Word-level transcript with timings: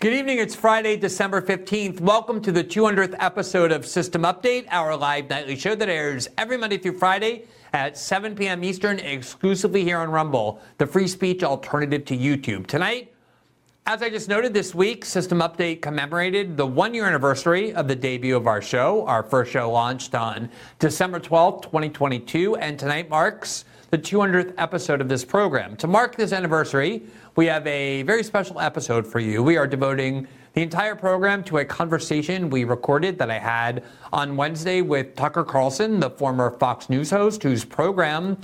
Good 0.00 0.12
evening. 0.12 0.38
It's 0.38 0.54
Friday, 0.54 0.96
December 0.96 1.42
15th. 1.42 2.00
Welcome 2.00 2.40
to 2.42 2.52
the 2.52 2.62
200th 2.62 3.16
episode 3.18 3.72
of 3.72 3.84
System 3.84 4.22
Update, 4.22 4.68
our 4.70 4.96
live 4.96 5.28
nightly 5.28 5.56
show 5.56 5.74
that 5.74 5.88
airs 5.88 6.28
every 6.38 6.56
Monday 6.56 6.78
through 6.78 6.96
Friday 6.96 7.46
at 7.72 7.98
7 7.98 8.36
p.m. 8.36 8.62
Eastern, 8.62 9.00
exclusively 9.00 9.82
here 9.82 9.98
on 9.98 10.08
Rumble, 10.08 10.60
the 10.76 10.86
free 10.86 11.08
speech 11.08 11.42
alternative 11.42 12.04
to 12.04 12.16
YouTube. 12.16 12.68
Tonight, 12.68 13.12
as 13.86 14.00
I 14.00 14.08
just 14.08 14.28
noted 14.28 14.54
this 14.54 14.72
week, 14.72 15.04
System 15.04 15.40
Update 15.40 15.82
commemorated 15.82 16.56
the 16.56 16.66
one 16.66 16.94
year 16.94 17.06
anniversary 17.06 17.74
of 17.74 17.88
the 17.88 17.96
debut 17.96 18.36
of 18.36 18.46
our 18.46 18.62
show. 18.62 19.04
Our 19.06 19.24
first 19.24 19.50
show 19.50 19.68
launched 19.68 20.14
on 20.14 20.48
December 20.78 21.18
12th, 21.18 21.62
2022, 21.62 22.54
and 22.54 22.78
tonight 22.78 23.10
marks 23.10 23.64
the 23.90 23.98
200th 23.98 24.52
episode 24.58 25.00
of 25.00 25.08
this 25.08 25.24
program. 25.24 25.74
To 25.76 25.86
mark 25.86 26.16
this 26.16 26.32
anniversary, 26.32 27.04
we 27.38 27.46
have 27.46 27.64
a 27.68 28.02
very 28.02 28.24
special 28.24 28.58
episode 28.58 29.06
for 29.06 29.20
you. 29.20 29.44
We 29.44 29.56
are 29.56 29.68
devoting 29.68 30.26
the 30.54 30.62
entire 30.62 30.96
program 30.96 31.44
to 31.44 31.58
a 31.58 31.64
conversation 31.64 32.50
we 32.50 32.64
recorded 32.64 33.16
that 33.20 33.30
I 33.30 33.38
had 33.38 33.84
on 34.12 34.36
Wednesday 34.36 34.82
with 34.82 35.14
Tucker 35.14 35.44
Carlson, 35.44 36.00
the 36.00 36.10
former 36.10 36.50
Fox 36.50 36.90
News 36.90 37.12
host, 37.12 37.44
whose 37.44 37.64
program 37.64 38.38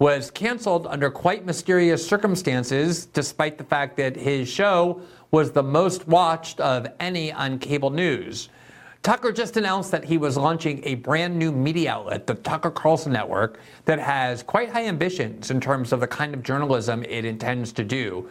was 0.00 0.32
canceled 0.32 0.88
under 0.88 1.12
quite 1.12 1.46
mysterious 1.46 2.04
circumstances, 2.04 3.06
despite 3.06 3.56
the 3.56 3.62
fact 3.62 3.96
that 3.98 4.16
his 4.16 4.48
show 4.48 5.00
was 5.30 5.52
the 5.52 5.62
most 5.62 6.08
watched 6.08 6.58
of 6.58 6.88
any 6.98 7.30
on 7.30 7.56
cable 7.56 7.90
news. 7.90 8.48
Tucker 9.02 9.32
just 9.32 9.56
announced 9.56 9.90
that 9.92 10.04
he 10.04 10.18
was 10.18 10.36
launching 10.36 10.82
a 10.84 10.96
brand 10.96 11.38
new 11.38 11.50
media 11.52 11.92
outlet, 11.92 12.26
the 12.26 12.34
Tucker 12.34 12.70
Carlson 12.70 13.12
Network, 13.12 13.58
that 13.86 13.98
has 13.98 14.42
quite 14.42 14.68
high 14.68 14.84
ambitions 14.84 15.50
in 15.50 15.58
terms 15.58 15.92
of 15.92 16.00
the 16.00 16.06
kind 16.06 16.34
of 16.34 16.42
journalism 16.42 17.02
it 17.04 17.24
intends 17.24 17.72
to 17.72 17.82
do. 17.82 18.28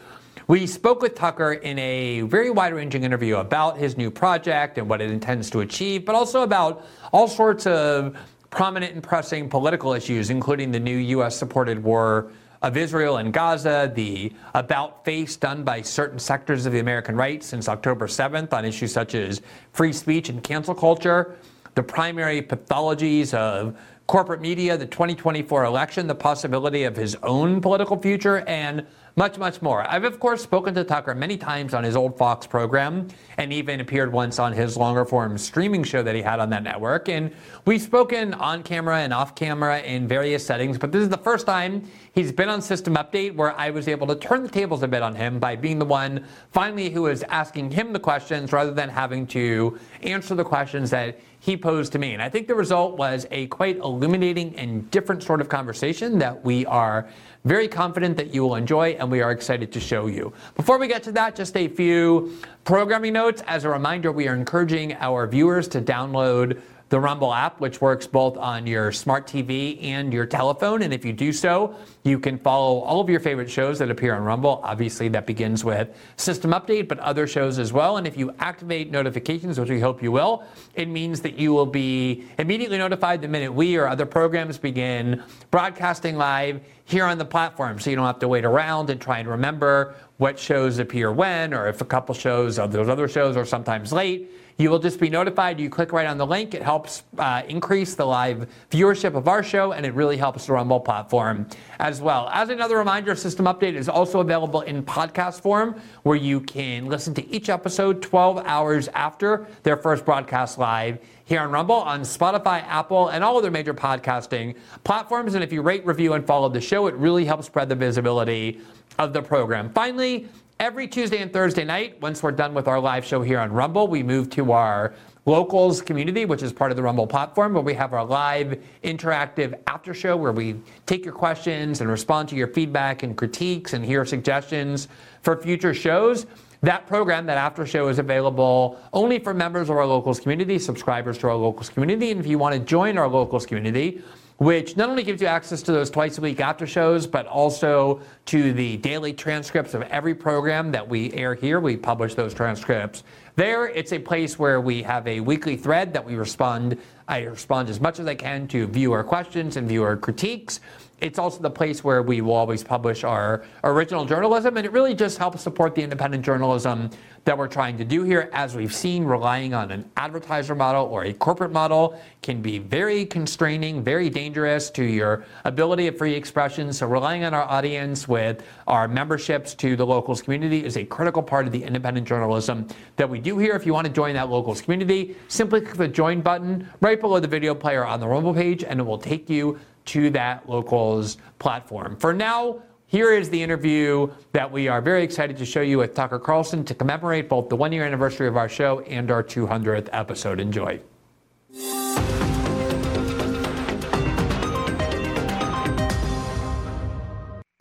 We 0.47 0.67
spoke 0.67 1.01
with 1.01 1.15
Tucker 1.15 1.53
in 1.53 1.79
a 1.79 2.21
very 2.21 2.51
wide 2.51 2.75
ranging 2.75 3.03
interview 3.03 3.37
about 3.37 3.79
his 3.79 3.97
new 3.97 4.11
project 4.11 4.77
and 4.77 4.87
what 4.87 5.01
it 5.01 5.09
intends 5.09 5.49
to 5.51 5.61
achieve, 5.61 6.05
but 6.05 6.13
also 6.13 6.43
about 6.43 6.85
all 7.11 7.27
sorts 7.27 7.65
of 7.65 8.15
prominent 8.51 8.93
and 8.93 9.01
pressing 9.01 9.49
political 9.49 9.93
issues, 9.93 10.29
including 10.29 10.71
the 10.71 10.79
new 10.79 10.97
U.S. 10.97 11.35
supported 11.35 11.81
war 11.81 12.31
of 12.61 12.75
Israel 12.75 13.17
and 13.17 13.33
Gaza, 13.33 13.91
the 13.93 14.33
about 14.53 15.05
face 15.05 15.35
done 15.35 15.63
by 15.63 15.81
certain 15.81 16.19
sectors 16.19 16.65
of 16.65 16.73
the 16.73 16.79
American 16.79 17.15
right 17.15 17.43
since 17.43 17.69
October 17.69 18.07
7th 18.07 18.51
on 18.53 18.65
issues 18.65 18.91
such 18.91 19.15
as 19.15 19.41
free 19.71 19.93
speech 19.93 20.29
and 20.29 20.43
cancel 20.43 20.75
culture, 20.75 21.37
the 21.75 21.83
primary 21.83 22.41
pathologies 22.41 23.33
of 23.33 23.79
corporate 24.07 24.41
media, 24.41 24.75
the 24.77 24.87
2024 24.87 25.63
election, 25.65 26.07
the 26.07 26.15
possibility 26.15 26.83
of 26.83 26.95
his 26.95 27.15
own 27.23 27.61
political 27.61 27.97
future, 27.97 28.39
and 28.47 28.85
much, 29.19 29.37
much 29.37 29.61
more. 29.61 29.85
I've, 29.85 30.05
of 30.05 30.17
course, 30.17 30.41
spoken 30.41 30.73
to 30.75 30.85
Tucker 30.85 31.13
many 31.13 31.35
times 31.35 31.73
on 31.73 31.83
his 31.83 31.97
old 31.97 32.17
Fox 32.17 32.47
program 32.47 33.09
and 33.37 33.51
even 33.51 33.81
appeared 33.81 34.13
once 34.13 34.39
on 34.39 34.53
his 34.53 34.77
longer 34.77 35.03
form 35.03 35.37
streaming 35.37 35.83
show 35.83 36.01
that 36.01 36.15
he 36.15 36.21
had 36.21 36.39
on 36.39 36.49
that 36.51 36.63
network. 36.63 37.09
And 37.09 37.35
we've 37.65 37.81
spoken 37.81 38.33
on 38.33 38.63
camera 38.63 38.99
and 38.99 39.13
off 39.13 39.35
camera 39.35 39.81
in 39.81 40.07
various 40.07 40.45
settings, 40.45 40.77
but 40.77 40.93
this 40.93 41.01
is 41.01 41.09
the 41.09 41.17
first 41.17 41.45
time 41.45 41.85
he's 42.13 42.31
been 42.31 42.47
on 42.47 42.61
System 42.61 42.95
Update 42.95 43.35
where 43.35 43.53
I 43.59 43.71
was 43.71 43.89
able 43.89 44.07
to 44.07 44.15
turn 44.15 44.41
the 44.41 44.47
tables 44.47 44.83
a 44.83 44.87
bit 44.87 45.01
on 45.01 45.13
him 45.15 45.37
by 45.37 45.57
being 45.57 45.79
the 45.79 45.85
one 45.85 46.23
finally 46.53 46.89
who 46.89 47.01
was 47.01 47.23
asking 47.23 47.71
him 47.71 47.91
the 47.91 47.99
questions 47.99 48.53
rather 48.53 48.71
than 48.71 48.87
having 48.87 49.27
to 49.27 49.77
answer 50.01 50.33
the 50.33 50.45
questions 50.45 50.91
that 50.91 51.19
he 51.39 51.55
posed 51.55 51.91
to 51.93 51.99
me. 51.99 52.13
And 52.13 52.21
I 52.21 52.29
think 52.29 52.47
the 52.47 52.55
result 52.55 52.97
was 52.97 53.25
a 53.31 53.47
quite 53.47 53.77
illuminating 53.77 54.55
and 54.55 54.89
different 54.91 55.23
sort 55.23 55.41
of 55.41 55.49
conversation 55.49 56.19
that 56.19 56.43
we 56.43 56.65
are 56.65 57.07
very 57.45 57.67
confident 57.67 58.17
that 58.17 58.33
you 58.33 58.43
will 58.43 58.55
enjoy, 58.55 58.89
and 58.91 59.09
we 59.09 59.21
are 59.21 59.31
excited 59.31 59.71
to 59.71 59.79
show 59.79 60.07
you. 60.07 60.33
Before 60.55 60.77
we 60.77 60.87
get 60.87 61.03
to 61.03 61.11
that, 61.13 61.35
just 61.35 61.55
a 61.55 61.69
few 61.69 62.37
programming 62.65 63.13
notes. 63.13 63.41
As 63.47 63.63
a 63.63 63.69
reminder, 63.69 64.11
we 64.11 64.27
are 64.27 64.35
encouraging 64.35 64.93
our 64.95 65.25
viewers 65.25 65.67
to 65.69 65.81
download 65.81 66.61
the 66.89 66.99
Rumble 66.99 67.33
app, 67.33 67.61
which 67.61 67.81
works 67.81 68.07
both 68.07 68.35
on 68.35 68.65
your 68.65 68.91
smart 68.91 69.27
TV 69.27 69.81
and 69.83 70.11
your 70.11 70.25
telephone. 70.25 70.81
And 70.81 70.91
if 70.91 71.05
you 71.05 71.13
do 71.13 71.31
so, 71.31 71.75
you 72.03 72.19
can 72.19 72.37
follow 72.39 72.79
all 72.79 72.99
of 72.99 73.09
your 73.09 73.19
favorite 73.19 73.49
shows 73.49 73.77
that 73.79 73.91
appear 73.91 74.15
on 74.15 74.23
Rumble. 74.23 74.59
Obviously, 74.63 75.07
that 75.09 75.27
begins 75.27 75.63
with 75.63 75.95
System 76.17 76.51
Update, 76.51 76.87
but 76.87 76.97
other 76.99 77.27
shows 77.27 77.59
as 77.59 77.71
well. 77.71 77.97
And 77.97 78.07
if 78.07 78.17
you 78.17 78.33
activate 78.39 78.89
notifications, 78.89 79.59
which 79.59 79.69
we 79.69 79.79
hope 79.79 80.01
you 80.01 80.11
will, 80.11 80.43
it 80.73 80.87
means 80.87 81.21
that 81.21 81.37
you 81.37 81.53
will 81.53 81.67
be 81.67 82.25
immediately 82.39 82.79
notified 82.79 83.21
the 83.21 83.27
minute 83.27 83.53
we 83.53 83.77
or 83.77 83.87
other 83.87 84.07
programs 84.07 84.57
begin 84.57 85.23
broadcasting 85.51 86.17
live 86.17 86.59
here 86.85 87.05
on 87.05 87.19
the 87.19 87.25
platform. 87.25 87.79
So 87.79 87.91
you 87.91 87.95
don't 87.95 88.05
have 88.05 88.19
to 88.19 88.27
wait 88.27 88.45
around 88.45 88.89
and 88.89 88.99
try 88.99 89.19
and 89.19 89.29
remember 89.29 89.93
what 90.17 90.39
shows 90.39 90.79
appear 90.79 91.11
when, 91.11 91.53
or 91.53 91.67
if 91.67 91.81
a 91.81 91.85
couple 91.85 92.15
shows 92.15 92.57
of 92.57 92.71
those 92.71 92.89
other 92.89 93.07
shows 93.07 93.37
are 93.37 93.45
sometimes 93.45 93.93
late 93.93 94.31
you 94.59 94.69
will 94.69 94.77
just 94.77 94.99
be 94.99 95.09
notified. 95.09 95.57
You 95.57 95.69
click 95.69 95.93
right 95.93 96.05
on 96.05 96.17
the 96.17 96.27
link. 96.27 96.53
It 96.53 96.61
helps 96.61 97.03
uh, 97.17 97.43
increase 97.47 97.95
the 97.95 98.05
live 98.05 98.45
viewership 98.69 99.15
of 99.15 99.29
our 99.29 99.41
show, 99.41 99.71
and 99.71 99.85
it 99.85 99.93
really 99.93 100.17
helps 100.17 100.47
the 100.47 100.53
Rumble 100.53 100.81
platform 100.81 101.47
as 101.79 102.01
well. 102.01 102.29
As 102.33 102.49
another 102.49 102.77
reminder, 102.77 103.15
System 103.15 103.45
Update 103.45 103.75
is 103.75 103.87
also 103.87 104.19
available 104.19 104.59
in 104.61 104.83
podcast 104.83 105.39
form, 105.39 105.81
where 106.03 106.17
you 106.17 106.41
can 106.41 106.87
listen 106.87 107.13
to 107.13 107.27
each 107.29 107.47
episode 107.47 108.01
12 108.01 108.45
hours 108.45 108.89
after 108.89 109.47
their 109.63 109.77
first 109.77 110.03
broadcast 110.03 110.57
live 110.57 110.99
here 111.23 111.39
on 111.39 111.51
Rumble, 111.51 111.75
on 111.75 112.01
Spotify, 112.01 112.61
Apple, 112.63 113.09
and 113.09 113.23
all 113.23 113.37
other 113.37 113.51
major 113.51 113.73
podcasting 113.73 114.57
platforms. 114.83 115.35
And 115.35 115.43
if 115.43 115.53
you 115.53 115.61
rate, 115.61 115.85
review, 115.85 116.13
and 116.13 116.27
follow 116.27 116.49
the 116.49 116.59
show, 116.59 116.87
it 116.87 116.95
really 116.95 117.23
helps 117.23 117.45
spread 117.45 117.69
the 117.69 117.75
visibility 117.75 118.59
of 118.97 119.13
the 119.13 119.21
program. 119.21 119.69
Finally, 119.69 120.27
Every 120.59 120.89
Tuesday 120.89 121.19
and 121.19 121.31
Thursday 121.31 121.63
night, 121.63 122.01
once 122.01 122.21
we're 122.21 122.33
done 122.33 122.53
with 122.53 122.67
our 122.67 122.81
live 122.81 123.05
show 123.05 123.21
here 123.21 123.39
on 123.39 123.49
Rumble, 123.49 123.87
we 123.87 124.03
move 124.03 124.29
to 124.31 124.51
our 124.51 124.93
locals 125.25 125.81
community, 125.81 126.25
which 126.25 126.43
is 126.43 126.51
part 126.51 126.69
of 126.69 126.75
the 126.75 126.83
Rumble 126.83 127.07
platform, 127.07 127.53
where 127.53 127.63
we 127.63 127.73
have 127.75 127.93
our 127.93 128.03
live 128.03 128.61
interactive 128.83 129.57
after 129.67 129.93
show 129.93 130.17
where 130.17 130.33
we 130.33 130.59
take 130.85 131.05
your 131.05 131.13
questions 131.13 131.79
and 131.79 131.89
respond 131.89 132.27
to 132.27 132.35
your 132.35 132.47
feedback 132.47 133.03
and 133.03 133.15
critiques 133.15 133.71
and 133.71 133.85
hear 133.85 134.03
suggestions 134.03 134.89
for 135.21 135.41
future 135.41 135.73
shows. 135.73 136.25
That 136.59 136.87
program, 136.87 137.25
that 137.27 137.37
after 137.37 137.65
show, 137.65 137.87
is 137.87 137.97
available 137.97 138.77
only 138.91 139.17
for 139.17 139.33
members 139.33 139.69
of 139.69 139.77
our 139.77 139.85
locals 139.85 140.19
community, 140.19 140.59
subscribers 140.59 141.17
to 141.19 141.27
our 141.29 141.35
locals 141.35 141.69
community. 141.69 142.11
And 142.11 142.19
if 142.19 142.27
you 142.27 142.37
want 142.37 142.53
to 142.53 142.59
join 142.59 142.97
our 142.97 143.07
locals 143.07 143.45
community, 143.45 144.03
which 144.39 144.77
not 144.77 144.89
only 144.89 145.03
gives 145.03 145.21
you 145.21 145.27
access 145.27 145.61
to 145.61 145.71
those 145.71 145.89
twice 145.89 146.17
a 146.17 146.21
week 146.21 146.39
after 146.39 146.65
shows, 146.65 147.05
but 147.05 147.27
also 147.27 148.01
to 148.25 148.53
the 148.53 148.77
daily 148.77 149.13
transcripts 149.13 149.73
of 149.73 149.81
every 149.83 150.15
program 150.15 150.71
that 150.71 150.87
we 150.87 151.11
air 151.13 151.35
here. 151.35 151.59
We 151.59 151.75
publish 151.75 152.15
those 152.15 152.33
transcripts 152.33 153.03
there. 153.35 153.67
It's 153.67 153.91
a 153.91 153.99
place 153.99 154.39
where 154.39 154.61
we 154.61 154.81
have 154.83 155.05
a 155.07 155.19
weekly 155.19 155.57
thread 155.57 155.93
that 155.93 156.05
we 156.05 156.15
respond. 156.15 156.77
I 157.07 157.23
respond 157.23 157.69
as 157.69 157.81
much 157.81 157.99
as 157.99 158.07
I 158.07 158.15
can 158.15 158.47
to 158.49 158.65
viewer 158.67 159.03
questions 159.03 159.57
and 159.57 159.67
viewer 159.67 159.97
critiques 159.97 160.61
it's 161.01 161.19
also 161.19 161.41
the 161.41 161.49
place 161.49 161.83
where 161.83 162.01
we 162.01 162.21
will 162.21 162.33
always 162.33 162.63
publish 162.63 163.03
our 163.03 163.43
original 163.63 164.05
journalism, 164.05 164.57
and 164.57 164.65
it 164.65 164.71
really 164.71 164.93
just 164.93 165.17
helps 165.17 165.41
support 165.41 165.75
the 165.75 165.81
independent 165.81 166.25
journalism 166.25 166.89
that 167.25 167.37
we're 167.37 167.47
trying 167.47 167.77
to 167.77 167.85
do 167.85 168.03
here. 168.03 168.29
As 168.33 168.55
we've 168.55 168.73
seen, 168.73 169.03
relying 169.03 169.53
on 169.53 169.71
an 169.71 169.89
advertiser 169.97 170.55
model 170.55 170.85
or 170.85 171.05
a 171.05 171.13
corporate 171.13 171.51
model 171.51 171.99
can 172.21 172.41
be 172.41 172.59
very 172.59 173.05
constraining, 173.05 173.83
very 173.83 174.09
dangerous 174.09 174.69
to 174.71 174.83
your 174.83 175.25
ability 175.45 175.87
of 175.87 175.97
free 175.97 176.13
expression. 176.13 176.71
So, 176.73 176.87
relying 176.87 177.23
on 177.23 177.33
our 177.33 177.43
audience 177.43 178.07
with 178.07 178.43
our 178.67 178.87
memberships 178.87 179.53
to 179.55 179.75
the 179.75 179.85
locals 179.85 180.21
community 180.21 180.63
is 180.65 180.77
a 180.77 180.85
critical 180.85 181.21
part 181.21 181.45
of 181.45 181.51
the 181.51 181.63
independent 181.63 182.07
journalism 182.07 182.67
that 182.95 183.09
we 183.09 183.19
do 183.19 183.37
here. 183.37 183.55
If 183.55 183.65
you 183.65 183.73
want 183.73 183.87
to 183.87 183.93
join 183.93 184.13
that 184.15 184.29
locals 184.29 184.61
community, 184.61 185.15
simply 185.27 185.61
click 185.61 185.77
the 185.77 185.87
join 185.87 186.21
button 186.21 186.67
right 186.81 186.99
below 186.99 187.19
the 187.19 187.27
video 187.27 187.53
player 187.53 187.85
on 187.85 187.99
the 187.99 188.07
Rumble 188.07 188.33
page, 188.33 188.63
and 188.63 188.79
it 188.79 188.83
will 188.83 188.97
take 188.97 189.29
you 189.29 189.59
to 189.89 190.09
that 190.11 190.47
locals 190.47 191.17
platform. 191.39 191.95
For 191.97 192.13
now, 192.13 192.61
here 192.85 193.11
is 193.11 193.29
the 193.29 193.41
interview 193.41 194.09
that 194.33 194.51
we 194.51 194.67
are 194.67 194.81
very 194.81 195.03
excited 195.03 195.37
to 195.37 195.45
show 195.45 195.61
you 195.61 195.79
with 195.79 195.95
Tucker 195.95 196.19
Carlson 196.19 196.63
to 196.65 196.75
commemorate 196.75 197.27
both 197.27 197.49
the 197.49 197.55
one 197.55 197.71
year 197.71 197.85
anniversary 197.85 198.27
of 198.27 198.37
our 198.37 198.47
show 198.49 198.81
and 198.81 199.09
our 199.09 199.23
200th 199.23 199.89
episode. 199.91 200.39
Enjoy. 200.39 200.79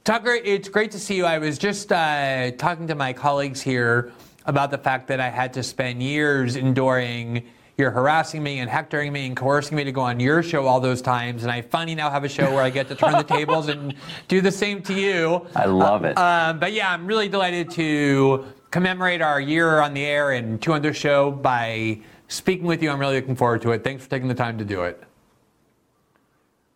Tucker, 0.04 0.32
it's 0.32 0.68
great 0.68 0.90
to 0.90 0.98
see 0.98 1.16
you. 1.16 1.24
I 1.24 1.38
was 1.38 1.58
just 1.58 1.92
uh, 1.92 2.50
talking 2.52 2.86
to 2.88 2.94
my 2.94 3.12
colleagues 3.12 3.60
here 3.60 4.12
about 4.46 4.70
the 4.70 4.78
fact 4.78 5.08
that 5.08 5.20
I 5.20 5.28
had 5.28 5.52
to 5.54 5.62
spend 5.62 6.02
years 6.02 6.56
enduring 6.56 7.44
you're 7.78 7.92
harassing 7.92 8.42
me 8.42 8.58
and 8.58 8.68
hectoring 8.68 9.12
me 9.12 9.24
and 9.26 9.36
coercing 9.36 9.76
me 9.76 9.84
to 9.84 9.92
go 9.92 10.00
on 10.00 10.18
your 10.18 10.42
show 10.42 10.66
all 10.66 10.80
those 10.80 11.00
times. 11.00 11.44
And 11.44 11.52
I 11.52 11.62
finally 11.62 11.94
now 11.94 12.10
have 12.10 12.24
a 12.24 12.28
show 12.28 12.52
where 12.52 12.62
I 12.62 12.70
get 12.70 12.88
to 12.88 12.96
turn 12.96 13.12
the 13.12 13.22
tables 13.22 13.68
and 13.68 13.94
do 14.26 14.40
the 14.40 14.50
same 14.50 14.82
to 14.82 14.92
you. 14.92 15.46
I 15.54 15.66
love 15.66 16.04
it. 16.04 16.18
Uh, 16.18 16.54
but 16.58 16.72
yeah, 16.72 16.92
I'm 16.92 17.06
really 17.06 17.28
delighted 17.28 17.70
to 17.72 18.46
commemorate 18.72 19.22
our 19.22 19.40
year 19.40 19.78
on 19.78 19.94
the 19.94 20.04
air 20.04 20.32
and 20.32 20.60
200 20.60 20.92
show 20.92 21.30
by 21.30 22.00
speaking 22.26 22.66
with 22.66 22.82
you. 22.82 22.90
I'm 22.90 22.98
really 22.98 23.14
looking 23.14 23.36
forward 23.36 23.62
to 23.62 23.70
it. 23.70 23.84
Thanks 23.84 24.02
for 24.02 24.10
taking 24.10 24.26
the 24.26 24.34
time 24.34 24.58
to 24.58 24.64
do 24.64 24.82
it. 24.82 25.00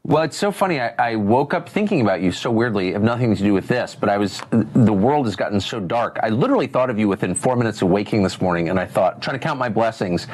Well, 0.05 0.25
it's 0.25 0.37
so 0.37 0.51
funny. 0.51 0.81
I, 0.81 0.95
I, 0.99 1.15
woke 1.15 1.55
up 1.55 1.69
thinking 1.69 2.01
about 2.01 2.23
you 2.23 2.33
so 2.33 2.51
weirdly, 2.51 2.91
have 2.93 3.05
nothing 3.05 3.37
to 3.37 3.41
do 3.41 3.55
with 3.55 3.69
this, 3.69 3.95
but 3.95 4.09
I 4.09 4.19
was, 4.19 4.43
the 4.51 4.93
world 4.93 5.27
has 5.27 5.37
gotten 5.37 5.61
so 5.61 5.79
dark. 5.79 6.19
I 6.21 6.29
literally 6.29 6.67
thought 6.67 6.91
of 6.91 6.99
you 6.99 7.07
within 7.07 7.37
four 7.37 7.55
minutes 7.55 7.83
of 7.83 7.89
waking 7.89 8.25
this 8.25 8.41
morning, 8.41 8.69
and 8.69 8.81
I 8.81 8.85
thought, 8.85 9.23
trying 9.23 9.39
to 9.39 9.43
count 9.43 9.61
my 9.61 9.69
blessings. 9.69 10.27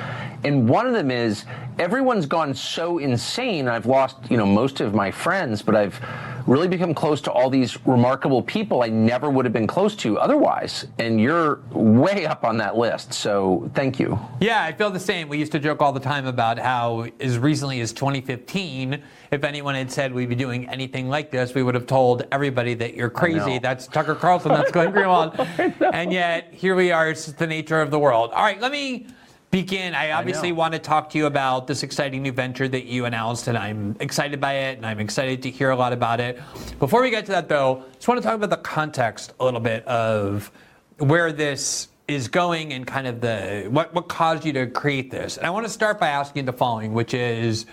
And 0.43 0.67
one 0.67 0.87
of 0.87 0.95
them 0.95 1.11
is 1.11 1.45
everyone's 1.79 2.25
gone 2.25 2.55
so 2.55 2.97
insane. 2.97 3.69
I've 3.69 3.85
lost, 3.85 4.17
you 4.31 4.39
know, 4.39 4.47
most 4.47 4.81
of 4.81 4.95
my 4.95 5.11
friends, 5.11 5.61
but 5.61 5.77
I've 5.77 6.01
really 6.49 6.67
become 6.67 6.95
close 6.95 7.21
to 7.21 7.31
all 7.31 7.51
these 7.51 7.79
remarkable 7.87 8.43
people 8.43 8.83
I 8.83 8.89
never 8.89 9.29
would 9.29 9.45
have 9.45 9.53
been 9.53 9.67
close 9.67 9.95
to 9.97 10.19
otherwise. 10.19 10.87
And 10.99 11.21
you're 11.21 11.61
way 11.71 12.25
up 12.27 12.43
on 12.43 12.57
that 12.57 12.77
list. 12.77 13.13
So 13.13 13.71
thank 13.75 14.01
you. 14.01 14.19
Yeah, 14.41 14.63
I 14.63 14.73
feel 14.73 14.91
the 14.91 14.99
same. 14.99 15.29
We 15.29 15.39
used 15.39 15.53
to 15.53 15.59
joke 15.59 15.83
all 15.83 15.93
the 15.93 16.01
time 16.01 16.27
about 16.27 16.59
how, 16.59 17.07
as 17.21 17.39
recently 17.39 17.81
as 17.81 17.93
2015, 17.93 19.03
if 19.31 19.45
anyone 19.45 19.75
had 19.75 19.93
said 19.93 20.13
we'd 20.15 20.31
be 20.31 20.35
doing 20.35 20.69
anything 20.71 21.11
like 21.11 21.31
this, 21.31 21.55
we 21.55 21.63
would 21.63 21.75
have 21.75 21.87
told 21.87 22.27
everybody 22.33 22.73
that 22.75 22.95
you're 22.95 23.11
crazy. 23.11 23.59
That's 23.59 23.87
Tucker 23.87 24.15
Carlson. 24.15 24.53
That's 24.53 24.73
Glenn 24.79 24.93
Greenwald. 24.93 25.93
and 25.93 26.11
yet, 26.13 26.49
here 26.53 26.75
we 26.75 26.91
are. 26.91 27.11
It's 27.11 27.27
the 27.27 27.47
nature 27.47 27.83
of 27.83 27.91
the 27.91 27.99
world. 27.99 28.31
All 28.33 28.43
right, 28.43 28.59
let 28.61 28.73
me 28.73 29.07
begin. 29.51 29.95
I 29.95 30.13
obviously 30.13 30.51
I 30.51 30.53
want 30.53 30.75
to 30.75 30.79
talk 30.79 31.11
to 31.11 31.19
you 31.19 31.27
about 31.27 31.67
this 31.67 31.83
exciting 31.83 32.23
new 32.23 32.33
venture 32.33 32.69
that 32.69 32.85
you 32.85 33.05
announced, 33.05 33.49
and 33.49 33.57
I'm 33.57 33.97
excited 34.01 34.41
by 34.41 34.55
it, 34.55 34.77
and 34.77 34.87
I'm 34.87 35.01
excited 35.01 35.43
to 35.45 35.51
hear 35.51 35.71
a 35.71 35.77
lot 35.77 35.93
about 35.93 36.21
it. 36.21 36.41
Before 36.79 37.03
we 37.03 37.11
get 37.11 37.27
to 37.27 37.33
that, 37.33 37.49
though, 37.49 37.85
I 37.89 37.95
just 37.95 38.09
want 38.09 38.21
to 38.21 38.27
talk 38.27 38.35
about 38.35 38.51
the 38.51 38.57
context 38.59 39.33
a 39.41 39.45
little 39.45 39.61
bit 39.61 39.87
of 39.87 40.51
where 40.99 41.33
this 41.33 41.89
is 42.07 42.29
going 42.29 42.73
and 42.73 42.87
kind 42.87 43.07
of 43.07 43.21
the 43.21 43.67
what 43.71 43.95
what 43.95 44.09
caused 44.09 44.45
you 44.45 44.53
to 44.55 44.67
create 44.67 45.11
this. 45.11 45.37
And 45.37 45.47
I 45.47 45.51
want 45.51 45.67
to 45.67 45.73
start 45.73 45.99
by 45.99 46.09
asking 46.09 46.45
the 46.45 46.53
following, 46.53 46.93
which 46.93 47.15
is. 47.15 47.67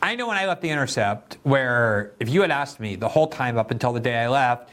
I 0.00 0.14
know 0.14 0.28
when 0.28 0.36
I 0.36 0.46
left 0.46 0.62
The 0.62 0.70
Intercept, 0.70 1.38
where 1.42 2.12
if 2.20 2.28
you 2.28 2.42
had 2.42 2.52
asked 2.52 2.78
me 2.78 2.94
the 2.94 3.08
whole 3.08 3.26
time 3.26 3.58
up 3.58 3.72
until 3.72 3.92
the 3.92 3.98
day 3.98 4.16
I 4.16 4.28
left, 4.28 4.70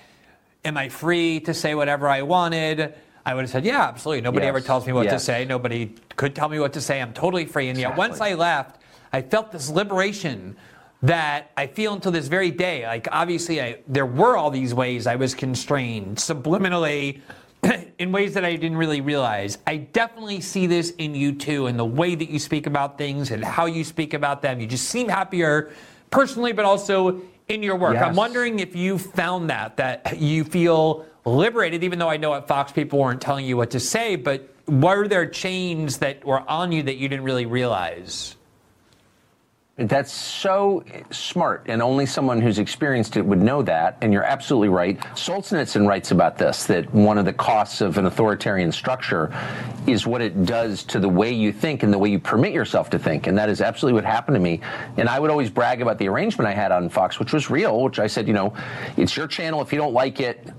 am 0.64 0.78
I 0.78 0.90
free 0.90 1.40
to 1.42 1.54
say 1.56 1.74
whatever 1.74 2.08
I 2.08 2.22
wanted? 2.22 2.94
I 3.26 3.34
would 3.34 3.42
have 3.42 3.50
said, 3.50 3.66
yeah, 3.66 3.88
absolutely. 3.88 4.22
Nobody 4.22 4.46
yes. 4.46 4.50
ever 4.50 4.62
tells 4.62 4.86
me 4.86 4.94
what 4.94 5.06
yes. 5.06 5.14
to 5.14 5.20
say. 5.20 5.46
Nobody 5.46 5.96
could 6.16 6.36
tell 6.36 6.48
me 6.48 6.60
what 6.60 6.74
to 6.74 6.82
say. 6.82 7.02
I'm 7.02 7.14
totally 7.14 7.46
free. 7.46 7.70
And 7.70 7.78
exactly. 7.78 7.92
yet, 7.92 7.98
once 7.98 8.22
I 8.22 8.36
left, 8.36 8.82
I 9.12 9.22
felt 9.22 9.52
this 9.52 9.70
liberation 9.70 10.56
that 11.02 11.52
I 11.58 11.68
feel 11.68 11.94
until 11.94 12.12
this 12.12 12.28
very 12.28 12.52
day. 12.52 12.86
Like, 12.86 13.08
obviously, 13.12 13.62
I, 13.62 13.80
there 13.88 14.06
were 14.06 14.38
all 14.38 14.52
these 14.52 14.74
ways 14.74 15.08
I 15.08 15.16
was 15.16 15.34
constrained 15.34 16.18
subliminally 16.18 17.22
in 18.00 18.12
ways 18.12 18.34
that 18.36 18.46
I 18.46 18.56
didn't 18.56 18.78
really 18.78 19.02
realize. 19.02 19.58
I 19.66 19.78
definitely 19.78 20.42
see 20.42 20.68
this 20.68 20.92
in 20.92 21.16
you 21.16 21.34
too, 21.34 21.68
in 21.68 21.78
the 21.78 21.86
way 21.86 22.14
that 22.16 22.30
you 22.30 22.38
speak 22.38 22.68
about 22.68 22.98
things 22.98 23.32
and 23.32 23.44
how 23.44 23.66
you 23.66 23.84
speak 23.84 24.14
about 24.14 24.42
them. 24.42 24.60
You 24.60 24.68
just 24.68 24.90
seem 24.90 25.10
happier 25.10 25.72
personally, 26.12 26.54
but 26.54 26.66
also 26.66 27.22
in 27.48 27.64
your 27.64 27.76
work. 27.76 27.96
Yes. 27.96 28.04
I'm 28.04 28.16
wondering 28.16 28.60
if 28.60 28.76
you 28.76 28.98
found 28.98 29.50
that, 29.50 29.78
that 29.78 30.20
you 30.20 30.44
feel 30.44 31.06
liberated, 31.26 31.84
even 31.84 32.00
though 32.00 32.10
I 32.10 32.18
know 32.18 32.34
at 32.36 32.48
Fox 32.48 32.72
people 32.72 33.00
weren't 33.00 33.22
telling 33.22 33.46
you 33.46 33.58
what 33.58 33.72
to 33.72 33.80
say, 33.80 34.16
but 34.16 34.48
were 34.68 35.08
there 35.08 35.28
chains 35.28 35.98
that 35.98 36.24
were 36.24 36.48
on 36.50 36.72
you 36.72 36.84
that 36.84 36.96
you 36.96 37.10
didn't 37.10 37.26
really 37.26 37.46
realize? 37.46 38.36
That's 39.78 40.14
so 40.14 40.86
smart, 41.12 41.66
and 41.66 41.82
only 41.82 42.06
someone 42.06 42.42
who's 42.42 42.60
experienced 42.60 43.18
it 43.18 43.26
would 43.26 43.42
know 43.42 43.62
that. 43.64 43.98
And 44.00 44.14
you're 44.14 44.24
absolutely 44.24 44.70
right. 44.70 44.98
Solzhenitsyn 45.16 45.86
writes 45.86 46.12
about 46.12 46.38
this 46.38 46.66
that 46.68 46.94
one 46.94 47.18
of 47.18 47.26
the 47.26 47.34
costs 47.34 47.82
of 47.82 47.98
an 47.98 48.06
authoritarian 48.06 48.72
structure 48.72 49.36
is 49.86 50.08
what 50.08 50.22
it 50.22 50.46
does 50.46 50.86
to 50.86 51.00
the 51.02 51.10
way 51.10 51.34
you 51.34 51.52
think 51.52 51.84
and 51.84 51.92
the 51.92 51.98
way 51.98 52.08
you 52.08 52.20
permit 52.20 52.54
yourself 52.54 52.90
to 52.92 53.00
think. 53.00 53.28
And 53.28 53.38
that 53.38 53.50
is 53.50 53.60
absolutely 53.60 53.96
what 53.96 54.06
happened 54.06 54.36
to 54.36 54.40
me. 54.40 54.62
And 54.96 55.10
I 55.10 55.20
would 55.20 55.30
always 55.30 55.50
brag 55.50 55.82
about 55.82 55.98
the 55.98 56.08
arrangement 56.08 56.48
I 56.48 56.54
had 56.54 56.72
on 56.72 56.88
Fox, 56.88 57.20
which 57.20 57.34
was 57.34 57.50
real, 57.50 57.84
which 57.84 58.00
I 58.00 58.08
said, 58.08 58.30
you 58.30 58.34
know, 58.34 58.54
it's 58.96 59.18
your 59.18 59.28
channel. 59.28 59.62
If 59.62 59.74
you 59.74 59.78
don't 59.78 59.94
like 59.94 60.22
it, 60.22 60.54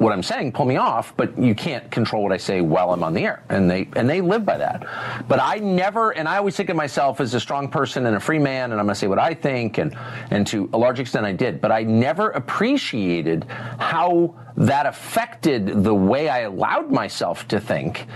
what 0.00 0.14
I'm 0.14 0.22
saying, 0.22 0.52
pull 0.52 0.64
me 0.64 0.78
off, 0.78 1.14
but 1.14 1.38
you 1.38 1.54
can't 1.54 1.90
control 1.90 2.22
what 2.22 2.32
I 2.32 2.38
say 2.38 2.62
while 2.62 2.90
I'm 2.90 3.04
on 3.04 3.12
the 3.12 3.22
air. 3.22 3.42
And 3.50 3.70
they 3.70 3.86
and 3.96 4.08
they 4.08 4.22
live 4.22 4.46
by 4.46 4.56
that. 4.56 4.86
But 5.28 5.40
I 5.42 5.56
never 5.56 6.12
and 6.12 6.26
I 6.26 6.38
always 6.38 6.56
think 6.56 6.70
of 6.70 6.76
myself 6.76 7.20
as 7.20 7.34
a 7.34 7.40
strong 7.40 7.68
person 7.68 8.06
and 8.06 8.16
a 8.16 8.20
free 8.20 8.38
man 8.38 8.72
and 8.72 8.80
I'm 8.80 8.86
gonna 8.86 8.94
say 8.94 9.08
what 9.08 9.18
I 9.18 9.34
think 9.34 9.76
and 9.76 9.94
and 10.30 10.46
to 10.46 10.70
a 10.72 10.78
large 10.78 11.00
extent 11.00 11.26
I 11.26 11.32
did. 11.32 11.60
But 11.60 11.70
I 11.70 11.82
never 11.82 12.30
appreciated 12.30 13.44
how 13.78 14.34
that 14.56 14.86
affected 14.86 15.84
the 15.84 15.94
way 15.94 16.30
I 16.30 16.40
allowed 16.40 16.90
myself 16.90 17.46
to 17.48 17.60
think. 17.60 18.06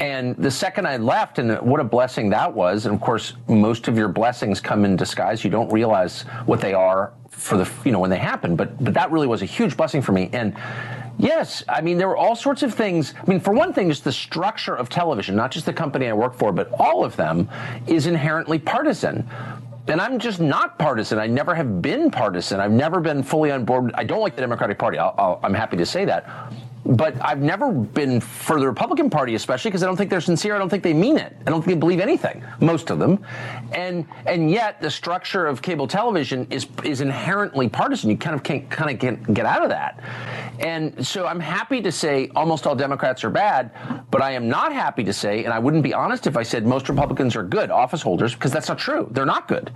And 0.00 0.36
the 0.36 0.50
second 0.50 0.86
I 0.86 0.96
left, 0.96 1.40
and 1.40 1.58
what 1.60 1.80
a 1.80 1.84
blessing 1.84 2.30
that 2.30 2.52
was, 2.52 2.86
and 2.86 2.94
of 2.94 3.00
course, 3.00 3.34
most 3.48 3.88
of 3.88 3.96
your 3.96 4.06
blessings 4.06 4.60
come 4.60 4.84
in 4.84 4.94
disguise. 4.94 5.42
You 5.42 5.50
don't 5.50 5.72
realize 5.72 6.22
what 6.46 6.60
they 6.60 6.72
are 6.72 7.12
for 7.30 7.56
the, 7.56 7.68
you 7.84 7.90
know, 7.90 7.98
when 7.98 8.10
they 8.10 8.18
happen. 8.18 8.54
But, 8.54 8.82
but 8.82 8.94
that 8.94 9.10
really 9.10 9.26
was 9.26 9.42
a 9.42 9.44
huge 9.44 9.76
blessing 9.76 10.00
for 10.00 10.12
me. 10.12 10.30
And 10.32 10.56
Yes, 11.18 11.64
I 11.68 11.80
mean 11.80 11.98
there 11.98 12.08
were 12.08 12.16
all 12.16 12.36
sorts 12.36 12.62
of 12.62 12.72
things. 12.72 13.12
I 13.20 13.28
mean, 13.28 13.40
for 13.40 13.52
one 13.52 13.72
thing, 13.72 13.88
just 13.88 14.04
the 14.04 14.12
structure 14.12 14.74
of 14.74 14.88
television, 14.88 15.34
not 15.34 15.50
just 15.50 15.66
the 15.66 15.72
company 15.72 16.06
I 16.06 16.12
work 16.12 16.34
for, 16.34 16.52
but 16.52 16.70
all 16.78 17.04
of 17.04 17.16
them, 17.16 17.48
is 17.86 18.06
inherently 18.06 18.58
partisan. 18.58 19.28
And 19.88 20.00
I'm 20.00 20.18
just 20.18 20.38
not 20.38 20.78
partisan. 20.78 21.18
I 21.18 21.26
never 21.26 21.54
have 21.54 21.80
been 21.82 22.10
partisan. 22.10 22.60
I've 22.60 22.70
never 22.70 23.00
been 23.00 23.22
fully 23.22 23.50
on 23.50 23.64
board. 23.64 23.90
I 23.94 24.04
don't 24.04 24.20
like 24.20 24.36
the 24.36 24.42
Democratic 24.42 24.78
Party. 24.78 24.98
i 24.98 25.38
am 25.42 25.54
happy 25.54 25.76
to 25.78 25.86
say 25.86 26.04
that 26.04 26.52
but 26.88 27.14
I've 27.22 27.40
never 27.40 27.70
been 27.70 28.20
for 28.20 28.58
the 28.58 28.66
Republican 28.66 29.10
Party, 29.10 29.34
especially 29.34 29.70
because 29.70 29.82
I 29.82 29.86
don't 29.86 29.96
think 29.96 30.08
they're 30.08 30.20
sincere. 30.20 30.54
I 30.54 30.58
don't 30.58 30.70
think 30.70 30.82
they 30.82 30.94
mean 30.94 31.18
it. 31.18 31.36
I 31.46 31.50
don't 31.50 31.62
think 31.62 31.76
they 31.76 31.80
believe 31.80 32.00
anything. 32.00 32.42
Most 32.60 32.90
of 32.90 32.98
them, 32.98 33.24
and 33.72 34.06
and 34.26 34.50
yet 34.50 34.80
the 34.80 34.90
structure 34.90 35.46
of 35.46 35.60
cable 35.60 35.86
television 35.86 36.46
is 36.50 36.66
is 36.84 37.00
inherently 37.02 37.68
partisan. 37.68 38.10
You 38.10 38.16
kind 38.16 38.34
of 38.34 38.42
can't 38.42 38.68
kind 38.70 38.90
of 38.90 38.98
get, 38.98 39.34
get 39.34 39.44
out 39.44 39.62
of 39.62 39.68
that. 39.68 40.02
And 40.58 41.06
so 41.06 41.26
I'm 41.26 41.40
happy 41.40 41.80
to 41.82 41.92
say 41.92 42.30
almost 42.34 42.66
all 42.66 42.74
Democrats 42.74 43.22
are 43.22 43.30
bad, 43.30 43.70
but 44.10 44.22
I 44.22 44.32
am 44.32 44.48
not 44.48 44.72
happy 44.72 45.04
to 45.04 45.12
say, 45.12 45.44
and 45.44 45.52
I 45.52 45.58
wouldn't 45.58 45.82
be 45.82 45.94
honest 45.94 46.26
if 46.26 46.36
I 46.36 46.42
said 46.42 46.66
most 46.66 46.88
Republicans 46.88 47.36
are 47.36 47.42
good 47.42 47.70
office 47.70 48.02
holders 48.02 48.34
because 48.34 48.50
that's 48.50 48.68
not 48.68 48.78
true. 48.78 49.08
They're 49.12 49.26
not 49.26 49.46
good. 49.46 49.70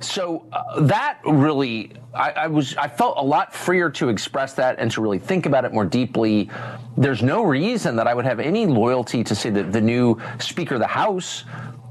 So 0.00 0.46
uh, 0.52 0.80
that 0.82 1.18
really, 1.24 1.92
I, 2.14 2.30
I 2.32 2.46
was 2.46 2.76
I 2.76 2.88
felt 2.88 3.16
a 3.16 3.22
lot 3.22 3.54
freer 3.54 3.90
to 3.90 4.08
express 4.08 4.54
that 4.54 4.78
and 4.78 4.90
to 4.90 5.00
really 5.00 5.18
think 5.18 5.46
about 5.46 5.64
it 5.64 5.72
more 5.72 5.84
deeply 5.84 6.47
there's 6.96 7.22
no 7.22 7.42
reason 7.42 7.96
that 7.96 8.06
I 8.06 8.14
would 8.14 8.24
have 8.24 8.40
any 8.40 8.66
loyalty 8.66 9.22
to 9.24 9.34
say 9.34 9.50
that 9.50 9.72
the 9.72 9.80
new 9.80 10.20
Speaker 10.40 10.74
of 10.74 10.80
the 10.80 10.86
House, 10.86 11.44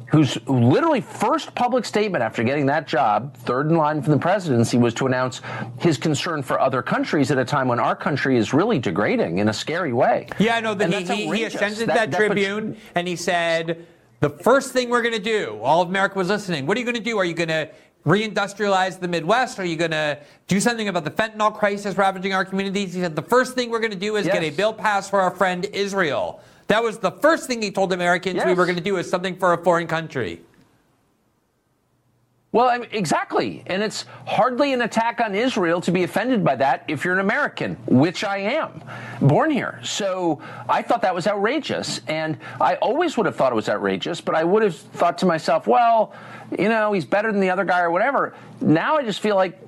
whose 0.09 0.37
literally 0.47 1.01
first 1.01 1.53
public 1.53 1.83
statement 1.83 2.23
after 2.23 2.43
getting 2.43 2.65
that 2.65 2.87
job, 2.87 3.35
third 3.37 3.69
in 3.69 3.75
line 3.75 4.01
from 4.01 4.13
the 4.13 4.19
presidency, 4.19 4.77
was 4.77 4.93
to 4.93 5.05
announce 5.05 5.41
his 5.79 5.97
concern 5.97 6.41
for 6.41 6.59
other 6.59 6.81
countries 6.81 7.29
at 7.31 7.37
a 7.37 7.45
time 7.45 7.67
when 7.67 7.79
our 7.79 7.95
country 7.95 8.37
is 8.37 8.53
really 8.53 8.79
degrading 8.79 9.39
in 9.39 9.49
a 9.49 9.53
scary 9.53 9.93
way. 9.93 10.27
Yeah, 10.39 10.59
no, 10.59 10.73
the, 10.73 10.87
he, 10.87 11.03
he, 11.03 11.35
he 11.35 11.43
ascended 11.43 11.89
that, 11.89 11.95
that, 11.95 12.11
that 12.11 12.17
Tribune 12.17 12.77
and 12.95 13.07
he 13.07 13.15
said, 13.15 13.85
the 14.19 14.29
first 14.29 14.73
thing 14.73 14.89
we're 14.89 15.03
going 15.03 15.13
to 15.13 15.19
do, 15.19 15.59
all 15.61 15.81
of 15.81 15.89
America 15.89 16.17
was 16.17 16.29
listening. 16.29 16.65
What 16.65 16.75
are 16.77 16.79
you 16.79 16.85
going 16.85 16.95
to 16.95 17.01
do? 17.01 17.17
Are 17.17 17.25
you 17.25 17.35
going 17.35 17.49
to 17.49 17.69
reindustrialize 18.07 18.99
the 18.99 19.07
Midwest? 19.07 19.59
Are 19.59 19.65
you 19.65 19.75
going 19.75 19.91
to 19.91 20.17
do 20.47 20.61
something 20.61 20.87
about 20.87 21.03
the 21.03 21.11
fentanyl 21.11 21.53
crisis 21.53 21.97
ravaging 21.97 22.33
our 22.33 22.45
communities? 22.45 22.93
He 22.93 23.01
said 23.01 23.15
the 23.15 23.21
first 23.21 23.53
thing 23.53 23.69
we're 23.69 23.81
going 23.81 23.91
to 23.91 23.97
do 23.97 24.15
is 24.15 24.25
yes. 24.25 24.33
get 24.33 24.43
a 24.43 24.49
bill 24.49 24.73
passed 24.73 25.09
for 25.09 25.19
our 25.19 25.31
friend 25.31 25.65
Israel. 25.73 26.39
That 26.67 26.81
was 26.81 26.99
the 26.99 27.11
first 27.11 27.47
thing 27.47 27.61
he 27.61 27.69
told 27.69 27.91
Americans 27.91 28.37
yes. 28.37 28.45
we 28.45 28.53
were 28.53 28.65
going 28.65 28.77
to 28.77 28.83
do 28.83 28.95
is 28.95 29.09
something 29.09 29.35
for 29.35 29.53
a 29.53 29.63
foreign 29.63 29.87
country. 29.87 30.41
Well, 32.53 32.69
I 32.69 32.77
mean, 32.77 32.89
exactly. 32.91 33.61
And 33.67 33.83
it's 33.83 34.05
hardly 34.25 34.71
an 34.73 34.81
attack 34.81 35.19
on 35.19 35.35
Israel 35.35 35.81
to 35.81 35.91
be 35.91 36.03
offended 36.03 36.45
by 36.45 36.55
that 36.55 36.85
if 36.87 37.03
you're 37.03 37.13
an 37.13 37.19
American, 37.19 37.75
which 37.85 38.23
I 38.23 38.37
am, 38.37 38.81
born 39.21 39.51
here. 39.51 39.79
So 39.83 40.41
I 40.69 40.81
thought 40.81 41.01
that 41.01 41.13
was 41.13 41.27
outrageous. 41.27 42.01
And 42.07 42.37
I 42.61 42.75
always 42.75 43.17
would 43.17 43.25
have 43.25 43.35
thought 43.35 43.51
it 43.51 43.55
was 43.55 43.67
outrageous, 43.67 44.21
but 44.21 44.33
I 44.33 44.45
would 44.45 44.63
have 44.63 44.75
thought 44.75 45.17
to 45.19 45.25
myself, 45.25 45.67
well, 45.67 46.13
you 46.57 46.69
know, 46.69 46.93
he's 46.93 47.05
better 47.05 47.31
than 47.31 47.41
the 47.41 47.49
other 47.49 47.65
guy 47.65 47.81
or 47.81 47.91
whatever. 47.91 48.35
Now 48.61 48.97
I 48.97 49.03
just 49.03 49.19
feel 49.19 49.35
like 49.35 49.59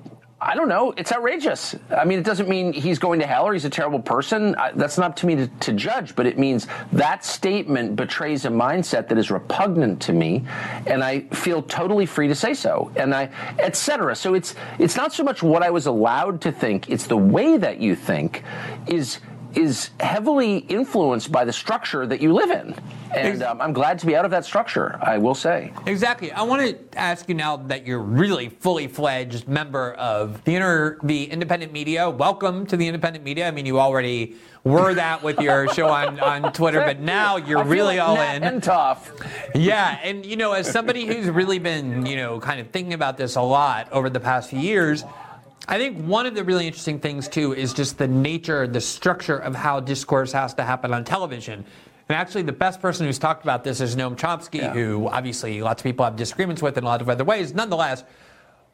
I 0.42 0.54
don't 0.54 0.68
know. 0.68 0.94
It's 0.96 1.12
outrageous. 1.12 1.76
I 1.94 2.06
mean, 2.06 2.18
it 2.18 2.24
doesn't 2.24 2.48
mean 2.48 2.72
he's 2.72 2.98
going 2.98 3.20
to 3.20 3.26
hell 3.26 3.44
or 3.44 3.52
he's 3.52 3.66
a 3.66 3.70
terrible 3.70 4.00
person. 4.00 4.54
I, 4.54 4.72
that's 4.72 4.96
not 4.96 5.10
up 5.10 5.16
to 5.16 5.26
me 5.26 5.36
to, 5.36 5.46
to, 5.46 5.72
judge, 5.74 6.16
but 6.16 6.26
it 6.26 6.38
means 6.38 6.66
that 6.92 7.26
statement 7.26 7.94
betrays 7.94 8.46
a 8.46 8.48
mindset 8.48 9.08
that 9.08 9.18
is 9.18 9.30
repugnant 9.30 10.00
to 10.02 10.14
me, 10.14 10.46
and 10.86 11.04
I 11.04 11.20
feel 11.20 11.62
totally 11.62 12.06
free 12.06 12.26
to 12.28 12.34
say 12.34 12.54
so, 12.54 12.90
and 12.96 13.14
I, 13.14 13.28
etc. 13.58 14.16
So 14.16 14.32
it's 14.32 14.54
it's 14.78 14.96
not 14.96 15.12
so 15.12 15.24
much 15.24 15.42
what 15.42 15.62
I 15.62 15.68
was 15.70 15.86
allowed 15.86 16.40
to 16.42 16.52
think; 16.52 16.88
it's 16.88 17.06
the 17.06 17.18
way 17.18 17.58
that 17.58 17.78
you 17.80 17.94
think 17.94 18.42
is 18.86 19.18
is 19.54 19.90
heavily 20.00 20.58
influenced 20.58 21.32
by 21.32 21.44
the 21.44 21.52
structure 21.52 22.06
that 22.06 22.20
you 22.20 22.32
live 22.32 22.50
in. 22.50 22.74
And 23.14 23.42
um, 23.42 23.60
I'm 23.60 23.72
glad 23.72 23.98
to 24.00 24.06
be 24.06 24.14
out 24.14 24.24
of 24.24 24.30
that 24.30 24.44
structure, 24.44 24.98
I 25.02 25.18
will 25.18 25.34
say. 25.34 25.72
Exactly. 25.86 26.30
I 26.30 26.42
want 26.42 26.62
to 26.62 26.98
ask 26.98 27.28
you 27.28 27.34
now 27.34 27.56
that 27.56 27.86
you're 27.86 27.98
really 27.98 28.48
fully 28.48 28.86
fledged 28.86 29.48
member 29.48 29.94
of 29.94 30.42
the 30.44 30.54
inter, 30.54 30.98
the 31.02 31.24
independent 31.24 31.72
media. 31.72 32.08
Welcome 32.08 32.66
to 32.66 32.76
the 32.76 32.86
independent 32.86 33.24
media. 33.24 33.48
I 33.48 33.50
mean, 33.50 33.66
you 33.66 33.80
already 33.80 34.36
were 34.62 34.94
that 34.94 35.22
with 35.22 35.40
your 35.40 35.68
show 35.74 35.88
on, 35.88 36.20
on 36.20 36.52
Twitter, 36.52 36.80
but 36.80 37.00
now 37.00 37.36
you're 37.36 37.64
really 37.64 37.96
like 37.96 38.08
all 38.08 38.20
in. 38.20 38.44
And 38.44 38.62
tough. 38.62 39.12
Yeah, 39.54 39.98
and 40.02 40.24
you 40.24 40.36
know, 40.36 40.52
as 40.52 40.70
somebody 40.70 41.06
who's 41.06 41.28
really 41.28 41.58
been, 41.58 42.06
you 42.06 42.16
know, 42.16 42.38
kind 42.38 42.60
of 42.60 42.70
thinking 42.70 42.94
about 42.94 43.16
this 43.16 43.36
a 43.36 43.42
lot 43.42 43.90
over 43.92 44.08
the 44.08 44.20
past 44.20 44.50
few 44.50 44.60
years, 44.60 45.04
I 45.68 45.78
think 45.78 46.02
one 46.04 46.26
of 46.26 46.34
the 46.34 46.42
really 46.42 46.66
interesting 46.66 46.98
things 46.98 47.28
too 47.28 47.52
is 47.54 47.72
just 47.72 47.98
the 47.98 48.08
nature, 48.08 48.66
the 48.66 48.80
structure 48.80 49.36
of 49.36 49.54
how 49.54 49.80
discourse 49.80 50.32
has 50.32 50.54
to 50.54 50.62
happen 50.64 50.92
on 50.92 51.04
television. 51.04 51.64
And 52.08 52.16
actually, 52.16 52.42
the 52.42 52.52
best 52.52 52.80
person 52.80 53.06
who's 53.06 53.20
talked 53.20 53.44
about 53.44 53.62
this 53.62 53.80
is 53.80 53.94
Noam 53.94 54.16
Chomsky, 54.16 54.58
Yeah. 54.62 54.72
who 54.72 55.06
obviously 55.08 55.62
lots 55.62 55.80
of 55.80 55.84
people 55.84 56.04
have 56.04 56.16
disagreements 56.16 56.60
with 56.60 56.76
in 56.76 56.82
a 56.82 56.86
lot 56.86 57.00
of 57.00 57.08
other 57.08 57.22
ways. 57.24 57.54
Nonetheless, 57.54 58.02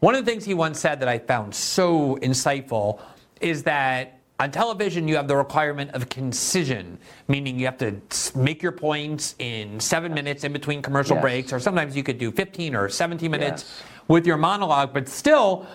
one 0.00 0.14
of 0.14 0.24
the 0.24 0.30
things 0.30 0.44
he 0.44 0.54
once 0.54 0.80
said 0.80 1.00
that 1.00 1.08
I 1.08 1.18
found 1.18 1.54
so 1.54 2.16
insightful 2.22 2.98
is 3.42 3.62
that 3.64 4.18
on 4.40 4.50
television 4.50 5.06
you 5.08 5.16
have 5.16 5.28
the 5.28 5.36
requirement 5.36 5.90
of 5.92 6.08
concision, 6.08 6.98
meaning 7.28 7.58
you 7.58 7.66
have 7.66 7.78
to 7.78 7.96
make 8.38 8.62
your 8.62 8.72
points 8.72 9.34
in 9.38 9.80
seven 9.80 10.14
minutes 10.14 10.44
in 10.44 10.52
between 10.52 10.80
commercial 10.80 11.16
Yes. 11.16 11.22
breaks, 11.22 11.52
or 11.52 11.60
sometimes 11.60 11.94
you 11.96 12.02
could 12.02 12.18
do 12.18 12.30
15 12.30 12.74
or 12.74 12.88
17 12.88 13.30
minutes 13.30 13.64
Yes. 13.66 13.82
with 14.08 14.26
your 14.26 14.36
monologue, 14.38 14.94
but 14.94 15.08
still, 15.08 15.66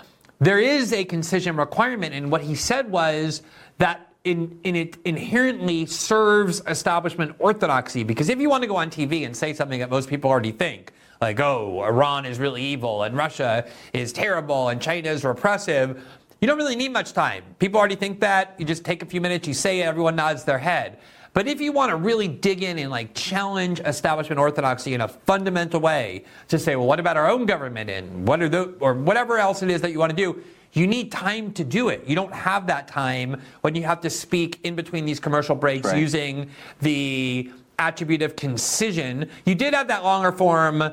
there 0.42 0.60
is 0.60 0.92
a 0.92 1.06
concision 1.06 1.56
requirement. 1.56 2.14
And 2.14 2.32
what 2.32 2.42
he 2.42 2.56
said 2.56 2.92
was 2.92 3.44
that 3.78 4.10
in, 4.24 4.60
in 4.64 4.76
it 4.76 4.98
inherently 5.06 5.86
serves 5.86 6.62
establishment 6.68 7.36
orthodoxy. 7.40 8.04
Because 8.04 8.28
if 8.28 8.40
you 8.40 8.50
want 8.50 8.64
to 8.64 8.68
go 8.68 8.76
on 8.76 8.90
TV 8.90 9.26
and 9.26 9.38
say 9.38 9.54
something 9.54 9.80
that 9.80 9.90
most 9.90 10.10
people 10.10 10.30
already 10.30 10.52
think, 10.52 10.92
like, 11.22 11.40
oh, 11.40 11.84
Iran 11.84 12.26
is 12.26 12.40
really 12.40 12.64
evil 12.64 13.04
and 13.04 13.16
Russia 13.16 13.68
is 13.94 14.12
terrible 14.12 14.70
and 14.70 14.82
China 14.82 15.10
is 15.10 15.24
repressive, 15.24 16.04
you 16.42 16.48
don't 16.48 16.58
really 16.58 16.76
need 16.76 16.92
much 16.92 17.14
time. 17.14 17.44
People 17.60 17.80
already 17.80 17.96
think 17.96 18.20
that. 18.22 18.56
You 18.58 18.66
just 18.66 18.84
take 18.84 19.04
a 19.04 19.06
few 19.06 19.22
minutes, 19.22 19.48
you 19.48 19.54
say 19.54 19.82
it, 19.82 19.84
everyone 19.84 20.16
nods 20.16 20.44
their 20.44 20.58
head. 20.58 20.98
But 21.34 21.48
if 21.48 21.62
you 21.62 21.72
want 21.72 21.92
to 21.92 21.96
really 21.96 22.28
dig 22.28 22.62
in 22.62 22.78
and 22.78 22.90
like 22.92 23.14
challenge 23.14 23.80
establishment 23.80 24.38
orthodoxy 24.40 24.94
in 24.94 25.02
a 25.02 25.08
fundamental 25.08 25.80
way, 25.80 26.26
to 26.50 26.60
say, 26.60 26.76
well, 26.76 26.88
what 26.88 27.00
about 27.00 27.16
our 27.16 27.30
own 27.30 27.46
government 27.46 27.90
and 27.90 28.28
what 28.28 28.42
are 28.42 28.50
the 28.50 28.74
or 28.82 28.94
whatever 28.94 29.38
else 29.38 29.64
it 29.64 29.70
is 29.70 29.80
that 29.82 29.92
you 29.92 30.00
want 30.00 30.10
to 30.10 30.16
do, 30.16 30.44
you 30.74 30.88
need 30.88 31.12
time 31.12 31.52
to 31.54 31.64
do 31.64 31.90
it. 31.90 32.04
You 32.06 32.16
don't 32.16 32.34
have 32.34 32.68
that 32.68 32.88
time 32.88 33.42
when 33.62 33.76
you 33.76 33.84
have 33.84 34.02
to 34.02 34.10
speak 34.10 34.60
in 34.64 34.76
between 34.76 35.06
these 35.06 35.20
commercial 35.20 35.56
breaks 35.56 35.88
Right. 35.88 35.98
using 36.00 36.50
the 36.82 37.52
attribute 37.80 38.22
of 38.22 38.36
concision. 38.36 39.30
You 39.46 39.56
did 39.56 39.74
have 39.74 39.88
that 39.88 40.04
longer 40.04 40.32
form 40.32 40.84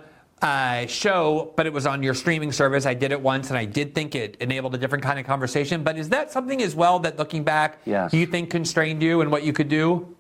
uh, 0.41 0.87
show, 0.87 1.53
but 1.57 1.67
it 1.67 1.73
was 1.73 1.85
on 1.85 2.01
your 2.03 2.15
streaming 2.15 2.53
service. 2.53 2.87
I 2.87 2.95
did 2.95 3.11
it 3.11 3.21
once, 3.21 3.51
and 3.51 3.59
I 3.59 3.65
did 3.65 3.93
think 3.93 4.15
it 4.15 4.37
enabled 4.41 4.73
a 4.75 4.79
different 4.79 5.03
kind 5.03 5.19
of 5.19 5.27
conversation. 5.27 5.83
But 5.83 5.99
is 5.99 6.09
that 6.11 6.31
something 6.31 6.63
as 6.63 6.77
well 6.77 7.01
that, 7.01 7.19
looking 7.19 7.43
back, 7.43 7.79
Yes. 7.85 8.13
you 8.13 8.25
think 8.25 8.49
constrained 8.49 9.03
you 9.03 9.21
and 9.21 9.33
what 9.33 9.43
you 9.43 9.53
could 9.53 9.69
do? 9.69 10.15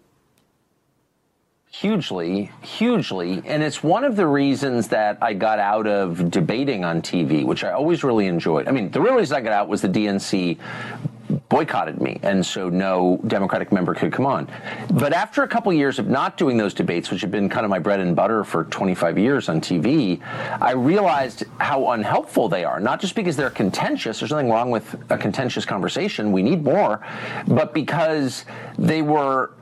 Hugely, 1.71 2.51
hugely. 2.63 3.43
And 3.45 3.63
it's 3.63 3.83
one 3.83 4.03
of 4.03 4.17
the 4.17 4.27
reasons 4.27 4.89
that 4.89 5.19
I 5.21 5.35
got 5.35 5.59
out 5.59 5.87
of 5.87 6.31
debating 6.31 6.83
on 6.83 7.03
TV, 7.03 7.45
which 7.45 7.63
I 7.63 7.73
always 7.73 8.03
really 8.03 8.27
enjoyed. 8.27 8.67
I 8.67 8.71
mean, 8.71 8.91
the 8.91 9.01
real 9.01 9.15
reason 9.15 9.37
I 9.37 9.43
got 9.43 9.53
out 9.53 9.69
was 9.69 9.83
the 9.83 9.89
DNC 9.89 10.59
boycotted 11.51 12.01
me, 12.01 12.19
and 12.23 12.45
so 12.45 12.69
no 12.71 13.21
Democratic 13.27 13.71
member 13.71 13.95
could 13.95 14.13
come 14.13 14.25
on. 14.25 14.51
But 14.95 15.13
after 15.13 15.43
a 15.43 15.49
couple 15.49 15.73
years 15.73 15.99
of 15.99 16.09
not 16.09 16.37
doing 16.39 16.57
those 16.57 16.73
debates, 16.73 17.11
which 17.11 17.21
have 17.21 17.31
been 17.31 17.49
kind 17.49 17.65
of 17.65 17.71
my 17.71 17.79
bread 17.79 18.01
and 18.01 18.17
butter 18.17 18.45
for 18.45 18.65
25 18.65 19.19
years 19.19 19.49
on 19.49 19.61
TV, 19.61 20.21
I 20.61 20.73
realized 20.73 21.45
how 21.59 21.91
unhelpful 21.91 22.49
they 22.49 22.65
are. 22.65 22.81
Not 22.81 23.01
just 23.01 23.15
because 23.15 23.37
they're 23.37 23.51
contentious, 23.51 24.21
there's 24.21 24.31
nothing 24.31 24.49
wrong 24.49 24.71
with 24.71 24.97
a 25.11 25.19
contentious 25.19 25.67
conversation, 25.67 26.33
we 26.33 26.43
need 26.43 26.65
more, 26.65 27.07
but 27.47 27.75
because 27.75 28.45
they 28.79 29.03
were 29.03 29.53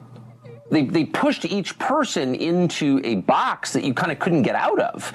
they, 0.70 0.84
they 0.84 1.04
pushed 1.04 1.44
each 1.44 1.78
person 1.78 2.34
into 2.34 3.00
a 3.04 3.16
box 3.16 3.72
that 3.72 3.84
you 3.84 3.94
kind 3.94 4.10
of 4.10 4.18
couldn't 4.18 4.42
get 4.42 4.54
out 4.54 4.80
of. 4.80 5.12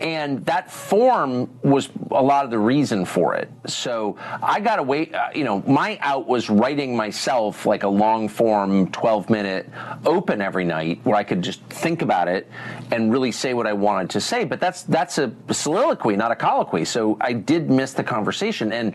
And 0.00 0.44
that 0.44 0.70
form 0.70 1.48
was 1.62 1.88
a 2.10 2.22
lot 2.22 2.44
of 2.44 2.50
the 2.50 2.58
reason 2.58 3.06
for 3.06 3.34
it. 3.34 3.50
So 3.66 4.16
I 4.42 4.60
got 4.60 4.86
wait. 4.86 5.14
Uh, 5.14 5.28
you 5.34 5.44
know, 5.44 5.62
my 5.66 5.98
out 6.02 6.26
was 6.26 6.50
writing 6.50 6.94
myself 6.94 7.64
like 7.64 7.82
a 7.82 7.88
long 7.88 8.28
form, 8.28 8.90
12 8.90 9.30
minute 9.30 9.70
open 10.04 10.42
every 10.42 10.64
night 10.64 11.00
where 11.04 11.16
I 11.16 11.24
could 11.24 11.40
just 11.40 11.62
think 11.64 12.02
about 12.02 12.28
it 12.28 12.46
and 12.90 13.10
really 13.10 13.32
say 13.32 13.54
what 13.54 13.66
I 13.66 13.72
wanted 13.72 14.10
to 14.10 14.20
say. 14.20 14.44
But 14.44 14.60
that's 14.60 14.82
that's 14.82 15.16
a 15.16 15.32
soliloquy, 15.50 16.14
not 16.14 16.30
a 16.30 16.36
colloquy. 16.36 16.84
So 16.84 17.16
I 17.20 17.32
did 17.32 17.70
miss 17.70 17.94
the 17.94 18.04
conversation. 18.04 18.72
And 18.72 18.94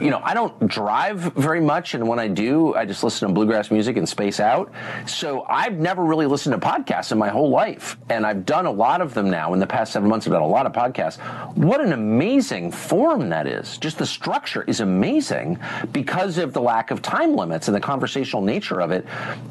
you 0.00 0.10
know, 0.10 0.20
I 0.22 0.34
don't 0.34 0.66
drive 0.66 1.20
very 1.34 1.60
much, 1.60 1.94
and 1.94 2.06
when 2.06 2.18
I 2.18 2.28
do, 2.28 2.74
I 2.74 2.84
just 2.84 3.02
listen 3.02 3.28
to 3.28 3.34
bluegrass 3.34 3.70
music 3.70 3.96
and 3.96 4.08
space 4.08 4.40
out. 4.40 4.70
So 5.06 5.44
I've 5.48 5.78
never 5.78 6.04
really 6.04 6.26
listened 6.26 6.60
to 6.60 6.66
podcasts 6.66 7.12
in 7.12 7.18
my 7.18 7.28
whole 7.28 7.48
life, 7.48 7.96
and 8.10 8.26
I've 8.26 8.44
done 8.44 8.66
a 8.66 8.70
lot 8.70 9.00
of 9.00 9.14
them 9.14 9.30
now. 9.30 9.54
In 9.54 9.60
the 9.60 9.66
past 9.66 9.92
seven 9.92 10.08
months, 10.08 10.26
I've 10.26 10.32
done 10.32 10.42
a 10.42 10.46
lot 10.46 10.66
of 10.66 10.72
podcasts. 10.72 11.18
What 11.56 11.80
an 11.80 11.92
amazing 11.92 12.72
form 12.72 13.28
that 13.30 13.46
is! 13.46 13.78
Just 13.78 13.98
the 13.98 14.06
structure 14.06 14.62
is 14.64 14.80
amazing 14.80 15.58
because 15.92 16.38
of 16.38 16.52
the 16.52 16.60
lack 16.60 16.90
of 16.90 17.00
time 17.00 17.34
limits 17.34 17.68
and 17.68 17.74
the 17.74 17.80
conversational 17.80 18.42
nature 18.42 18.80
of 18.80 18.90
it, 18.90 19.06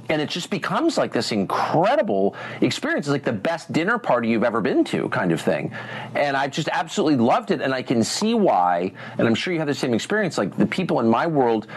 and 0.09 0.21
it 0.21 0.29
just 0.29 0.49
becomes 0.49 0.97
like 0.97 1.11
this 1.11 1.31
incredible 1.31 2.35
experience. 2.61 3.07
It's 3.07 3.11
like 3.11 3.23
the 3.23 3.33
best 3.33 3.71
dinner 3.71 3.97
party 3.97 4.29
you've 4.29 4.43
ever 4.43 4.61
been 4.61 4.83
to, 4.85 5.09
kind 5.09 5.31
of 5.31 5.41
thing. 5.41 5.73
And 6.13 6.37
I've 6.37 6.51
just 6.51 6.69
absolutely 6.71 7.17
loved 7.17 7.51
it, 7.51 7.61
and 7.61 7.73
I 7.73 7.81
can 7.81 8.03
see 8.03 8.33
why. 8.33 8.91
And 9.17 9.27
I'm 9.27 9.35
sure 9.35 9.51
you 9.53 9.59
have 9.59 9.67
the 9.67 9.73
same 9.73 9.93
experience. 9.93 10.34
Like 10.37 10.57
the 10.57 10.65
people 10.65 10.99
in 10.99 11.07
my 11.07 11.27
world 11.27 11.67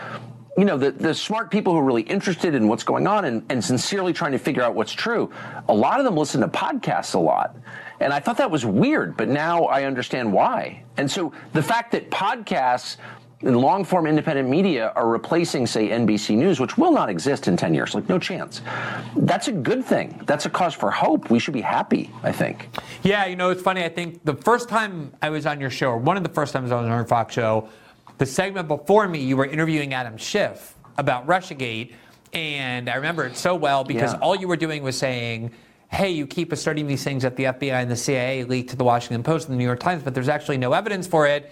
you 0.59 0.65
know, 0.65 0.77
the, 0.77 0.91
the 0.91 1.15
smart 1.15 1.53
people 1.53 1.73
who 1.73 1.79
are 1.79 1.85
really 1.85 2.03
interested 2.03 2.53
in 2.53 2.67
what's 2.67 2.83
going 2.83 3.07
on 3.07 3.27
and, 3.27 3.45
and 3.49 3.65
sincerely 3.65 4.13
trying 4.13 4.33
to 4.33 4.39
figure 4.39 4.61
out 4.61 4.75
what's 4.75 4.93
true, 4.93 5.31
a 5.69 5.73
lot 5.73 6.01
of 6.01 6.05
them 6.05 6.17
listen 6.17 6.41
to 6.41 6.49
podcasts 6.49 7.15
a 7.15 7.19
lot. 7.19 7.55
And 8.01 8.13
I 8.13 8.19
thought 8.19 8.39
that 8.39 8.51
was 8.51 8.67
weird, 8.67 9.17
but 9.17 9.29
now 9.29 9.67
I 9.67 9.85
understand 9.85 10.33
why. 10.33 10.83
And 10.97 11.09
so 11.09 11.33
the 11.53 11.63
fact 11.63 11.93
that 11.93 12.11
podcasts 12.11 12.97
and 13.43 13.57
long 13.57 13.85
form 13.85 14.09
independent 14.09 14.49
media 14.49 14.93
are 14.97 15.09
replacing, 15.09 15.65
say, 15.65 15.91
NBC 15.91 16.37
News, 16.37 16.59
which 16.59 16.77
will 16.77 16.91
not 16.91 17.09
exist 17.09 17.47
in 17.47 17.57
10 17.57 17.73
years, 17.73 17.95
like 17.95 18.09
no 18.09 18.19
chance, 18.19 18.61
that's 19.17 19.47
a 19.47 19.53
good 19.53 19.85
thing. 19.85 20.21
That's 20.27 20.47
a 20.47 20.51
cause 20.51 20.75
for 20.75 20.91
hope. 20.91 21.31
We 21.31 21.39
should 21.39 21.55
be 21.55 21.61
happy, 21.61 22.11
I 22.25 22.33
think. 22.33 22.69
Yeah, 23.05 23.27
you 23.27 23.37
know, 23.37 23.51
it's 23.51 23.63
funny. 23.63 23.85
I 23.85 23.89
think 23.91 24.25
the 24.25 24.35
first 24.35 24.69
time 24.69 25.13
I 25.23 25.31
was 25.31 25.47
on 25.47 25.61
your 25.61 25.71
show, 25.71 25.91
or 25.91 25.99
one 25.99 26.17
of 26.17 26.25
the 26.25 26.31
first 26.31 26.53
times 26.53 26.73
I 26.73 26.81
was 26.81 26.85
on 26.85 26.91
your 26.91 27.05
Fox 27.05 27.33
show, 27.33 27.69
the 28.19 28.27
segment 28.27 28.69
before 28.69 29.09
me, 29.09 29.21
you 29.21 29.37
were 29.37 29.47
interviewing 29.47 29.95
Adam 29.95 30.17
Schiff 30.17 30.75
about 30.99 31.27
Russiagate. 31.27 31.93
And 32.33 32.91
I 32.91 32.97
remember 32.97 33.25
it 33.25 33.37
so 33.37 33.55
well 33.55 33.85
because 33.85 34.13
Yeah. 34.13 34.19
all 34.21 34.37
you 34.37 34.49
were 34.49 34.57
doing 34.57 34.83
was 34.83 34.99
saying, 34.99 35.53
hey, 35.91 36.11
you 36.11 36.27
keep 36.27 36.53
asserting 36.53 36.87
these 36.87 37.03
things 37.03 37.23
that 37.23 37.37
the 37.37 37.45
FBI 37.45 37.81
and 37.81 37.91
the 37.91 37.97
CIA 37.97 38.45
leaked 38.45 38.71
to 38.71 38.77
the 38.77 38.85
Washington 38.85 39.23
Post 39.23 39.49
and 39.49 39.55
the 39.55 39.59
New 39.59 39.65
York 39.65 39.81
Times, 39.81 40.03
but 40.03 40.13
there's 40.15 40.29
actually 40.29 40.59
no 40.59 40.75
evidence 40.75 41.07
for 41.07 41.27
it. 41.27 41.51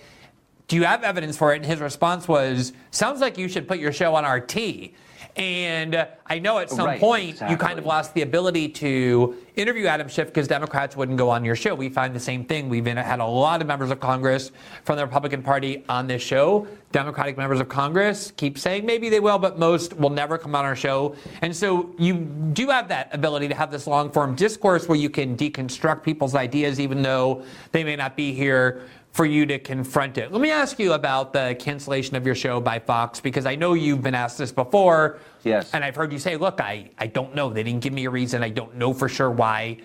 Do 0.68 0.76
you 0.76 0.84
have 0.84 1.02
evidence 1.04 1.36
for 1.38 1.54
it? 1.54 1.56
And 1.58 1.64
his 1.64 1.80
response 1.80 2.28
was, 2.28 2.72
sounds 2.90 3.20
like 3.20 3.38
you 3.38 3.48
should 3.48 3.66
put 3.66 3.78
your 3.78 3.92
show 3.92 4.14
on 4.14 4.24
RT. 4.24 4.92
And 5.36 5.94
uh, 5.94 6.06
I 6.26 6.38
know 6.38 6.58
at 6.58 6.70
some 6.70 6.86
Right, 6.86 7.00
point 7.00 7.42
you 7.48 7.56
kind 7.56 7.78
of 7.78 7.86
lost 7.86 8.14
the 8.14 8.22
ability 8.22 8.68
to 8.68 9.36
interview 9.54 9.86
Adam 9.86 10.08
Schiff 10.08 10.28
because 10.28 10.48
Democrats 10.48 10.96
wouldn't 10.96 11.18
go 11.18 11.30
on 11.30 11.44
your 11.44 11.56
show. 11.56 11.74
We 11.74 11.88
find 11.88 12.14
the 12.14 12.20
same 12.20 12.44
thing. 12.44 12.68
We've 12.68 12.84
been, 12.84 12.96
had 12.96 13.20
a 13.20 13.26
lot 13.26 13.60
of 13.60 13.66
members 13.66 13.90
of 13.90 14.00
Congress 14.00 14.50
from 14.84 14.96
the 14.96 15.04
Republican 15.04 15.42
Party 15.42 15.84
on 15.88 16.06
this 16.06 16.22
show. 16.22 16.66
Democratic 16.92 17.36
members 17.36 17.60
of 17.60 17.68
Congress 17.68 18.32
keep 18.36 18.58
saying 18.58 18.86
maybe 18.86 19.08
they 19.08 19.20
will, 19.20 19.38
but 19.38 19.58
most 19.58 19.96
will 19.98 20.10
never 20.10 20.38
come 20.38 20.54
on 20.54 20.64
our 20.64 20.76
show. 20.76 21.14
And 21.42 21.54
so 21.54 21.94
you 21.98 22.14
do 22.52 22.68
have 22.68 22.88
that 22.88 23.14
ability 23.14 23.48
to 23.48 23.54
have 23.54 23.70
this 23.70 23.86
long 23.86 24.10
form 24.10 24.34
discourse 24.34 24.88
where 24.88 24.98
you 24.98 25.10
can 25.10 25.36
deconstruct 25.36 26.02
people's 26.02 26.34
ideas, 26.34 26.80
even 26.80 27.02
though 27.02 27.44
they 27.72 27.84
may 27.84 27.96
not 27.96 28.16
be 28.16 28.32
here 28.32 28.82
for 29.16 29.24
you 29.24 29.46
to 29.46 29.58
confront 29.58 30.18
it. 30.18 30.30
Let 30.30 30.42
me 30.42 30.50
ask 30.50 30.78
you 30.78 30.92
about 30.92 31.32
the 31.32 31.56
cancellation 31.58 32.16
of 32.16 32.26
your 32.26 32.34
show 32.34 32.60
by 32.60 32.78
Fox 32.78 33.18
because 33.18 33.46
I 33.46 33.54
know 33.54 33.72
you've 33.72 34.02
been 34.02 34.14
asked 34.14 34.36
this 34.36 34.52
before. 34.52 35.18
Yes. 35.42 35.72
And 35.72 35.82
I've 35.82 35.96
heard 35.96 36.12
you 36.12 36.18
say, 36.18 36.36
look, 36.36 36.60
I, 36.60 36.90
I 36.98 37.06
don't 37.06 37.34
know. 37.34 37.48
They 37.50 37.62
didn't 37.62 37.80
give 37.80 37.94
me 37.94 38.04
a 38.04 38.10
reason. 38.10 38.42
I 38.42 38.50
don't 38.50 38.74
know 38.76 38.92
for 38.92 39.08
sure 39.08 39.30
why. 39.30 39.78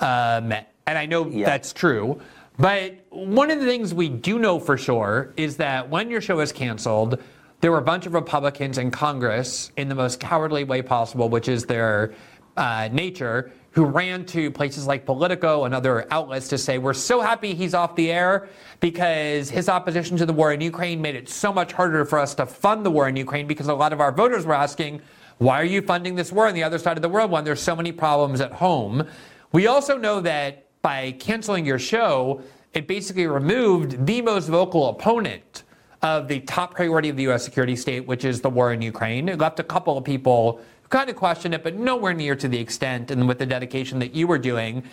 Um, 0.00 0.52
and 0.84 0.98
I 0.98 1.06
know 1.06 1.28
Yeah. 1.28 1.46
that's 1.46 1.72
true. 1.72 2.20
But 2.58 2.96
one 3.10 3.52
of 3.52 3.60
the 3.60 3.66
things 3.66 3.94
we 3.94 4.08
do 4.08 4.40
know 4.40 4.58
for 4.58 4.76
sure 4.76 5.32
is 5.36 5.58
that 5.58 5.88
when 5.88 6.10
your 6.10 6.20
show 6.20 6.40
is 6.40 6.50
canceled, 6.50 7.22
there 7.60 7.70
were 7.70 7.78
a 7.78 7.82
bunch 7.82 8.06
of 8.06 8.14
Republicans 8.14 8.78
in 8.78 8.90
Congress 8.90 9.70
in 9.76 9.88
the 9.90 9.94
most 9.94 10.18
cowardly 10.18 10.64
way 10.64 10.82
possible, 10.82 11.28
which 11.28 11.46
is 11.46 11.66
their 11.66 12.14
uh, 12.56 12.88
nature, 12.90 13.52
who 13.72 13.84
ran 13.84 14.24
to 14.26 14.50
places 14.50 14.86
like 14.86 15.06
Politico 15.06 15.64
and 15.64 15.74
other 15.74 16.06
outlets 16.10 16.48
to 16.48 16.58
say, 16.58 16.78
We're 16.78 16.92
so 16.92 17.20
happy 17.20 17.54
he's 17.54 17.74
off 17.74 17.96
the 17.96 18.12
air 18.12 18.48
because 18.80 19.50
his 19.50 19.68
opposition 19.68 20.16
to 20.18 20.26
the 20.26 20.32
war 20.32 20.52
in 20.52 20.60
Ukraine 20.60 21.00
made 21.00 21.16
it 21.16 21.28
so 21.28 21.52
much 21.52 21.72
harder 21.72 22.04
for 22.04 22.18
us 22.18 22.34
to 22.36 22.46
fund 22.46 22.84
the 22.84 22.90
war 22.90 23.08
in 23.08 23.16
Ukraine 23.16 23.46
because 23.46 23.68
a 23.68 23.74
lot 23.74 23.92
of 23.92 24.00
our 24.00 24.12
voters 24.12 24.44
were 24.44 24.54
asking, 24.54 25.00
why 25.38 25.60
are 25.60 25.64
you 25.64 25.82
funding 25.82 26.14
this 26.14 26.30
war 26.30 26.46
on 26.46 26.54
the 26.54 26.62
other 26.62 26.78
side 26.78 26.96
of 26.96 27.02
the 27.02 27.08
world 27.08 27.30
when 27.30 27.44
there's 27.44 27.60
so 27.60 27.74
many 27.74 27.92
problems 27.92 28.40
at 28.40 28.52
home? 28.52 29.08
We 29.52 29.66
also 29.66 29.96
know 29.96 30.20
that 30.20 30.66
by 30.82 31.12
canceling 31.12 31.64
your 31.64 31.78
show, 31.78 32.42
it 32.74 32.86
basically 32.86 33.26
removed 33.26 34.06
the 34.06 34.20
most 34.22 34.48
vocal 34.48 34.88
opponent 34.88 35.64
of 36.02 36.28
the 36.28 36.40
top 36.40 36.74
priority 36.74 37.08
of 37.08 37.16
the 37.16 37.22
U.S. 37.24 37.44
security 37.44 37.76
state, 37.76 38.06
which 38.06 38.24
is 38.24 38.40
the 38.40 38.50
war 38.50 38.72
in 38.72 38.82
Ukraine. 38.82 39.28
It 39.28 39.38
left 39.38 39.60
a 39.60 39.64
couple 39.64 39.96
of 39.96 40.04
people 40.04 40.60
kind 40.92 41.08
of 41.08 41.16
question 41.16 41.54
it, 41.54 41.64
but 41.64 41.74
nowhere 41.74 42.12
near 42.12 42.36
to 42.36 42.46
the 42.46 42.58
extent 42.58 43.10
and 43.10 43.26
with 43.26 43.38
the 43.38 43.46
dedication 43.46 43.98
that 43.98 44.14
you 44.14 44.26
were 44.26 44.38
doing. 44.38 44.84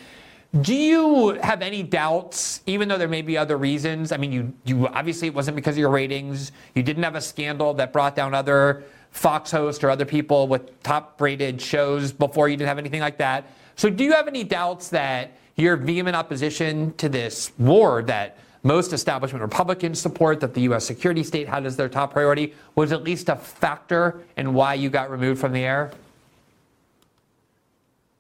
Do 0.62 0.74
you 0.74 1.32
have 1.44 1.62
any 1.62 1.84
doubts, 1.84 2.62
even 2.66 2.88
though 2.88 2.98
there 2.98 3.10
may 3.10 3.22
be 3.22 3.38
other 3.38 3.58
reasons? 3.58 4.12
I 4.12 4.18
mean, 4.18 4.32
you, 4.32 4.54
you 4.64 4.88
obviously 4.88 5.28
it 5.28 5.36
wasn't 5.36 5.56
because 5.56 5.76
of 5.76 5.80
your 5.80 5.92
ratings. 5.92 6.52
You 6.74 6.82
didn't 6.82 7.04
have 7.04 7.14
a 7.14 7.22
scandal 7.22 7.76
that 7.76 7.94
brought 7.94 8.16
down 8.16 8.34
other 8.34 8.84
Fox 9.12 9.52
hosts 9.52 9.84
or 9.84 9.90
other 9.90 10.06
people 10.06 10.48
with 10.48 10.82
top 10.82 11.20
rated 11.22 11.62
shows 11.62 12.12
before 12.12 12.48
you 12.48 12.56
didn't 12.56 12.70
have 12.70 12.80
anything 12.80 13.02
like 13.02 13.18
that. 13.18 13.46
So, 13.76 13.90
do 13.90 14.04
you 14.04 14.14
have 14.14 14.28
any 14.28 14.44
doubts 14.44 14.90
that 14.90 15.38
your 15.56 15.76
vehement 15.76 16.16
opposition 16.16 16.94
to 16.96 17.10
this 17.10 17.52
war 17.58 18.02
that 18.04 18.38
most 18.64 18.94
establishment 18.94 19.42
Republicans 19.42 20.00
support, 20.00 20.40
that 20.42 20.54
the 20.54 20.62
U.S. 20.62 20.86
security 20.86 21.24
state 21.24 21.48
had 21.48 21.66
as 21.66 21.76
their 21.76 21.90
top 21.90 22.14
priority, 22.14 22.54
was 22.76 22.92
at 22.92 23.04
least 23.04 23.30
a 23.30 23.36
factor 23.36 24.22
in 24.38 24.54
why 24.54 24.74
you 24.74 24.90
got 24.90 25.10
removed 25.10 25.40
from 25.40 25.54
the 25.54 25.64
air? 25.64 25.92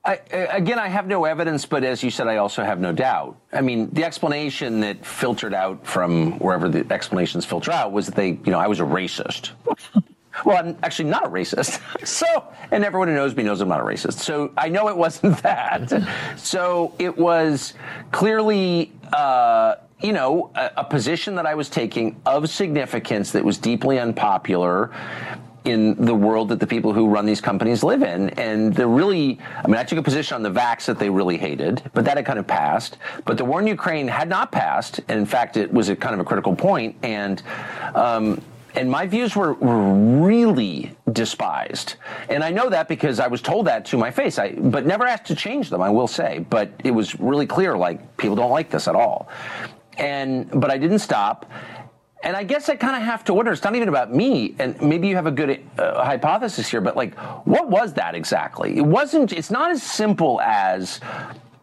I, 0.05 0.13
again, 0.31 0.79
I 0.79 0.87
have 0.87 1.07
no 1.07 1.25
evidence, 1.25 1.65
but 1.65 1.83
as 1.83 2.01
you 2.01 2.09
said, 2.09 2.27
I 2.27 2.37
also 2.37 2.63
have 2.63 2.79
no 2.79 2.93
doubt. 2.93 3.37
I 3.51 3.61
mean, 3.61 3.89
the 3.91 4.05
explanation 4.05 4.79
that 4.79 5.05
filtered 5.05 5.53
out 5.53 5.85
from 5.85 6.39
wherever 6.39 6.69
the 6.69 6.91
explanations 6.91 7.45
filter 7.45 7.71
out 7.71 7.91
was 7.91 8.07
that 8.07 8.15
they, 8.15 8.29
you 8.29 8.51
know, 8.51 8.59
I 8.59 8.67
was 8.67 8.79
a 8.79 8.83
racist. 8.83 9.51
well, 10.45 10.57
I'm 10.57 10.77
actually 10.83 11.09
not 11.09 11.25
a 11.25 11.29
racist. 11.29 11.81
so, 12.07 12.47
and 12.71 12.85
everyone 12.85 13.09
who 13.09 13.13
knows 13.13 13.35
me 13.35 13.43
knows 13.43 13.59
I'm 13.59 13.67
not 13.67 13.81
a 13.81 13.83
racist. 13.83 14.19
So 14.19 14.53
I 14.57 14.69
know 14.69 14.87
it 14.87 14.95
wasn't 14.95 15.37
that. 15.43 15.91
so 16.37 16.95
it 16.97 17.17
was 17.17 17.73
clearly. 18.11 18.93
Uh, 19.11 19.75
you 20.01 20.13
know, 20.13 20.51
a, 20.55 20.71
a, 20.77 20.83
position 20.83 21.35
that 21.35 21.45
I 21.45 21.55
was 21.55 21.69
taking 21.69 22.21
of 22.25 22.49
significance 22.49 23.31
that 23.33 23.43
was 23.43 23.57
deeply 23.57 23.99
unpopular 23.99 24.91
in 25.65 25.93
the 26.05 26.15
world 26.15 26.49
that 26.49 26.59
the 26.59 26.67
people 26.67 26.93
who 26.93 27.07
run 27.07 27.25
these 27.25 27.41
companies 27.41 27.83
live 27.83 28.01
in. 28.01 28.29
And 28.31 28.73
they're 28.73 28.87
really, 28.87 29.39
I 29.63 29.67
mean, 29.67 29.75
I 29.75 29.83
took 29.83 29.99
a 29.99 30.03
position 30.03 30.35
on 30.35 30.43
the 30.43 30.51
vax 30.51 30.85
that 30.85 30.99
they 30.99 31.09
really 31.09 31.37
hated, 31.37 31.81
but 31.93 32.05
that 32.05 32.17
had 32.17 32.25
kind 32.25 32.39
of 32.39 32.47
passed. 32.47 32.97
But 33.25 33.37
the 33.37 33.45
war 33.45 33.59
in 33.59 33.67
Ukraine 33.67 34.07
had 34.07 34.29
not 34.29 34.51
passed. 34.51 34.99
And 35.09 35.19
in 35.19 35.25
fact, 35.25 35.57
it 35.57 35.71
was 35.71 35.89
a 35.89 35.95
kind 35.95 36.13
of 36.13 36.21
a 36.21 36.23
critical 36.23 36.55
point. 36.55 36.95
And, 37.03 37.43
um, 37.93 38.41
and 38.75 38.89
my 38.89 39.05
views 39.05 39.35
were, 39.35 39.53
were 39.55 39.93
really 40.25 40.95
despised. 41.11 41.95
And 42.29 42.43
I 42.43 42.51
know 42.51 42.69
that 42.69 42.87
because 42.87 43.19
I 43.19 43.27
was 43.27 43.41
told 43.41 43.67
that 43.67 43.83
to 43.85 43.97
my 43.97 44.11
face, 44.11 44.39
I, 44.39 44.53
but 44.53 44.85
never 44.85 45.05
asked 45.05 45.25
to 45.25 45.35
change 45.35 45.69
them, 45.69 45.81
I 45.81 45.89
will 45.89 46.07
say. 46.07 46.45
But 46.49 46.71
it 46.83 46.91
was 46.91 47.19
really 47.19 47.47
clear, 47.47 47.77
like, 47.77 48.15
people 48.17 48.35
don't 48.35 48.51
like 48.51 48.69
this 48.69 48.87
at 48.87 48.95
all. 48.95 49.27
And, 49.99 50.49
but 50.59 50.71
I 50.71 50.77
didn't 50.77 50.99
stop. 50.99 51.45
And 52.21 52.35
I 52.35 52.43
guess 52.43 52.67
I 52.67 52.75
kind 52.75 52.95
of 52.97 53.03
have 53.03 53.23
to 53.25 53.33
wonder. 53.33 53.51
It's 53.51 53.63
not 53.63 53.75
even 53.75 53.87
about 53.87 54.13
me, 54.13 54.55
and 54.59 54.81
maybe 54.81 55.07
you 55.07 55.15
have 55.15 55.25
a 55.25 55.31
good 55.31 55.61
uh, 55.77 56.03
hypothesis 56.03 56.67
here. 56.67 56.81
But 56.81 56.97
like, 56.97 57.15
what 57.45 57.69
was 57.69 57.93
that 57.93 58.13
exactly? 58.13 58.77
It 58.77 58.85
wasn't. 58.85 59.31
It's 59.31 59.49
not 59.49 59.71
as 59.71 59.81
simple 59.81 60.41
as 60.41 60.99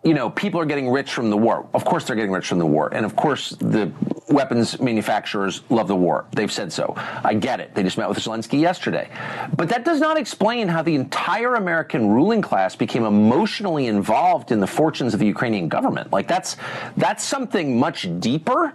you 0.06 0.14
know, 0.14 0.30
people 0.30 0.60
are 0.60 0.64
getting 0.64 0.88
rich 0.88 1.12
from 1.12 1.30
the 1.30 1.36
war. 1.36 1.68
Of 1.74 1.84
course, 1.84 2.04
they're 2.04 2.14
getting 2.14 2.30
rich 2.30 2.46
from 2.46 2.60
the 2.60 2.66
war. 2.66 2.94
And 2.94 3.04
of 3.04 3.16
course, 3.16 3.50
the 3.50 3.90
weapons 4.28 4.78
manufacturers 4.80 5.62
love 5.68 5.88
the 5.88 5.96
war. 5.96 6.26
They've 6.30 6.50
said 6.50 6.72
so. 6.72 6.94
I 6.96 7.34
get 7.34 7.58
it. 7.58 7.74
They 7.74 7.82
just 7.82 7.98
met 7.98 8.08
with 8.08 8.18
Zelensky 8.18 8.60
yesterday. 8.60 9.10
But 9.56 9.68
that 9.70 9.84
does 9.84 9.98
not 9.98 10.16
explain 10.16 10.68
how 10.68 10.82
the 10.82 10.94
entire 10.94 11.54
American 11.56 12.08
ruling 12.08 12.40
class 12.40 12.76
became 12.76 13.04
emotionally 13.04 13.88
involved 13.88 14.52
in 14.52 14.60
the 14.60 14.66
fortunes 14.66 15.12
of 15.12 15.18
the 15.18 15.26
Ukrainian 15.26 15.68
government. 15.68 16.12
Like, 16.12 16.28
that's, 16.28 16.56
that's 16.96 17.24
something 17.24 17.76
much 17.76 18.08
deeper. 18.20 18.68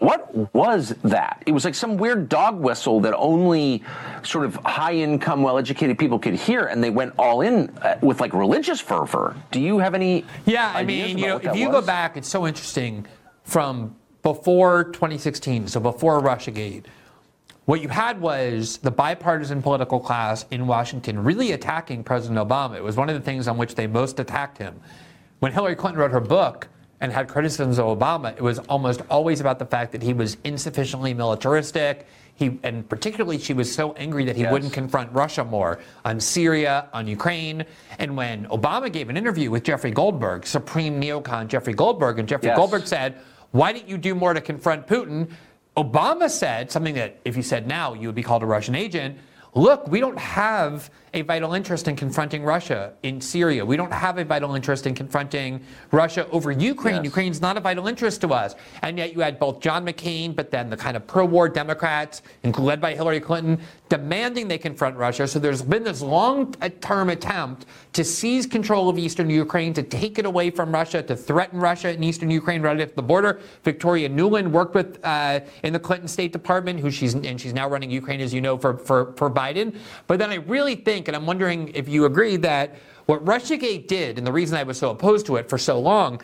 What 0.00 0.54
was 0.54 0.94
that? 1.04 1.42
It 1.46 1.52
was 1.52 1.64
like 1.64 1.74
some 1.74 1.96
weird 1.96 2.28
dog 2.28 2.58
whistle 2.60 3.00
that 3.00 3.14
only 3.14 3.82
sort 4.22 4.44
of 4.44 4.56
high 4.64 4.94
income, 4.94 5.42
well 5.42 5.56
educated 5.56 5.98
people 5.98 6.18
could 6.18 6.34
hear, 6.34 6.64
and 6.64 6.82
they 6.82 6.90
went 6.90 7.14
all 7.18 7.42
in 7.42 7.70
uh, 7.78 7.96
with 8.02 8.20
like 8.20 8.32
religious 8.34 8.80
fervor. 8.80 9.36
Do 9.50 9.60
you 9.60 9.78
have 9.78 9.94
any? 9.94 10.24
Yeah, 10.46 10.57
yeah, 10.58 10.72
I 10.74 10.84
mean, 10.84 11.18
you 11.18 11.26
know, 11.26 11.36
if 11.36 11.56
you 11.56 11.68
was? 11.68 11.80
go 11.80 11.86
back, 11.86 12.16
it's 12.16 12.28
so 12.28 12.46
interesting 12.46 13.06
from 13.44 13.94
before 14.22 14.84
2016, 14.84 15.68
so 15.68 15.78
before 15.78 16.20
Russiagate. 16.20 16.86
What 17.66 17.80
you 17.80 17.88
had 17.88 18.20
was 18.20 18.78
the 18.78 18.90
bipartisan 18.90 19.62
political 19.62 20.00
class 20.00 20.46
in 20.50 20.66
Washington 20.66 21.22
really 21.22 21.52
attacking 21.52 22.02
President 22.02 22.38
Obama. 22.38 22.76
It 22.76 22.82
was 22.82 22.96
one 22.96 23.08
of 23.08 23.14
the 23.14 23.20
things 23.20 23.46
on 23.46 23.56
which 23.56 23.74
they 23.74 23.86
most 23.86 24.18
attacked 24.18 24.58
him. 24.58 24.80
When 25.38 25.52
Hillary 25.52 25.76
Clinton 25.76 26.00
wrote 26.00 26.10
her 26.10 26.20
book 26.20 26.66
and 27.00 27.12
had 27.12 27.28
criticisms 27.28 27.78
of 27.78 27.86
Obama, 27.96 28.32
it 28.32 28.42
was 28.42 28.58
almost 28.58 29.02
always 29.08 29.40
about 29.40 29.60
the 29.60 29.66
fact 29.66 29.92
that 29.92 30.02
he 30.02 30.12
was 30.12 30.38
insufficiently 30.42 31.14
militaristic, 31.14 32.06
he, 32.38 32.56
and 32.62 32.88
particularly, 32.88 33.36
she 33.36 33.52
was 33.52 33.72
so 33.72 33.94
angry 33.94 34.24
that 34.26 34.36
he 34.36 34.42
yes. 34.42 34.52
wouldn't 34.52 34.72
confront 34.72 35.12
Russia 35.12 35.44
more 35.44 35.80
on 36.04 36.20
Syria, 36.20 36.88
on 36.92 37.08
Ukraine. 37.08 37.64
And 37.98 38.16
when 38.16 38.46
Obama 38.46 38.92
gave 38.92 39.08
an 39.10 39.16
interview 39.16 39.50
with 39.50 39.64
Jeffrey 39.64 39.90
Goldberg, 39.90 40.46
Supreme 40.46 41.00
neocon 41.00 41.48
Jeffrey 41.48 41.74
Goldberg, 41.74 42.20
and 42.20 42.28
Jeffrey 42.28 42.46
yes. 42.46 42.56
Goldberg 42.56 42.86
said, 42.86 43.18
Why 43.50 43.72
didn't 43.72 43.88
you 43.88 43.98
do 43.98 44.14
more 44.14 44.34
to 44.34 44.40
confront 44.40 44.86
Putin? 44.86 45.28
Obama 45.76 46.30
said 46.30 46.70
something 46.70 46.94
that, 46.94 47.18
if 47.24 47.36
you 47.36 47.42
said 47.42 47.66
now, 47.66 47.92
you 47.94 48.06
would 48.06 48.14
be 48.14 48.22
called 48.22 48.44
a 48.44 48.46
Russian 48.46 48.76
agent. 48.76 49.18
Look, 49.58 49.88
we 49.88 49.98
don't 49.98 50.18
have 50.18 50.88
a 51.14 51.22
vital 51.22 51.54
interest 51.54 51.88
in 51.88 51.96
confronting 51.96 52.44
Russia 52.44 52.92
in 53.02 53.20
Syria. 53.20 53.64
We 53.64 53.76
don't 53.76 53.92
have 53.92 54.18
a 54.18 54.24
vital 54.24 54.54
interest 54.54 54.86
in 54.86 54.94
confronting 54.94 55.60
Russia 55.90 56.28
over 56.30 56.52
Ukraine. 56.52 56.96
Yes. 56.96 57.04
Ukraine's 57.06 57.40
not 57.40 57.56
a 57.56 57.60
vital 57.60 57.88
interest 57.88 58.20
to 58.20 58.28
us. 58.28 58.54
And 58.82 58.98
yet 58.98 59.14
you 59.14 59.20
had 59.20 59.38
both 59.38 59.60
John 59.60 59.84
McCain, 59.86 60.36
but 60.36 60.50
then 60.50 60.70
the 60.70 60.76
kind 60.76 60.96
of 60.96 61.06
pro 61.06 61.24
war 61.24 61.48
Democrats, 61.48 62.22
led 62.44 62.80
by 62.80 62.94
Hillary 62.94 63.20
Clinton, 63.20 63.58
demanding 63.88 64.48
they 64.48 64.58
confront 64.58 64.96
Russia. 64.96 65.26
So 65.26 65.38
there's 65.38 65.62
been 65.62 65.82
this 65.82 66.02
long 66.02 66.52
term 66.80 67.10
attempt 67.10 67.66
to 67.94 68.04
seize 68.04 68.46
control 68.46 68.88
of 68.88 68.98
eastern 68.98 69.30
Ukraine, 69.30 69.72
to 69.74 69.82
take 69.82 70.18
it 70.18 70.26
away 70.26 70.50
from 70.50 70.72
Russia, 70.72 71.02
to 71.02 71.16
threaten 71.16 71.58
Russia 71.58 71.90
in 71.90 72.04
eastern 72.04 72.30
Ukraine 72.30 72.62
relative 72.62 72.90
to 72.90 72.96
the 72.96 73.02
border. 73.02 73.40
Victoria 73.64 74.08
Nuland 74.08 74.48
worked 74.48 74.74
with 74.74 74.98
uh, 75.04 75.40
in 75.62 75.72
the 75.72 75.80
Clinton 75.80 76.06
State 76.06 76.32
Department, 76.32 76.78
who 76.78 76.90
she's 76.90 77.14
and 77.14 77.40
she's 77.40 77.54
now 77.54 77.68
running 77.68 77.90
Ukraine, 77.90 78.20
as 78.20 78.34
you 78.34 78.40
know, 78.40 78.58
for, 78.58 78.76
for, 78.76 79.14
for 79.14 79.30
Biden. 79.30 79.47
But 80.06 80.18
then 80.18 80.30
I 80.30 80.36
really 80.36 80.74
think 80.74 81.08
and 81.08 81.16
I'm 81.16 81.26
wondering 81.26 81.70
if 81.74 81.88
you 81.88 82.04
agree 82.04 82.36
that 82.38 82.76
what 83.06 83.24
Russiagate 83.24 83.86
did, 83.86 84.18
and 84.18 84.26
the 84.26 84.32
reason 84.32 84.56
I 84.58 84.62
was 84.62 84.78
so 84.78 84.90
opposed 84.90 85.26
to 85.26 85.36
it 85.36 85.48
for 85.48 85.56
so 85.56 85.80
long, 85.80 86.20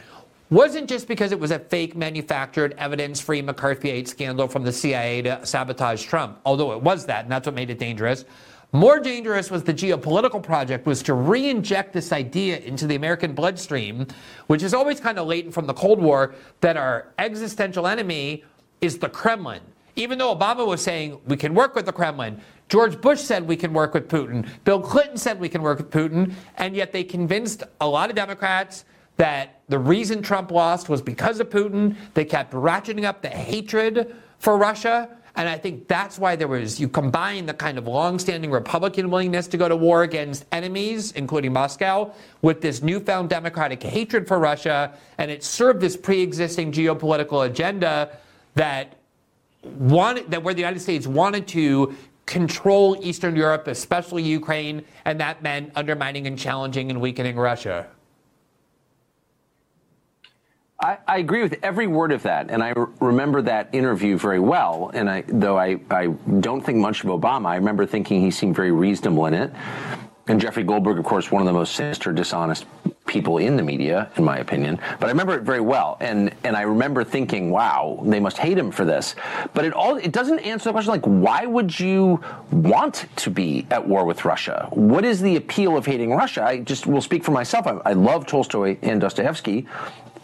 wasn't 0.50 0.88
just 0.88 1.08
because 1.08 1.32
it 1.32 1.40
was 1.40 1.50
a 1.50 1.58
fake 1.58 1.96
manufactured 1.96 2.74
evidence 2.76 3.20
free 3.20 3.42
McCarthyite 3.42 4.06
scandal 4.06 4.46
from 4.46 4.62
the 4.62 4.72
CIA 4.72 5.22
to 5.22 5.44
sabotage 5.44 6.04
Trump, 6.04 6.38
although 6.44 6.72
it 6.72 6.82
was 6.82 7.06
that, 7.06 7.24
and 7.24 7.32
that's 7.32 7.46
what 7.46 7.54
made 7.54 7.70
it 7.70 7.78
dangerous. 7.78 8.24
More 8.72 8.98
dangerous 8.98 9.50
was 9.50 9.62
the 9.62 9.72
geopolitical 9.72 10.42
project 10.42 10.84
was 10.84 11.02
to 11.04 11.14
re-inject 11.14 11.92
this 11.92 12.12
idea 12.12 12.58
into 12.58 12.86
the 12.86 12.96
American 12.96 13.32
bloodstream, 13.32 14.06
which 14.48 14.62
is 14.64 14.74
always 14.74 14.98
kind 14.98 15.18
of 15.18 15.28
latent 15.28 15.54
from 15.54 15.66
the 15.66 15.74
Cold 15.74 16.00
War, 16.00 16.34
that 16.60 16.76
our 16.76 17.12
existential 17.18 17.86
enemy 17.86 18.44
is 18.80 18.98
the 18.98 19.08
Kremlin. 19.08 19.62
Even 19.96 20.18
though 20.18 20.34
Obama 20.34 20.66
was 20.66 20.82
saying 20.82 21.20
we 21.26 21.36
can 21.36 21.54
work 21.54 21.76
with 21.76 21.86
the 21.86 21.92
Kremlin, 21.92 22.40
George 22.68 23.00
Bush 23.00 23.20
said 23.20 23.46
we 23.46 23.56
can 23.56 23.72
work 23.72 23.94
with 23.94 24.08
Putin, 24.08 24.48
Bill 24.64 24.80
Clinton 24.80 25.16
said 25.16 25.38
we 25.38 25.48
can 25.48 25.62
work 25.62 25.78
with 25.78 25.90
Putin, 25.90 26.32
and 26.56 26.74
yet 26.74 26.92
they 26.92 27.04
convinced 27.04 27.62
a 27.80 27.88
lot 27.88 28.10
of 28.10 28.16
Democrats 28.16 28.84
that 29.16 29.60
the 29.68 29.78
reason 29.78 30.22
Trump 30.22 30.50
lost 30.50 30.88
was 30.88 31.00
because 31.00 31.40
of 31.40 31.48
Putin. 31.48 31.96
They 32.14 32.24
kept 32.24 32.52
ratcheting 32.52 33.04
up 33.04 33.22
the 33.22 33.28
hatred 33.28 34.14
for 34.38 34.56
Russia. 34.56 35.08
And 35.36 35.48
I 35.48 35.58
think 35.58 35.88
that's 35.88 36.18
why 36.18 36.36
there 36.36 36.46
was, 36.46 36.78
you 36.78 36.88
combine 36.88 37.46
the 37.46 37.54
kind 37.54 37.76
of 37.76 37.88
longstanding 37.88 38.52
Republican 38.52 39.10
willingness 39.10 39.48
to 39.48 39.56
go 39.56 39.68
to 39.68 39.74
war 39.74 40.04
against 40.04 40.44
enemies, 40.52 41.10
including 41.12 41.52
Moscow, 41.52 42.12
with 42.42 42.60
this 42.60 42.82
newfound 42.82 43.30
Democratic 43.30 43.82
hatred 43.82 44.28
for 44.28 44.38
Russia, 44.38 44.96
and 45.18 45.30
it 45.30 45.42
served 45.42 45.80
this 45.80 45.96
pre 45.96 46.20
existing 46.20 46.70
geopolitical 46.70 47.46
agenda 47.46 48.16
that 48.54 48.96
wanted, 49.64 50.30
that 50.30 50.42
where 50.42 50.54
the 50.54 50.60
United 50.60 50.80
States 50.80 51.06
wanted 51.06 51.48
to 51.48 51.96
control 52.26 52.96
Eastern 53.00 53.36
Europe, 53.36 53.68
especially 53.68 54.22
Ukraine, 54.22 54.84
and 55.04 55.20
that 55.20 55.42
meant 55.42 55.72
undermining 55.74 56.26
and 56.26 56.38
challenging 56.38 56.90
and 56.90 57.00
weakening 57.00 57.36
Russia. 57.36 57.86
I, 60.80 60.98
I, 61.06 61.18
agree 61.18 61.42
with 61.42 61.56
every 61.62 61.86
word 61.86 62.12
of 62.12 62.22
that, 62.24 62.50
and 62.50 62.62
I 62.62 62.74
remember 63.00 63.40
that 63.42 63.70
interview 63.72 64.18
very 64.18 64.40
well. 64.40 64.90
And 64.92 65.08
I, 65.08 65.22
though 65.26 65.58
I, 65.58 65.80
I 65.90 66.08
don't 66.40 66.60
think 66.60 66.78
much 66.78 67.04
of 67.04 67.10
Obama, 67.10 67.46
I 67.46 67.56
remember 67.56 67.86
thinking 67.86 68.20
he 68.20 68.30
seemed 68.30 68.54
very 68.54 68.72
reasonable 68.72 69.26
in 69.26 69.34
it. 69.34 69.52
And 70.26 70.40
Jeffrey 70.40 70.62
Goldberg, 70.62 70.98
of 70.98 71.04
course, 71.04 71.30
one 71.30 71.42
of 71.42 71.46
the 71.46 71.52
most 71.52 71.76
sinister, 71.76 72.10
dishonest 72.10 72.64
people 73.06 73.36
in 73.38 73.56
the 73.56 73.62
media, 73.62 74.10
in 74.16 74.24
my 74.24 74.38
opinion, 74.38 74.80
but 74.98 75.06
I 75.06 75.08
remember 75.10 75.36
it 75.36 75.42
very 75.42 75.60
well. 75.60 75.98
And 76.00 76.34
and 76.44 76.56
I 76.56 76.62
remember 76.62 77.04
thinking, 77.04 77.50
wow, 77.50 78.00
they 78.02 78.18
must 78.20 78.38
hate 78.38 78.56
him 78.56 78.70
for 78.70 78.86
this. 78.86 79.14
But 79.52 79.66
it 79.66 79.74
all 79.74 79.96
it 79.96 80.12
doesn't 80.12 80.38
answer 80.40 80.70
the 80.70 80.72
question 80.72 80.92
like 80.92 81.04
why 81.04 81.44
would 81.44 81.78
you 81.78 82.20
want 82.50 83.06
to 83.16 83.30
be 83.30 83.66
at 83.70 83.86
war 83.86 84.06
with 84.06 84.24
Russia? 84.24 84.68
What 84.70 85.04
is 85.04 85.20
the 85.20 85.36
appeal 85.36 85.76
of 85.76 85.84
hating 85.84 86.10
Russia? 86.12 86.42
I 86.42 86.60
just 86.60 86.86
will 86.86 87.02
speak 87.02 87.22
for 87.22 87.32
myself. 87.32 87.66
I, 87.66 87.76
I 87.84 87.92
love 87.92 88.26
Tolstoy 88.26 88.78
and 88.80 89.00
Dostoevsky 89.00 89.66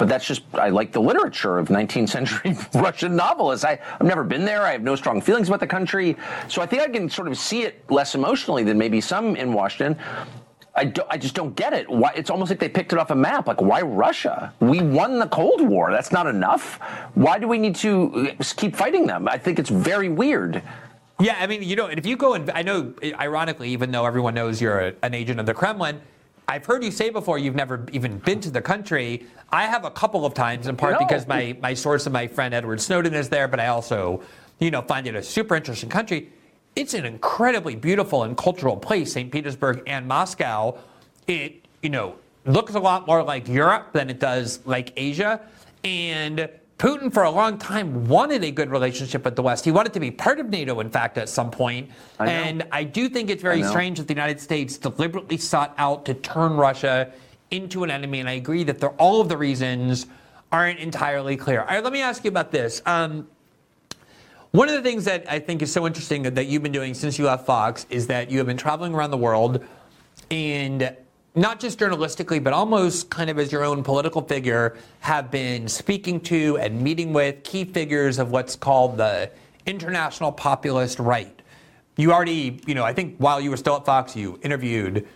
but 0.01 0.09
that's 0.09 0.25
just 0.27 0.43
I 0.55 0.71
like 0.71 0.93
the 0.93 1.01
literature 1.01 1.59
of 1.59 1.69
19th 1.69 2.09
century 2.09 2.57
Russian 2.75 3.15
novelists. 3.15 3.67
I, 3.67 3.79
I've 4.01 4.07
never 4.07 4.25
been 4.25 4.47
there. 4.47 4.63
I 4.63 4.73
have 4.73 4.83
no 4.83 4.97
strong 4.97 5.21
feelings 5.21 5.49
about 5.49 5.61
the 5.61 5.67
country, 5.67 6.17
so 6.49 6.63
I 6.63 6.67
think 6.67 6.81
I 6.81 6.89
can 6.89 7.11
sort 7.11 7.29
of 7.29 7.37
see 7.37 7.65
it 7.65 7.85
less 7.91 8.15
emotionally 8.15 8.65
than 8.65 8.79
maybe 8.79 9.03
some 9.03 9.37
in 9.37 9.53
Washington. 9.53 10.03
I, 10.75 10.85
do, 10.87 11.03
I 11.11 11.19
just 11.19 11.35
don't 11.35 11.55
get 11.55 11.75
it. 11.75 11.91
Why, 11.91 12.13
it's 12.17 12.31
almost 12.31 12.49
like 12.49 12.59
they 12.59 12.69
picked 12.69 12.95
it 12.95 12.99
off 12.99 13.11
a 13.11 13.15
map. 13.15 13.47
Like, 13.47 13.61
why 13.61 13.83
Russia? 13.83 14.55
We 14.61 14.81
won 14.81 15.19
the 15.19 15.27
Cold 15.27 15.61
War. 15.61 15.91
That's 15.91 16.13
not 16.13 16.27
enough. 16.27 16.81
Why 17.15 17.39
do 17.39 17.47
we 17.47 17.59
need 17.59 17.75
to 17.77 18.31
uh, 18.41 18.45
keep 18.57 18.75
fighting 18.75 19.07
them? 19.07 19.29
I 19.29 19.37
think 19.37 19.59
it's 19.59 19.69
very 19.69 20.09
weird. 20.09 20.63
Yeah, 21.21 21.37
I 21.39 21.47
mean, 21.47 21.63
you 21.63 21.77
know, 21.77 21.89
if 21.89 22.07
you 22.07 22.17
go 22.17 22.33
and 22.33 22.51
I 22.53 22.63
know, 22.63 22.95
ironically, 23.03 23.69
even 23.69 23.91
though 23.91 24.07
everyone 24.07 24.33
knows 24.33 24.63
you're 24.63 24.81
a, 24.81 24.95
an 25.03 25.13
agent 25.13 25.39
of 25.41 25.45
the 25.45 25.53
Kremlin, 25.53 26.01
I've 26.51 26.67
heard 26.67 26.83
you 26.83 26.91
say 26.91 27.11
before 27.11 27.39
you've 27.39 27.55
never 27.55 27.87
even 27.93 28.19
been 28.19 28.41
to 28.41 28.51
the 28.51 28.61
country. 28.61 29.25
I 29.53 29.67
have 29.67 29.85
a 29.85 29.91
couple 29.91 30.27
of 30.27 30.35
times, 30.35 30.67
in 30.67 30.77
part 30.77 30.95
no. 30.95 31.07
because 31.07 31.29
my, 31.29 31.57
my 31.63 31.75
source 31.75 32.07
and 32.07 32.13
my 32.13 32.27
friend 32.27 32.53
Edward 32.53 32.81
Snowden 32.81 33.15
is 33.15 33.29
there, 33.29 33.47
but 33.47 33.61
I 33.61 33.69
also, 33.69 34.21
you 34.59 34.73
know, 34.73 34.83
find 34.83 35.07
it 35.07 35.15
a 35.15 35.23
super 35.23 35.55
interesting 35.55 35.89
country. 35.89 36.33
It's 36.75 36.93
an 36.95 37.07
incredibly 37.07 37.77
beautiful 37.77 38.25
and 38.25 38.37
cultural 38.37 38.77
place, 38.77 39.13
St. 39.13 39.31
Petersburg 39.31 39.85
and 39.87 40.09
Moscow. 40.09 40.77
It, 41.29 41.65
you 41.85 41.91
know, 41.91 42.17
looks 42.45 42.75
a 42.75 42.81
lot 42.81 43.07
more 43.07 43.23
like 43.23 43.47
Europe 43.47 43.93
than 43.93 44.11
it 44.11 44.19
does 44.19 44.59
like 44.67 44.93
Asia. 44.97 45.41
And 45.85 46.49
Putin, 46.81 47.13
for 47.13 47.25
a 47.25 47.31
long 47.31 47.59
time, 47.59 48.09
wanted 48.09 48.43
a 48.43 48.51
good 48.51 48.71
relationship 48.71 49.27
with 49.27 49.37
the 49.37 49.43
West. 49.43 49.67
He 49.67 49.71
wanted 49.71 49.93
to 49.93 50.01
be 50.01 50.11
part 50.11 50.41
of 50.41 50.49
NATO, 50.49 50.81
in 50.81 50.89
fact, 50.89 51.19
at 51.19 51.29
some 51.29 51.51
point. 51.51 51.91
I 52.19 52.31
and 52.31 52.67
I 52.73 52.85
do 52.85 53.11
think 53.11 53.29
it's 53.29 53.43
very 53.43 53.63
strange 53.63 53.99
that 53.99 54.09
the 54.09 54.15
United 54.15 54.41
States 54.41 54.79
deliberately 54.79 55.37
sought 55.37 55.75
out 55.77 56.07
to 56.07 56.15
turn 56.15 56.57
Russia 56.57 57.13
into 57.51 57.85
an 57.85 57.91
enemy. 57.91 58.21
And 58.21 58.31
I 58.31 58.33
agree 58.33 58.65
that 58.65 58.83
all 58.99 59.21
of 59.21 59.29
the 59.29 59.37
reasons 59.37 60.07
aren't 60.51 60.79
entirely 60.79 61.37
clear. 61.37 61.61
All 61.61 61.67
right, 61.67 61.85
let 61.85 61.93
me 61.93 62.01
ask 62.01 62.25
you 62.25 62.31
about 62.31 62.51
this. 62.51 62.81
Um, 62.87 63.29
one 64.53 64.71
of 64.71 64.75
the 64.75 64.83
things 64.83 65.05
that 65.05 65.31
I 65.31 65.39
think 65.39 65.61
is 65.61 65.71
so 65.71 65.87
interesting 65.87 66.23
that 66.23 66.47
you've 66.47 66.63
been 66.63 66.73
doing 66.73 66.95
since 66.95 67.19
you 67.19 67.27
left 67.27 67.45
Fox 67.45 67.85
is 67.91 68.07
that 68.07 68.31
you 68.31 68.39
have 68.39 68.47
been 68.47 68.57
traveling 68.57 68.95
around 68.95 69.11
the 69.11 69.19
world 69.19 69.63
and 70.31 70.97
not 71.35 71.61
just 71.61 71.79
journalistically, 71.79 72.43
but 72.43 72.53
almost 72.53 73.11
kind 73.11 73.31
of 73.31 73.39
as 73.39 73.53
your 73.53 73.65
own 73.65 73.83
political 73.83 74.23
figure, 74.23 74.77
have 75.01 75.31
been 75.31 75.69
speaking 75.69 76.21
to 76.21 76.59
and 76.59 76.81
meeting 76.81 77.13
with 77.13 77.43
key 77.45 77.65
figures 77.65 78.19
of 78.19 78.31
what's 78.31 78.57
called 78.57 78.97
the 78.97 79.31
international 79.67 80.33
populist 80.33 80.99
right. 80.99 81.41
You 81.97 82.13
already, 82.13 82.61
you 82.67 82.75
know, 82.75 82.85
I 82.85 82.93
think 82.93 83.17
while 83.19 83.41
you 83.41 83.51
were 83.51 83.57
still 83.57 83.77
at 83.77 83.85
Fox, 83.85 84.17
you 84.17 84.39
interviewed 84.43 85.07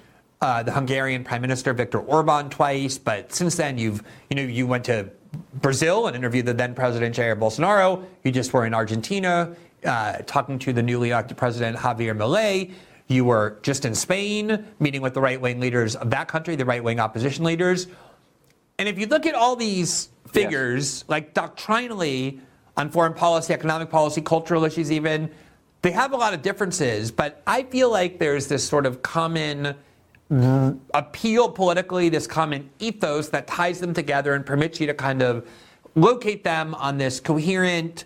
uh, 0.40 0.62
the 0.62 0.72
Hungarian 0.72 1.24
Prime 1.24 1.40
Minister 1.40 1.72
Viktor 1.72 1.98
Orban 1.98 2.50
twice, 2.50 2.98
but 2.98 3.32
since 3.32 3.56
then 3.56 3.78
you've, 3.78 4.02
you 4.28 4.36
know, 4.36 4.42
you 4.42 4.66
went 4.66 4.84
to 4.84 5.10
Brazil 5.54 6.06
and 6.06 6.16
interviewed 6.16 6.46
the 6.46 6.54
then 6.54 6.74
President 6.74 7.16
Jair 7.16 7.38
Bolsonaro. 7.38 8.04
You 8.22 8.30
just 8.30 8.52
were 8.52 8.66
in 8.66 8.74
Argentina 8.74 9.56
uh, 9.84 10.18
talking 10.26 10.58
to 10.60 10.72
the 10.72 10.82
newly 10.82 11.10
elected 11.10 11.36
President 11.36 11.76
Javier 11.76 12.16
Milei. 12.16 12.72
You 13.06 13.24
were 13.24 13.58
just 13.62 13.84
in 13.84 13.94
Spain 13.94 14.66
meeting 14.80 15.02
with 15.02 15.14
the 15.14 15.20
right 15.20 15.40
wing 15.40 15.60
leaders 15.60 15.94
of 15.94 16.10
that 16.10 16.28
country, 16.28 16.56
the 16.56 16.64
right 16.64 16.82
wing 16.82 17.00
opposition 17.00 17.44
leaders. 17.44 17.86
And 18.78 18.88
if 18.88 18.98
you 18.98 19.06
look 19.06 19.26
at 19.26 19.34
all 19.34 19.56
these 19.56 20.08
figures, 20.26 21.00
yes. 21.00 21.04
like 21.08 21.34
doctrinally 21.34 22.40
on 22.76 22.90
foreign 22.90 23.14
policy, 23.14 23.52
economic 23.52 23.90
policy, 23.90 24.20
cultural 24.20 24.64
issues, 24.64 24.90
even, 24.90 25.30
they 25.82 25.92
have 25.92 26.12
a 26.12 26.16
lot 26.16 26.34
of 26.34 26.42
differences. 26.42 27.10
But 27.10 27.42
I 27.46 27.64
feel 27.64 27.90
like 27.90 28.18
there's 28.18 28.48
this 28.48 28.66
sort 28.66 28.86
of 28.86 29.02
common 29.02 29.74
appeal 30.94 31.50
politically, 31.50 32.08
this 32.08 32.26
common 32.26 32.68
ethos 32.80 33.28
that 33.28 33.46
ties 33.46 33.78
them 33.78 33.94
together 33.94 34.34
and 34.34 34.44
permits 34.44 34.80
you 34.80 34.86
to 34.86 34.94
kind 34.94 35.22
of 35.22 35.46
locate 35.94 36.42
them 36.42 36.74
on 36.74 36.98
this 36.98 37.20
coherent, 37.20 38.04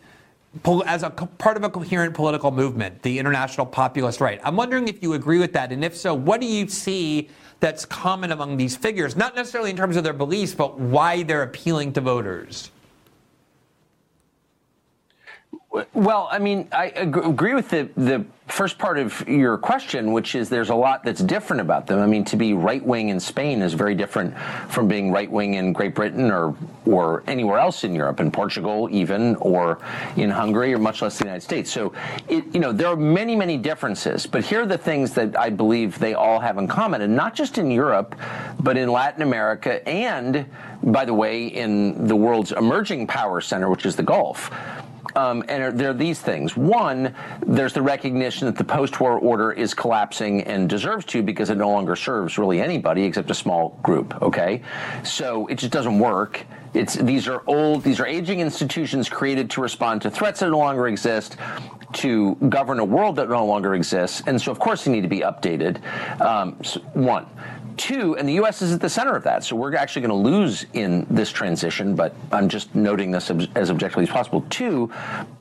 as 0.87 1.03
a 1.03 1.11
part 1.11 1.57
of 1.57 1.63
a 1.63 1.71
coherent 1.71 2.15
political 2.15 2.51
movement, 2.51 3.03
the 3.03 3.19
international 3.19 3.67
populist 3.67 4.21
right. 4.21 4.41
I'm 4.43 4.57
wondering 4.57 4.89
if 4.89 5.03
you 5.03 5.15
agree 5.15 5.39
with 5.39 5.53
that, 5.53 5.73
and 5.73 5.85
if 5.85 5.97
so, 5.97 6.15
what 6.15 6.41
do 6.41 6.47
you 6.47 6.69
see 6.69 7.29
that's 7.61 7.85
common 7.85 8.33
among 8.33 8.57
these 8.57 8.77
figures? 8.77 9.17
Not 9.17 9.37
necessarily 9.37 9.71
in 9.71 9.77
terms 9.77 9.97
of 9.97 10.05
their 10.05 10.13
beliefs, 10.13 10.55
but 10.55 10.79
why 10.79 11.23
they're 11.23 11.43
appealing 11.43 11.93
to 11.95 12.01
voters. 12.01 12.71
Well, 15.93 16.29
I 16.31 16.39
mean, 16.39 16.67
I 16.73 16.87
agree 16.87 17.55
with 17.55 17.69
the 17.69 17.91
the 17.95 18.25
first 18.47 18.79
part 18.79 18.99
of 18.99 19.29
your 19.29 19.59
question, 19.59 20.13
which 20.13 20.35
is 20.35 20.49
there's 20.49 20.71
a 20.71 20.75
lot 20.75 21.05
that's 21.05 21.21
different 21.21 21.61
about 21.61 21.87
them. 21.87 21.99
I 21.99 22.07
mean, 22.07 22.25
to 22.25 22.37
be 22.37 22.55
right 22.55 22.83
wing 22.83 23.11
in 23.11 23.21
Spain 23.21 23.61
is 23.61 23.75
very 23.75 23.95
different 23.95 24.35
from 24.71 24.89
being 24.89 25.13
right 25.13 25.31
wing 25.31 25.55
in 25.55 25.75
Great 25.75 25.95
Britain 25.95 26.31
or 26.31 26.57
or 26.87 27.23
anywhere 27.27 27.59
else 27.59 27.85
in 27.85 27.95
Europe, 27.95 28.19
in 28.21 28.31
Portugal 28.31 28.89
even, 28.91 29.37
or 29.37 29.79
in 30.17 30.31
Hungary, 30.31 30.73
or 30.73 30.79
much 30.79 31.03
less 31.03 31.19
the 31.19 31.25
United 31.25 31.43
States. 31.43 31.71
So, 31.71 31.93
it, 32.29 32.45
you 32.55 32.61
know, 32.61 32.73
there 32.73 32.89
are 32.89 32.97
many 32.97 33.37
many 33.37 33.59
differences. 33.59 34.25
But 34.25 34.45
here 34.45 34.63
are 34.63 34.67
the 34.67 34.79
things 34.79 35.13
that 35.15 35.39
I 35.39 35.51
believe 35.51 35.99
they 35.99 36.15
all 36.15 36.41
have 36.41 36.57
in 36.57 36.67
common, 36.67 37.03
and 37.03 37.15
not 37.15 37.35
just 37.35 37.59
in 37.59 37.71
Europe, 37.71 38.17
but 38.61 38.79
in 38.79 38.91
Latin 38.91 39.21
America 39.21 39.87
and, 39.87 40.47
by 40.83 41.05
the 41.05 41.15
way, 41.15 41.47
in 41.47 42.07
the 42.07 42.17
world's 42.17 42.53
emerging 42.53 43.07
power 43.07 43.43
center, 43.43 43.69
which 43.69 43.85
is 43.85 43.97
the 43.97 44.03
Gulf. 44.03 44.51
Um, 45.19 45.45
and 45.49 45.77
there 45.77 45.91
are 45.91 45.95
these 45.95 46.21
things. 46.21 46.57
One, 46.57 47.13
there's 47.45 47.73
the 47.73 47.83
recognition 47.83 48.47
that 48.47 48.57
the 48.57 48.63
post-war 48.63 49.19
order 49.19 49.51
is 49.51 49.75
collapsing 49.75 50.43
and 50.43 50.69
deserves 50.69 51.05
to 51.07 51.23
because 51.25 51.51
it 51.51 51.57
no 51.57 51.71
longer 51.71 51.97
serves 51.97 52.39
really 52.39 52.61
anybody 52.61 53.03
except 53.03 53.29
a 53.31 53.35
small 53.35 53.81
group. 53.83 54.23
Okay, 54.23 54.63
so 55.03 55.49
it 55.49 55.57
just 55.57 55.73
doesn't 55.73 55.99
work. 55.99 56.47
It's 56.73 56.95
these 56.95 57.27
are 57.27 57.43
old, 57.49 57.83
these 57.83 57.99
are 57.99 58.07
aging 58.07 58.39
institutions 58.39 59.09
created 59.09 59.51
to 59.51 59.61
respond 59.61 60.03
to 60.03 60.11
threats 60.11 60.39
that 60.41 60.51
no 60.51 60.59
longer 60.59 60.87
exist, 60.87 61.37
to 61.95 62.37
govern 62.49 62.79
a 62.79 62.85
world 62.85 63.17
that 63.17 63.29
no 63.29 63.45
longer 63.45 63.75
exists, 63.75 64.23
and 64.27 64.41
so 64.41 64.53
of 64.53 64.61
course 64.61 64.85
they 64.85 64.93
need 64.93 65.03
to 65.03 65.09
be 65.09 65.21
updated. 65.21 65.83
Um, 66.21 66.57
so 66.63 66.79
one. 66.95 67.27
Two, 67.79 68.17
and 68.17 68.29
the 68.29 68.35
U.S. 68.35 68.61
is 68.61 68.73
at 68.73 68.81
the 68.81 68.91
center 68.91 69.15
of 69.15 69.23
that. 69.25 69.45
So 69.45 69.57
we're 69.57 69.75
actually 69.77 70.03
going 70.03 70.23
to 70.23 70.31
lose 70.31 70.67
in 70.75 71.07
this 71.09 71.31
transition, 71.31 71.95
but 71.95 72.15
I'm 72.33 72.49
just 72.49 72.75
noting 72.75 73.11
this 73.13 73.31
as 73.55 73.71
objectively 73.71 74.03
as 74.03 74.11
possible. 74.11 74.45
Two, 74.51 74.93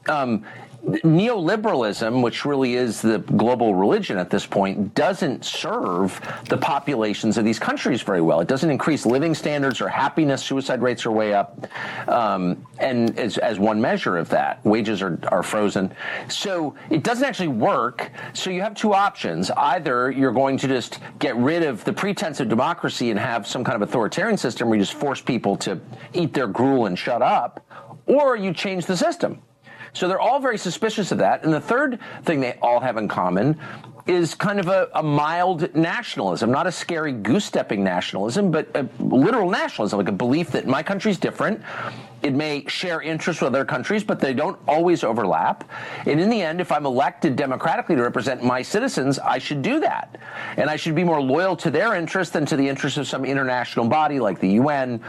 um, 0.07 0.45
neoliberalism, 0.87 2.21
which 2.21 2.45
really 2.45 2.75
is 2.75 3.01
the 3.01 3.19
global 3.19 3.75
religion 3.75 4.17
at 4.17 4.29
this 4.29 4.45
point, 4.45 4.95
doesn't 4.95 5.43
serve 5.43 6.21
the 6.47 6.57
populations 6.57 7.37
of 7.37 7.43
these 7.43 7.59
countries 7.59 8.01
very 8.01 8.21
well. 8.21 8.39
It 8.39 8.47
doesn't 8.47 8.69
increase 8.69 9.05
living 9.05 9.35
standards 9.35 9.81
or 9.81 9.89
happiness. 9.89 10.43
Suicide 10.43 10.81
rates 10.81 11.05
are 11.05 11.11
way 11.11 11.33
up. 11.33 11.67
Um, 12.07 12.65
and 12.79 13.17
as, 13.19 13.37
as, 13.37 13.59
one 13.59 13.81
measure 13.81 14.17
of 14.17 14.29
that, 14.29 14.63
wages 14.63 15.01
are, 15.01 15.19
are 15.29 15.43
frozen. 15.43 15.93
So 16.29 16.75
it 16.89 17.03
doesn't 17.03 17.25
actually 17.25 17.49
work. 17.49 18.11
So 18.33 18.49
you 18.49 18.61
have 18.61 18.75
two 18.75 18.93
options. 18.93 19.51
Either 19.51 20.11
you're 20.11 20.31
going 20.31 20.57
to 20.57 20.67
just 20.67 20.99
get 21.19 21.35
rid 21.35 21.63
of 21.63 21.83
the 21.83 21.91
pretense 21.91 22.39
of 22.39 22.47
democracy 22.47 23.09
and 23.11 23.19
have 23.19 23.45
some 23.45 23.63
kind 23.63 23.81
of 23.81 23.87
authoritarian 23.87 24.37
system 24.37 24.69
where 24.69 24.77
you 24.77 24.85
just 24.85 24.97
force 24.97 25.21
people 25.21 25.57
to 25.57 25.81
eat 26.13 26.33
their 26.33 26.47
gruel 26.47 26.85
and 26.85 26.97
shut 26.97 27.21
up, 27.21 27.65
or 28.05 28.37
you 28.37 28.53
change 28.53 28.85
the 28.85 28.95
system. 28.95 29.41
So 29.93 30.07
they're 30.07 30.19
all 30.19 30.39
very 30.39 30.57
suspicious 30.57 31.11
of 31.11 31.19
that. 31.19 31.43
And 31.43 31.53
the 31.53 31.61
third 31.61 31.99
thing 32.23 32.39
they 32.39 32.53
all 32.61 32.79
have 32.79 32.97
in 32.97 33.07
common 33.07 33.59
is 34.07 34.35
kind 34.35 34.59
of 34.59 34.67
a, 34.67 34.89
a 34.95 35.03
mild 35.03 35.75
nationalism, 35.75 36.49
not 36.49 36.65
a 36.65 36.71
scary 36.71 37.11
goose 37.11 37.45
stepping 37.45 37.83
nationalism, 37.83 38.51
but 38.51 38.69
a 38.75 38.87
literal 38.99 39.49
nationalism, 39.49 39.99
like 39.99 40.07
a 40.07 40.13
belief 40.13 40.51
that 40.51 40.65
my 40.65 40.81
country's 40.81 41.17
different. 41.17 41.61
It 42.23 42.33
may 42.33 42.65
share 42.67 43.01
interests 43.01 43.41
with 43.41 43.53
other 43.53 43.65
countries, 43.65 44.03
but 44.03 44.19
they 44.19 44.33
don't 44.33 44.57
always 44.67 45.03
overlap. 45.03 45.69
And 46.05 46.19
in 46.19 46.29
the 46.29 46.41
end, 46.41 46.61
if 46.61 46.71
I'm 46.71 46.85
elected 46.85 47.35
democratically 47.35 47.95
to 47.95 48.01
represent 48.01 48.43
my 48.43 48.61
citizens, 48.61 49.19
I 49.19 49.37
should 49.39 49.61
do 49.61 49.81
that. 49.81 50.17
And 50.55 50.69
I 50.69 50.77
should 50.77 50.95
be 50.95 51.03
more 51.03 51.21
loyal 51.21 51.55
to 51.57 51.69
their 51.69 51.93
interests 51.93 52.33
than 52.33 52.45
to 52.47 52.55
the 52.55 52.67
interests 52.67 52.97
of 52.97 53.07
some 53.07 53.25
international 53.25 53.87
body 53.87 54.19
like 54.19 54.39
the 54.39 54.51
UN 54.51 55.01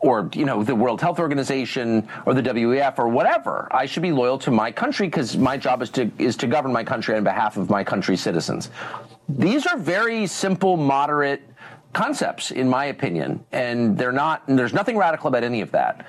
or 0.00 0.30
you 0.34 0.44
know 0.44 0.62
the 0.62 0.74
World 0.74 1.00
Health 1.00 1.18
Organization 1.18 2.08
or 2.26 2.34
the 2.34 2.42
WEF 2.42 2.98
or 2.98 3.08
whatever. 3.08 3.68
I 3.70 3.86
should 3.86 4.02
be 4.02 4.12
loyal 4.12 4.38
to 4.38 4.50
my 4.50 4.72
country 4.72 5.06
because 5.06 5.36
my 5.36 5.56
job 5.56 5.82
is 5.82 5.90
to 5.90 6.10
is 6.18 6.36
to 6.36 6.46
govern 6.46 6.72
my 6.72 6.84
country 6.84 7.16
on 7.16 7.24
behalf 7.24 7.56
of 7.56 7.70
my 7.70 7.84
country's 7.84 8.20
citizens. 8.20 8.70
These 9.28 9.66
are 9.66 9.76
very 9.76 10.26
simple, 10.26 10.76
moderate 10.76 11.42
concepts, 11.92 12.50
in 12.50 12.68
my 12.68 12.86
opinion, 12.86 13.44
and 13.52 13.96
they're 13.96 14.12
not. 14.12 14.42
There's 14.46 14.74
nothing 14.74 14.96
radical 14.96 15.28
about 15.28 15.44
any 15.44 15.60
of 15.60 15.70
that. 15.72 16.06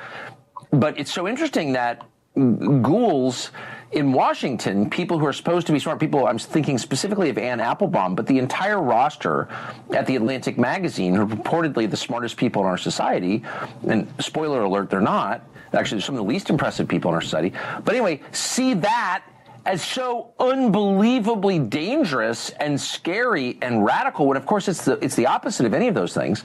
But 0.72 0.98
it's 0.98 1.12
so 1.12 1.28
interesting 1.28 1.74
that 1.74 2.04
ghouls 2.36 3.52
in 3.92 4.14
Washington, 4.14 4.90
people 4.90 5.20
who 5.20 5.26
are 5.26 5.34
supposed 5.34 5.68
to 5.68 5.74
be 5.74 5.80
smart 5.80 6.00
people, 6.00 6.26
I'm 6.26 6.38
thinking 6.38 6.78
specifically 6.78 7.30
of 7.30 7.38
Anne 7.38 7.60
Applebaum, 7.60 8.16
but 8.16 8.26
the 8.26 8.40
entire 8.40 8.82
roster 8.82 9.50
at 9.94 10.08
the 10.08 10.16
Atlantic 10.16 10.58
magazine, 10.58 11.14
who 11.14 11.24
are 11.24 11.28
reportedly 11.28 11.90
the 11.90 11.98
smartest 11.98 12.38
people 12.38 12.62
in 12.62 12.68
our 12.68 12.78
society, 12.78 13.44
and 13.88 14.12
spoiler 14.20 14.64
alert, 14.64 14.90
they're 14.90 15.02
not. 15.02 15.44
Actually, 15.74 16.02
some 16.02 16.16
of 16.16 16.20
the 16.20 16.28
least 16.28 16.50
impressive 16.50 16.88
people 16.88 17.12
in 17.12 17.16
our 17.16 17.22
society. 17.22 17.54
But 17.84 17.96
anyway, 17.96 18.22
see 18.32 18.74
that 18.76 19.24
as 19.66 19.82
so 19.84 20.34
unbelievably 20.40 21.60
dangerous 21.60 22.50
and 22.52 22.80
scary 22.80 23.58
and 23.62 23.86
radical 23.86 24.26
when 24.26 24.36
of 24.36 24.46
course 24.46 24.68
it's 24.68 24.86
the 24.86 24.94
it's 25.04 25.16
the 25.16 25.28
opposite 25.28 25.68
of 25.68 25.74
any 25.76 25.88
of 25.88 25.94
those 25.94 26.16
things 26.16 26.44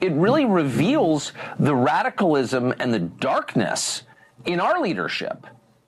it 0.00 0.10
really 0.12 0.46
reveals 0.46 1.32
the 1.58 1.74
radicalism 1.74 2.72
and 2.78 2.94
the 2.94 2.98
darkness 2.98 4.04
in 4.46 4.58
our 4.58 4.80
leadership 4.80 5.46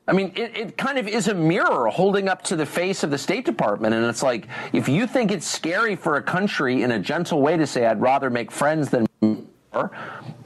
I 0.08 0.12
mean, 0.12 0.32
it, 0.34 0.56
it, 0.56 0.78
kind 0.78 0.96
of 0.96 1.06
is 1.06 1.28
a 1.28 1.34
mirror 1.34 1.88
holding 1.88 2.28
up 2.28 2.40
to 2.44 2.56
the 2.56 2.64
face 2.64 3.02
of 3.02 3.10
the 3.10 3.18
State 3.18 3.44
Department. 3.44 3.94
And 3.94 4.06
it's 4.06 4.22
like, 4.22 4.48
if 4.72 4.88
you 4.88 5.06
think 5.06 5.30
it's 5.30 5.46
scary 5.46 5.94
for 5.96 6.16
a 6.16 6.22
country 6.22 6.82
in 6.82 6.92
a 6.92 6.98
gentle 6.98 7.42
way 7.42 7.58
to 7.58 7.66
say, 7.66 7.84
I'd 7.84 8.00
rather 8.00 8.30
make 8.30 8.50
friends 8.50 8.88
than 8.88 9.06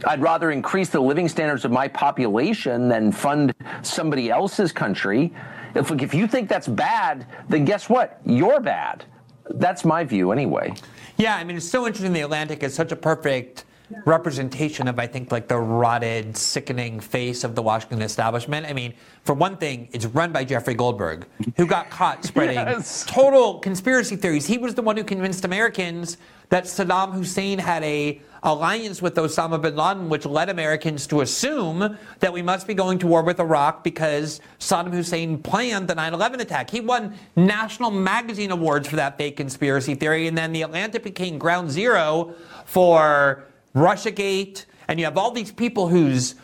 I'd 0.05 0.21
rather 0.21 0.51
increase 0.51 0.89
the 0.89 0.99
living 0.99 1.29
standards 1.29 1.65
of 1.65 1.71
my 1.71 1.87
population 1.87 2.89
than 2.89 3.13
fund 3.13 3.55
somebody 3.83 4.31
else's 4.31 4.73
country. 4.73 5.33
If, 5.77 5.93
if 5.93 6.13
you 6.13 6.27
think 6.27 6.49
that's 6.49 6.67
bad, 6.67 7.25
then 7.49 7.65
guess 7.65 7.89
what? 7.89 8.21
You're 8.27 8.61
bad. 8.61 9.05
That's 9.49 9.85
my 9.85 10.03
view 10.03 10.33
anyway. 10.33 10.75
Yeah, 11.19 11.37
I 11.37 11.45
mean, 11.45 11.57
it's 11.57 11.69
so 11.69 11.87
interesting. 11.87 12.13
The 12.13 12.23
Atlantic 12.23 12.65
is 12.65 12.75
such 12.75 12.91
a 12.91 12.97
perfect 12.97 13.65
representation 14.05 14.89
of, 14.89 14.99
I 14.99 15.07
think, 15.07 15.33
like 15.33 15.49
the 15.49 15.59
rotted, 15.59 16.37
sickening 16.37 17.01
face 17.01 17.45
of 17.45 17.55
the 17.55 17.63
Washington 17.63 18.03
establishment. 18.03 18.67
I 18.67 18.73
mean, 18.73 18.95
for 19.25 19.35
one 19.35 19.57
thing, 19.57 19.89
it's 19.93 20.07
run 20.07 20.33
by 20.33 20.45
Jeffrey 20.45 20.75
Goldberg, 20.75 21.27
who 21.57 21.67
got 21.67 21.91
caught 21.91 22.25
spreading 22.25 22.57
yes. 22.57 23.05
total 23.07 23.59
conspiracy 23.59 24.17
theories. 24.17 24.47
He 24.47 24.59
was 24.59 24.75
the 24.75 24.83
one 24.83 24.97
who 24.97 25.05
convinced 25.05 25.45
Americans 25.45 26.17
that 26.49 26.65
Saddam 26.65 27.13
Hussein 27.13 27.59
had 27.59 27.83
a 27.83 28.21
alliance 28.43 29.01
with 29.01 29.15
Osama 29.15 29.61
bin 29.61 29.77
Laden, 29.77 30.09
which 30.09 30.27
led 30.27 30.49
Americans 30.49 31.07
to 31.07 31.21
assume 31.21 31.97
that 32.19 32.33
we 32.33 32.43
must 32.43 32.67
be 32.67 32.75
going 32.75 32.99
to 32.99 33.07
war 33.07 33.23
with 33.23 33.39
Iraq 33.39 33.85
because 33.85 34.41
Saddam 34.59 34.93
Hussein 34.93 35.39
planned 35.39 35.89
the 35.89 35.95
9 35.95 36.13
11 36.13 36.41
attack. 36.41 36.69
He 36.69 36.81
won 36.81 37.15
national 37.37 37.91
magazine 37.91 38.51
awards 38.51 38.89
for 38.89 38.97
that 38.97 39.17
fake 39.17 39.37
conspiracy 39.37 39.95
theory, 39.95 40.27
and 40.27 40.37
then 40.37 40.53
the 40.53 40.63
Atlantic 40.63 41.05
became 41.05 41.39
ground 41.39 41.71
zero 41.71 42.35
for 42.65 43.45
Russiagate, 43.75 44.67
and 44.89 44.99
you 44.99 45.05
have 45.05 45.17
all 45.17 45.31
these 45.31 45.53
people 45.53 45.89
whose 45.89 46.35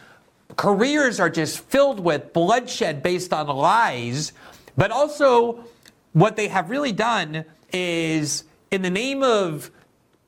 careers 0.57 1.21
are 1.21 1.31
just 1.31 1.61
filled 1.61 2.01
with 2.01 2.33
bloodshed 2.33 3.03
based 3.03 3.33
on 3.33 3.47
lies, 3.49 4.33
but 4.77 4.91
also 4.91 5.65
what 6.13 6.37
they 6.37 6.49
have 6.49 6.71
really 6.71 6.93
done 6.93 7.45
is 7.73 8.45
in 8.71 8.83
the 8.83 8.91
name 8.91 9.23
of 9.23 9.71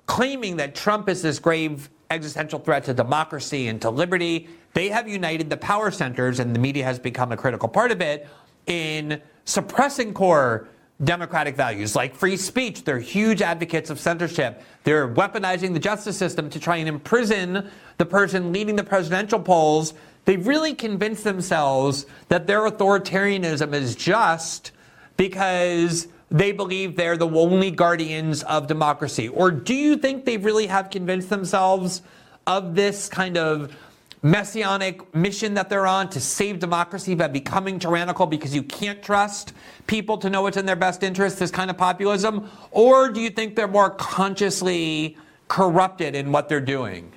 claiming 0.06 0.56
that 0.56 0.74
Trump 0.74 1.08
is 1.08 1.22
this 1.22 1.38
grave 1.38 1.88
existential 2.10 2.58
threat 2.58 2.84
to 2.84 2.92
democracy 2.92 3.68
and 3.68 3.80
to 3.80 3.88
liberty, 3.88 4.48
they 4.74 4.88
have 4.88 5.08
united 5.08 5.48
the 5.48 5.56
power 5.56 5.90
centers, 5.90 6.40
and 6.40 6.54
the 6.54 6.58
media 6.58 6.84
has 6.84 6.98
become 6.98 7.32
a 7.32 7.36
critical 7.36 7.68
part 7.68 7.92
of 7.92 8.00
it, 8.00 8.28
in 8.66 9.20
suppressing 9.44 10.12
core 10.12 10.68
democratic 11.02 11.56
values 11.56 11.96
like 11.96 12.14
free 12.14 12.36
speech. 12.36 12.84
They're 12.84 12.98
huge 12.98 13.42
advocates 13.42 13.90
of 13.90 13.98
censorship. 13.98 14.62
They're 14.84 15.08
weaponizing 15.08 15.72
the 15.72 15.78
justice 15.78 16.16
system 16.16 16.50
to 16.50 16.60
try 16.60 16.76
and 16.76 16.88
imprison 16.88 17.70
the 17.98 18.06
person 18.06 18.52
leading 18.52 18.76
the 18.76 18.84
presidential 18.84 19.40
polls. 19.40 19.94
They've 20.24 20.46
really 20.46 20.74
convinced 20.74 21.24
themselves 21.24 22.06
that 22.28 22.46
their 22.46 22.68
authoritarianism 22.68 23.72
is 23.72 23.96
just 23.96 24.72
because 25.16 26.08
they 26.30 26.52
believe 26.52 26.96
they're 26.96 27.16
the 27.16 27.28
only 27.28 27.70
guardians 27.70 28.42
of 28.44 28.66
democracy. 28.66 29.28
Or 29.28 29.50
do 29.50 29.74
you 29.74 29.96
think 29.96 30.24
they 30.24 30.36
really 30.36 30.66
have 30.66 30.90
convinced 30.90 31.30
themselves 31.30 32.02
of 32.46 32.74
this 32.74 33.08
kind 33.08 33.36
of 33.36 33.76
messianic 34.22 35.14
mission 35.14 35.54
that 35.54 35.68
they're 35.68 35.86
on 35.86 36.08
to 36.10 36.20
save 36.20 36.58
democracy 36.58 37.14
by 37.14 37.28
becoming 37.28 37.78
tyrannical 37.78 38.26
because 38.26 38.54
you 38.54 38.62
can't 38.62 39.02
trust 39.02 39.52
people 39.86 40.18
to 40.18 40.28
know 40.28 40.42
what's 40.42 40.56
in 40.56 40.66
their 40.66 40.76
best 40.76 41.02
interest, 41.02 41.38
this 41.38 41.50
kind 41.50 41.70
of 41.70 41.78
populism? 41.78 42.48
Or 42.70 43.08
do 43.08 43.20
you 43.20 43.30
think 43.30 43.56
they're 43.56 43.68
more 43.68 43.90
consciously 43.90 45.16
corrupted 45.48 46.14
in 46.14 46.32
what 46.32 46.48
they're 46.48 46.60
doing? 46.60 47.12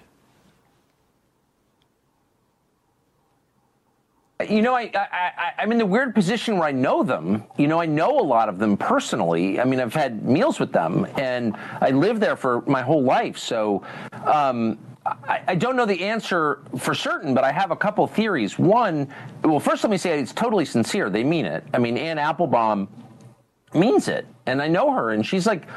You 4.49 4.61
know, 4.61 4.75
I, 4.75 4.91
I, 4.93 5.51
I'm 5.59 5.71
in 5.71 5.77
the 5.77 5.85
weird 5.85 6.13
position 6.13 6.57
where 6.57 6.67
I 6.67 6.71
know 6.71 7.03
them. 7.03 7.43
You 7.57 7.67
know, 7.67 7.79
I 7.79 7.85
know 7.85 8.19
a 8.19 8.23
lot 8.23 8.49
of 8.49 8.59
them 8.59 8.75
personally. 8.75 9.59
I 9.59 9.63
mean, 9.63 9.79
I've 9.79 9.93
had 9.93 10.25
meals 10.25 10.59
with 10.59 10.73
them, 10.73 11.07
and 11.17 11.55
I 11.79 11.91
lived 11.91 12.19
there 12.19 12.35
for 12.35 12.61
my 12.61 12.81
whole 12.81 13.03
life. 13.03 13.37
So, 13.37 13.83
um, 14.25 14.77
I, 15.05 15.41
I, 15.47 15.55
don't 15.55 15.75
know 15.75 15.85
the 15.85 16.01
answer 16.01 16.59
for 16.77 16.95
certain, 16.95 17.33
but 17.33 17.43
I 17.43 17.51
have 17.51 17.71
a 17.71 17.75
couple 17.75 18.07
theories. 18.07 18.57
One, 18.57 19.07
well, 19.43 19.59
first 19.59 19.83
let 19.83 19.89
me 19.89 19.97
say 19.97 20.19
it's 20.19 20.31
totally 20.31 20.63
sincere. 20.63 21.09
They 21.09 21.23
mean 21.23 21.45
it. 21.45 21.65
I 21.73 21.77
mean, 21.77 21.97
Anne 21.97 22.17
Applebaum 22.17 22.87
means 23.73 24.07
it, 24.07 24.25
and 24.45 24.61
I 24.61 24.67
know 24.67 24.93
her, 24.93 25.11
and 25.11 25.25
she's 25.25 25.45
like 25.45 25.67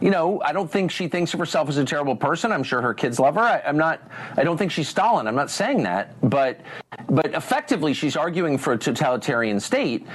you 0.00 0.10
know, 0.10 0.40
I 0.42 0.52
don't 0.52 0.70
think 0.70 0.90
she 0.90 1.08
thinks 1.08 1.32
of 1.34 1.40
herself 1.40 1.68
as 1.68 1.78
a 1.78 1.84
terrible 1.84 2.16
person. 2.16 2.52
I'm 2.52 2.62
sure 2.62 2.82
her 2.82 2.94
kids 2.94 3.18
love 3.18 3.36
her. 3.36 3.40
I, 3.40 3.58
am 3.60 3.76
not. 3.76 4.02
I 4.36 4.44
don't 4.44 4.56
think 4.56 4.70
she's 4.70 4.88
Stalin. 4.88 5.26
I'm 5.26 5.34
not 5.34 5.50
saying 5.50 5.82
that, 5.84 6.14
but 6.28 6.60
but 7.08 7.34
effectively, 7.34 7.94
she's 7.94 8.16
arguing 8.16 8.58
for 8.58 8.72
a 8.72 8.78
totalitarian 8.78 9.60
state. 9.60 10.06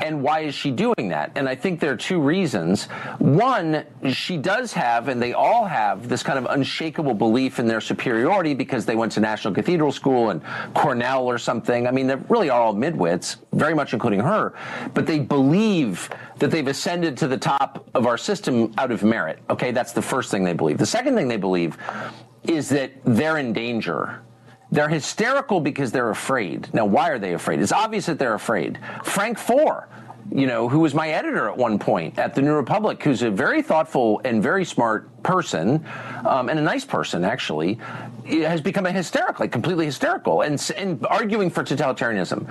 And 0.00 0.22
why 0.22 0.40
is 0.40 0.54
she 0.54 0.70
doing 0.70 1.08
that? 1.08 1.32
And 1.34 1.48
I 1.48 1.54
think 1.54 1.80
there 1.80 1.92
are 1.92 1.96
two 1.96 2.20
reasons. 2.20 2.86
One, 3.18 3.84
she 4.12 4.36
does 4.36 4.72
have, 4.72 5.08
and 5.08 5.20
they 5.20 5.32
all 5.32 5.64
have, 5.64 6.08
this 6.08 6.22
kind 6.22 6.38
of 6.38 6.46
unshakable 6.46 7.14
belief 7.14 7.58
in 7.58 7.66
their 7.66 7.80
superiority 7.80 8.54
because 8.54 8.86
they 8.86 8.96
went 8.96 9.12
to 9.12 9.20
National 9.20 9.52
Cathedral 9.54 9.92
School 9.92 10.30
and 10.30 10.42
Cornell 10.74 11.26
or 11.26 11.38
something. 11.38 11.86
I 11.86 11.90
mean, 11.90 12.06
they 12.06 12.16
really 12.28 12.50
are 12.50 12.60
all 12.60 12.74
midwits, 12.74 13.36
very 13.52 13.74
much 13.74 13.92
including 13.92 14.20
her, 14.20 14.54
but 14.94 15.06
they 15.06 15.18
believe 15.18 16.10
that 16.38 16.50
they've 16.50 16.68
ascended 16.68 17.16
to 17.18 17.28
the 17.28 17.38
top 17.38 17.88
of 17.94 18.06
our 18.06 18.18
system 18.18 18.72
out 18.78 18.90
of 18.90 19.02
merit. 19.02 19.40
Okay, 19.50 19.72
that's 19.72 19.92
the 19.92 20.02
first 20.02 20.30
thing 20.30 20.44
they 20.44 20.52
believe. 20.52 20.78
The 20.78 20.86
second 20.86 21.14
thing 21.14 21.28
they 21.28 21.36
believe 21.36 21.76
is 22.44 22.68
that 22.70 22.92
they're 23.04 23.38
in 23.38 23.52
danger. 23.52 24.22
They're 24.70 24.88
hysterical 24.88 25.60
because 25.60 25.92
they're 25.92 26.10
afraid. 26.10 26.68
Now, 26.74 26.84
why 26.84 27.10
are 27.10 27.18
they 27.18 27.34
afraid? 27.34 27.60
It's 27.60 27.72
obvious 27.72 28.06
that 28.06 28.18
they're 28.18 28.34
afraid. 28.34 28.78
Frank 29.02 29.38
Foer, 29.38 29.88
you 30.30 30.46
know, 30.46 30.68
who 30.68 30.80
was 30.80 30.92
my 30.92 31.08
editor 31.08 31.48
at 31.48 31.56
one 31.56 31.78
point 31.78 32.18
at 32.18 32.34
the 32.34 32.42
New 32.42 32.54
Republic, 32.54 33.02
who's 33.02 33.22
a 33.22 33.30
very 33.30 33.62
thoughtful 33.62 34.20
and 34.24 34.42
very 34.42 34.64
smart 34.64 35.22
person, 35.22 35.84
um, 36.26 36.50
and 36.50 36.58
a 36.58 36.62
nice 36.62 36.84
person 36.84 37.24
actually, 37.24 37.78
has 38.26 38.60
become 38.60 38.84
a 38.84 38.92
hysterical, 38.92 39.44
like 39.44 39.52
completely 39.52 39.86
hysterical, 39.86 40.42
and, 40.42 40.70
and 40.76 41.06
arguing 41.06 41.48
for 41.48 41.64
totalitarianism. 41.64 42.46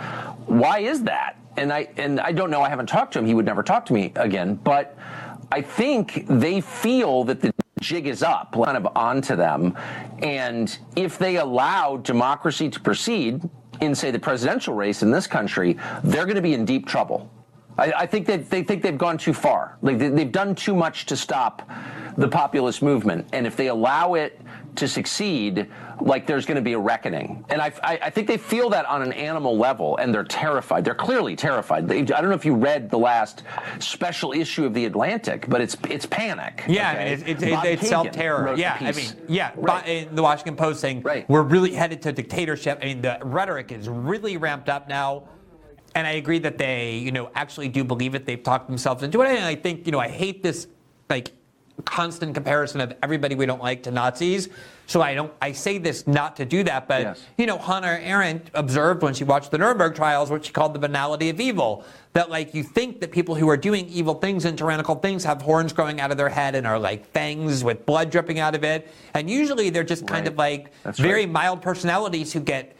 Why 0.47 0.79
is 0.79 1.03
that? 1.03 1.37
and 1.57 1.73
I 1.73 1.89
and 1.97 2.19
I 2.19 2.31
don't 2.31 2.51
know. 2.51 2.61
I 2.61 2.69
haven't 2.69 2.85
talked 2.87 3.13
to 3.13 3.19
him. 3.19 3.25
He 3.25 3.33
would 3.33 3.45
never 3.45 3.63
talk 3.63 3.85
to 3.87 3.93
me 3.93 4.13
again. 4.15 4.55
But 4.55 4.95
I 5.51 5.61
think 5.61 6.25
they 6.27 6.61
feel 6.61 7.23
that 7.25 7.41
the 7.41 7.53
jig 7.79 8.07
is 8.07 8.23
up, 8.23 8.53
kind 8.53 8.77
of 8.77 8.87
onto 8.95 9.35
them, 9.35 9.77
and 10.19 10.77
if 10.95 11.17
they 11.17 11.37
allow 11.37 11.97
democracy 11.97 12.69
to 12.69 12.79
proceed 12.79 13.41
in, 13.81 13.93
say, 13.93 14.11
the 14.11 14.19
presidential 14.19 14.73
race 14.73 15.03
in 15.03 15.11
this 15.11 15.27
country, 15.27 15.77
they're 16.03 16.25
going 16.25 16.35
to 16.35 16.41
be 16.41 16.53
in 16.53 16.65
deep 16.65 16.87
trouble. 16.87 17.29
I, 17.77 17.93
I 17.99 18.05
think 18.05 18.25
that 18.27 18.49
they 18.49 18.63
think 18.63 18.81
they've 18.81 18.97
gone 18.97 19.17
too 19.17 19.33
far. 19.33 19.77
Like 19.81 19.97
they, 19.97 20.09
they've 20.09 20.31
done 20.31 20.55
too 20.55 20.75
much 20.75 21.05
to 21.07 21.17
stop 21.17 21.69
the 22.17 22.27
populist 22.27 22.81
movement, 22.81 23.27
and 23.33 23.45
if 23.45 23.55
they 23.55 23.67
allow 23.67 24.15
it 24.15 24.41
to 24.77 24.87
succeed, 24.87 25.67
like 25.99 26.27
there's 26.27 26.45
going 26.45 26.55
to 26.55 26.61
be 26.61 26.73
a 26.73 26.79
reckoning. 26.79 27.43
And 27.49 27.61
I, 27.61 27.71
I, 27.83 27.99
I, 28.03 28.09
think 28.09 28.27
they 28.27 28.37
feel 28.37 28.69
that 28.69 28.85
on 28.85 29.01
an 29.01 29.11
animal 29.13 29.57
level, 29.57 29.97
and 29.97 30.13
they're 30.13 30.23
terrified. 30.23 30.85
They're 30.85 30.95
clearly 30.95 31.35
terrified. 31.35 31.87
They, 31.87 31.99
I 31.99 32.03
don't 32.03 32.29
know 32.29 32.35
if 32.35 32.45
you 32.45 32.55
read 32.55 32.89
the 32.89 32.97
last 32.97 33.43
special 33.79 34.31
issue 34.33 34.65
of 34.65 34.73
the 34.73 34.85
Atlantic, 34.85 35.45
but 35.49 35.61
it's 35.61 35.75
it's 35.89 36.05
panic. 36.05 36.63
Yeah, 36.67 36.91
okay? 36.91 37.13
it's, 37.13 37.23
it's, 37.23 37.43
it's 37.43 37.89
self 37.89 38.11
terror. 38.11 38.55
Yeah, 38.55 38.77
I 38.79 38.91
mean, 38.91 39.09
yeah. 39.27 39.51
Right. 39.55 40.15
the 40.15 40.23
Washington 40.23 40.55
Post 40.55 40.79
saying 40.79 41.01
right. 41.01 41.27
we're 41.29 41.43
really 41.43 41.73
headed 41.73 42.01
to 42.03 42.11
dictatorship. 42.11 42.79
I 42.81 42.85
mean, 42.85 43.01
the 43.01 43.19
rhetoric 43.23 43.71
is 43.71 43.89
really 43.89 44.37
ramped 44.37 44.69
up 44.69 44.87
now. 44.87 45.27
And 45.97 46.05
I 46.05 46.11
agree 46.11 46.37
that 46.39 46.59
they, 46.59 46.99
you 46.99 47.11
know, 47.11 47.31
actually 47.33 47.69
do 47.69 47.83
believe 47.83 48.13
it. 48.13 48.23
They've 48.23 48.43
talked 48.43 48.67
themselves 48.67 49.01
into 49.01 49.23
it. 49.23 49.29
And 49.29 49.43
I 49.43 49.55
think, 49.55 49.87
you 49.87 49.91
know, 49.91 49.97
I 49.99 50.09
hate 50.09 50.43
this 50.43 50.67
like 51.09 51.31
constant 51.85 52.35
comparison 52.35 52.81
of 52.81 52.93
everybody 53.01 53.33
we 53.33 53.47
don't 53.47 53.63
like 53.63 53.81
to 53.83 53.89
Nazis. 53.89 54.47
So 54.85 55.01
I 55.01 55.15
don't. 55.15 55.33
I 55.41 55.53
say 55.53 55.79
this 55.79 56.05
not 56.05 56.35
to 56.35 56.45
do 56.45 56.63
that, 56.65 56.87
but 56.87 57.01
yes. 57.01 57.23
you 57.39 57.47
know, 57.47 57.57
Hannah 57.57 57.99
Arendt 57.99 58.51
observed 58.53 59.01
when 59.01 59.15
she 59.15 59.23
watched 59.23 59.49
the 59.49 59.57
Nuremberg 59.57 59.95
trials 59.95 60.29
what 60.29 60.45
she 60.45 60.53
called 60.53 60.75
the 60.75 60.79
banality 60.79 61.29
of 61.31 61.39
evil. 61.39 61.83
That 62.13 62.29
like 62.29 62.53
you 62.53 62.61
think 62.61 63.01
that 63.01 63.11
people 63.11 63.33
who 63.33 63.49
are 63.49 63.57
doing 63.57 63.87
evil 63.87 64.13
things 64.13 64.45
and 64.45 64.55
tyrannical 64.55 64.95
things 64.95 65.23
have 65.23 65.41
horns 65.41 65.73
growing 65.73 65.99
out 65.99 66.11
of 66.11 66.17
their 66.17 66.29
head 66.29 66.53
and 66.53 66.67
are 66.67 66.77
like 66.77 67.07
fangs 67.07 67.63
with 67.63 67.87
blood 67.87 68.11
dripping 68.11 68.39
out 68.39 68.53
of 68.53 68.63
it, 68.63 68.87
and 69.15 69.27
usually 69.27 69.71
they're 69.71 69.83
just 69.83 70.05
kind 70.05 70.25
right. 70.25 70.31
of 70.31 70.37
like 70.37 70.71
That's 70.83 70.99
very 70.99 71.21
right. 71.21 71.31
mild 71.31 71.63
personalities 71.63 72.31
who 72.31 72.39
get 72.39 72.77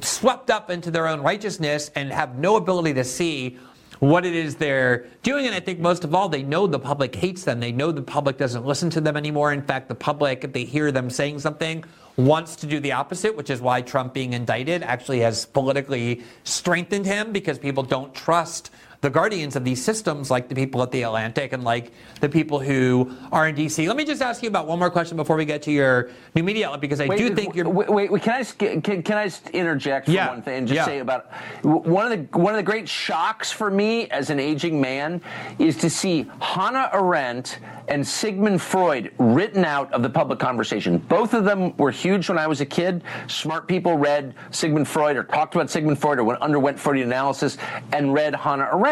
swept 0.00 0.50
up 0.50 0.70
into 0.70 0.90
their 0.90 1.06
own 1.06 1.20
righteousness 1.20 1.90
and 1.94 2.12
have 2.12 2.38
no 2.38 2.56
ability 2.56 2.94
to 2.94 3.04
see 3.04 3.58
what 4.00 4.24
it 4.24 4.34
is 4.34 4.56
they're 4.56 5.06
doing. 5.22 5.46
And 5.46 5.54
I 5.54 5.60
think 5.60 5.78
most 5.78 6.04
of 6.04 6.14
all, 6.14 6.28
they 6.28 6.42
know 6.42 6.66
the 6.66 6.78
public 6.78 7.14
hates 7.14 7.44
them. 7.44 7.60
They 7.60 7.72
know 7.72 7.92
the 7.92 8.02
public 8.02 8.38
doesn't 8.38 8.64
listen 8.64 8.90
to 8.90 9.00
them 9.00 9.16
anymore. 9.16 9.52
In 9.52 9.62
fact, 9.62 9.88
the 9.88 9.94
public, 9.94 10.44
if 10.44 10.52
they 10.52 10.64
hear 10.64 10.90
them 10.90 11.10
saying 11.10 11.38
something, 11.40 11.84
wants 12.16 12.56
to 12.56 12.66
do 12.66 12.80
the 12.80 12.92
opposite, 12.92 13.36
which 13.36 13.50
is 13.50 13.60
why 13.60 13.80
Trump 13.82 14.14
being 14.14 14.32
indicted 14.32 14.82
actually 14.82 15.20
has 15.20 15.46
politically 15.46 16.22
strengthened 16.44 17.06
him 17.06 17.32
because 17.32 17.58
people 17.58 17.82
don't 17.82 18.14
trust 18.14 18.70
the 19.00 19.08
guardians 19.08 19.56
of 19.56 19.64
these 19.64 19.82
systems, 19.82 20.30
like 20.30 20.48
the 20.48 20.54
people 20.54 20.82
at 20.82 20.90
the 20.90 21.02
Atlantic 21.02 21.54
and 21.54 21.64
like 21.64 21.92
the 22.20 22.28
people 22.28 22.60
who 22.60 23.16
are 23.32 23.48
in 23.48 23.54
D.C. 23.54 23.88
Let 23.88 23.96
me 23.96 24.04
just 24.04 24.20
ask 24.20 24.42
you 24.42 24.48
about 24.48 24.66
one 24.66 24.78
more 24.78 24.90
question 24.90 25.16
before 25.16 25.36
we 25.36 25.46
get 25.46 25.62
to 25.62 25.72
your 25.72 26.10
new 26.34 26.42
media 26.42 26.66
outlet, 26.66 26.82
because 26.82 27.00
I 27.00 27.06
wait, 27.06 27.18
do 27.18 27.34
think 27.34 27.54
you're. 27.54 27.68
Wait, 27.68 28.10
wait, 28.10 28.22
can 28.22 28.34
I 28.34 28.44
can, 28.44 29.02
can 29.02 29.16
I 29.16 29.24
just 29.24 29.48
interject 29.50 30.06
for 30.06 30.12
yeah. 30.12 30.28
one 30.28 30.42
thing 30.42 30.58
and 30.58 30.68
just 30.68 30.76
yeah. 30.76 30.84
say 30.84 30.98
about 30.98 31.30
one 31.62 32.12
of 32.12 32.30
the 32.32 32.38
one 32.38 32.52
of 32.52 32.58
the 32.58 32.62
great 32.62 32.88
shocks 32.88 33.50
for 33.50 33.70
me 33.70 34.08
as 34.10 34.28
an 34.28 34.38
aging 34.38 34.80
man 34.80 35.22
is 35.58 35.76
to 35.78 35.88
see 35.88 36.30
Hannah 36.40 36.90
Arendt 36.92 37.58
and 37.88 38.06
Sigmund 38.06 38.60
Freud 38.60 39.12
written 39.18 39.64
out 39.64 39.92
of 39.92 40.02
the 40.02 40.10
public 40.10 40.38
conversation. 40.38 40.98
Both 40.98 41.34
of 41.34 41.44
them 41.44 41.76
were 41.76 41.90
huge 41.90 42.28
when 42.28 42.38
I 42.38 42.46
was 42.46 42.60
a 42.60 42.66
kid. 42.66 43.02
Smart 43.26 43.66
people 43.66 43.96
read 43.96 44.34
Sigmund 44.50 44.86
Freud 44.86 45.16
or 45.16 45.24
talked 45.24 45.54
about 45.54 45.70
Sigmund 45.70 45.98
Freud 45.98 46.18
or 46.18 46.24
went, 46.24 46.40
underwent 46.40 46.78
Freudian 46.78 47.08
analysis 47.08 47.58
and 47.92 48.12
read 48.14 48.34
Hannah 48.34 48.68
Arendt. 48.72 48.89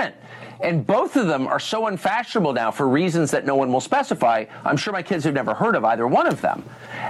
And 0.61 0.87
both 0.87 1.17
of 1.17 1.27
them 1.27 1.47
are 1.47 1.61
so 1.61 1.87
unfashionable 1.87 2.53
now 2.53 2.71
for 2.71 2.89
reasons 2.89 3.31
that 3.31 3.47
no 3.47 3.55
one 3.55 3.73
will 3.73 3.81
specify. 3.81 4.45
I'm 4.65 4.77
sure 4.77 4.93
my 4.93 5.03
kids 5.03 5.25
have 5.25 5.35
never 5.35 5.55
heard 5.55 5.77
of 5.77 5.85
either 5.85 6.07
one 6.09 6.27
of 6.27 6.41
them. 6.41 6.65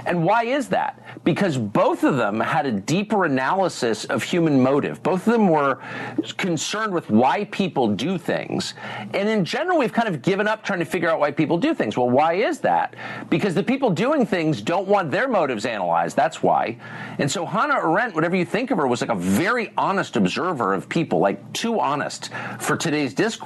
And 0.05 0.23
why 0.23 0.43
is 0.45 0.69
that? 0.69 1.01
Because 1.23 1.57
both 1.57 2.03
of 2.03 2.17
them 2.17 2.39
had 2.39 2.65
a 2.65 2.71
deeper 2.71 3.25
analysis 3.25 4.05
of 4.05 4.21
human 4.21 4.61
motive. 4.61 5.01
Both 5.01 5.25
of 5.25 5.33
them 5.33 5.49
were 5.49 5.79
concerned 6.37 6.93
with 6.93 7.09
why 7.09 7.45
people 7.45 7.87
do 7.87 8.17
things. 8.17 8.75
And 9.13 9.27
in 9.27 9.43
general, 9.43 9.79
we've 9.79 9.93
kind 9.93 10.07
of 10.07 10.21
given 10.21 10.47
up 10.47 10.63
trying 10.63 10.79
to 10.79 10.85
figure 10.85 11.09
out 11.09 11.19
why 11.19 11.31
people 11.31 11.57
do 11.57 11.73
things. 11.73 11.97
Well, 11.97 12.09
why 12.09 12.33
is 12.33 12.59
that? 12.59 12.95
Because 13.29 13.55
the 13.55 13.63
people 13.63 13.89
doing 13.89 14.25
things 14.25 14.61
don't 14.61 14.87
want 14.87 15.09
their 15.09 15.27
motives 15.27 15.65
analyzed. 15.65 16.15
That's 16.15 16.43
why. 16.43 16.77
And 17.17 17.29
so 17.29 17.45
Hannah 17.45 17.79
Arendt, 17.79 18.13
whatever 18.13 18.35
you 18.35 18.45
think 18.45 18.69
of 18.71 18.77
her, 18.77 18.87
was 18.87 19.01
like 19.01 19.09
a 19.09 19.15
very 19.15 19.71
honest 19.75 20.15
observer 20.15 20.73
of 20.73 20.87
people, 20.87 21.19
like 21.19 21.51
too 21.53 21.79
honest 21.79 22.29
for 22.59 22.77
today's 22.77 23.13
discourse. 23.13 23.38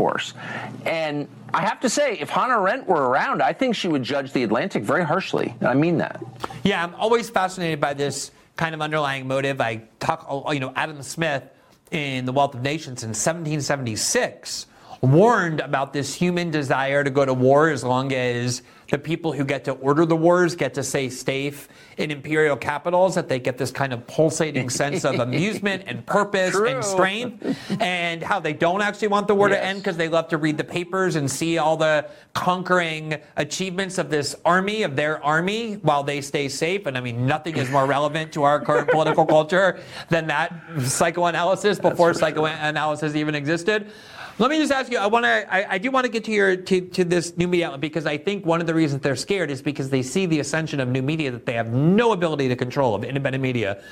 And 0.85 1.27
I 1.53 1.61
have 1.61 1.79
to 1.81 1.89
say, 1.89 2.17
if 2.19 2.29
Hannah 2.29 2.59
Arendt 2.59 2.87
were 2.87 3.09
around, 3.09 3.41
I 3.41 3.53
think 3.53 3.75
she 3.75 3.87
would 3.87 4.03
judge 4.03 4.33
the 4.33 4.43
Atlantic 4.43 4.83
very 4.83 5.05
harshly. 5.05 5.55
I 5.61 5.73
mean 5.73 5.97
that. 5.99 6.23
Yeah, 6.63 6.83
I'm 6.83 6.95
always 6.95 7.29
fascinated 7.29 7.79
by 7.79 7.93
this 7.93 8.31
kind 8.55 8.75
of 8.75 8.81
underlying 8.81 9.27
motive. 9.27 9.61
I 9.61 9.83
talk, 9.99 10.27
you 10.53 10.59
know, 10.59 10.73
Adam 10.75 11.01
Smith 11.01 11.43
in 11.91 12.25
The 12.25 12.31
Wealth 12.31 12.55
of 12.55 12.61
Nations 12.61 13.03
in 13.03 13.09
1776 13.09 14.67
warned 15.01 15.59
about 15.59 15.91
this 15.91 16.13
human 16.13 16.49
desire 16.49 17.03
to 17.03 17.09
go 17.09 17.25
to 17.25 17.33
war 17.33 17.69
as 17.69 17.83
long 17.83 18.13
as 18.13 18.61
the 18.93 18.99
people 18.99 19.33
who 19.33 19.43
get 19.43 19.63
to 19.63 19.71
order 19.71 20.05
the 20.05 20.15
wars 20.15 20.55
get 20.55 20.75
to 20.75 20.83
stay 20.83 21.09
safe 21.09 21.67
in 21.97 22.11
imperial 22.11 22.55
capitals, 22.55 23.15
that 23.15 23.27
they 23.27 23.39
get 23.39 23.57
this 23.57 23.71
kind 23.71 23.91
of 23.91 24.05
pulsating 24.05 24.69
sense 24.69 25.03
of 25.03 25.19
amusement 25.19 25.85
and 25.87 26.05
purpose 26.05 26.51
True. 26.51 26.67
and 26.67 26.85
strength, 26.85 27.57
and 27.81 28.21
how 28.21 28.39
they 28.39 28.53
don't 28.53 28.83
actually 28.83 29.07
want 29.07 29.27
the 29.27 29.33
war 29.33 29.49
Yes. 29.49 29.57
to 29.57 29.65
end 29.65 29.79
because 29.79 29.97
they 29.97 30.09
love 30.09 30.27
to 30.27 30.37
read 30.37 30.59
the 30.59 30.63
papers 30.63 31.15
and 31.15 31.29
see 31.29 31.57
all 31.57 31.75
the 31.75 32.07
conquering 32.35 33.15
achievements 33.35 33.97
of 33.97 34.11
this 34.11 34.35
army, 34.45 34.83
of 34.83 34.95
their 34.95 35.23
army, 35.25 35.73
while 35.81 36.03
they 36.03 36.21
stay 36.21 36.47
safe. 36.47 36.85
And 36.85 36.95
I 36.95 37.01
mean, 37.01 37.25
nothing 37.25 37.57
is 37.57 37.71
more 37.71 37.87
relevant 37.87 38.31
to 38.33 38.43
our 38.43 38.61
current 38.61 38.89
political 38.91 39.25
culture 39.25 39.79
than 40.09 40.27
that 40.27 40.53
psychoanalysis 40.83 41.79
before 41.79 42.13
psychoanalysis 42.13 43.15
even 43.15 43.33
existed. 43.33 43.91
Let 44.39 44.49
me 44.49 44.57
just 44.57 44.71
ask 44.71 44.91
you. 44.91 44.97
I 44.97 45.05
want 45.07 45.25
to. 45.25 45.53
I, 45.53 45.73
I 45.73 45.77
do 45.77 45.91
want 45.91 46.05
to 46.05 46.11
get 46.11 46.23
to 46.23 46.31
your 46.31 46.55
to, 46.55 46.81
to 46.81 47.03
this 47.03 47.37
new 47.37 47.47
media 47.47 47.67
outlet 47.67 47.81
because 47.81 48.07
I 48.07 48.17
think 48.17 48.45
one 48.45 48.61
of 48.61 48.67
the 48.67 48.73
reasons 48.73 49.03
they're 49.03 49.15
scared 49.15 49.51
is 49.51 49.61
because 49.61 49.91
they 49.91 50.01
see 50.01 50.25
the 50.25 50.39
ascension 50.39 50.79
of 50.79 50.87
new 50.87 51.03
media 51.03 51.29
that 51.29 51.45
they 51.45 51.53
have 51.53 51.71
no 51.71 52.13
ability 52.13 52.47
to 52.47 52.55
control 52.55 52.95
of 52.95 53.03
independent 53.03 53.43
media. 53.43 53.83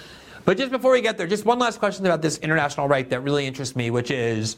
But 0.44 0.58
just 0.58 0.72
before 0.72 0.94
we 0.94 1.02
get 1.02 1.20
there, 1.20 1.28
just 1.28 1.46
one 1.46 1.60
last 1.60 1.78
question 1.78 2.08
about 2.08 2.24
this 2.24 2.40
international 2.40 2.88
right 2.88 3.08
that 3.12 3.20
really 3.20 3.46
interests 3.46 3.76
me, 3.76 3.92
which 3.92 4.10
is, 4.10 4.58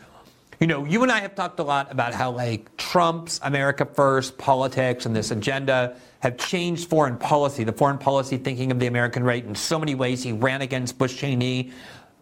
you 0.62 0.67
know, 0.67 0.86
you 0.86 1.04
and 1.04 1.12
I 1.12 1.19
have 1.19 1.36
talked 1.36 1.60
a 1.60 1.63
lot 1.63 1.91
about 1.91 2.13
how 2.13 2.32
like 2.32 2.78
Trump's 2.78 3.41
America 3.43 3.84
First 3.84 4.38
politics 4.38 5.06
and 5.06 5.13
this 5.13 5.32
agenda 5.32 5.98
have 6.22 6.38
changed 6.38 6.89
foreign 6.89 7.17
policy, 7.17 7.65
the 7.65 7.74
foreign 7.74 7.98
policy 7.98 8.38
thinking 8.38 8.72
of 8.72 8.80
the 8.80 8.88
American 8.88 9.26
right 9.26 9.43
in 9.43 9.54
so 9.54 9.78
many 9.78 9.96
ways. 9.96 10.24
He 10.24 10.32
ran 10.32 10.62
against 10.62 10.98
Bush 10.98 11.17
Cheney 11.17 11.74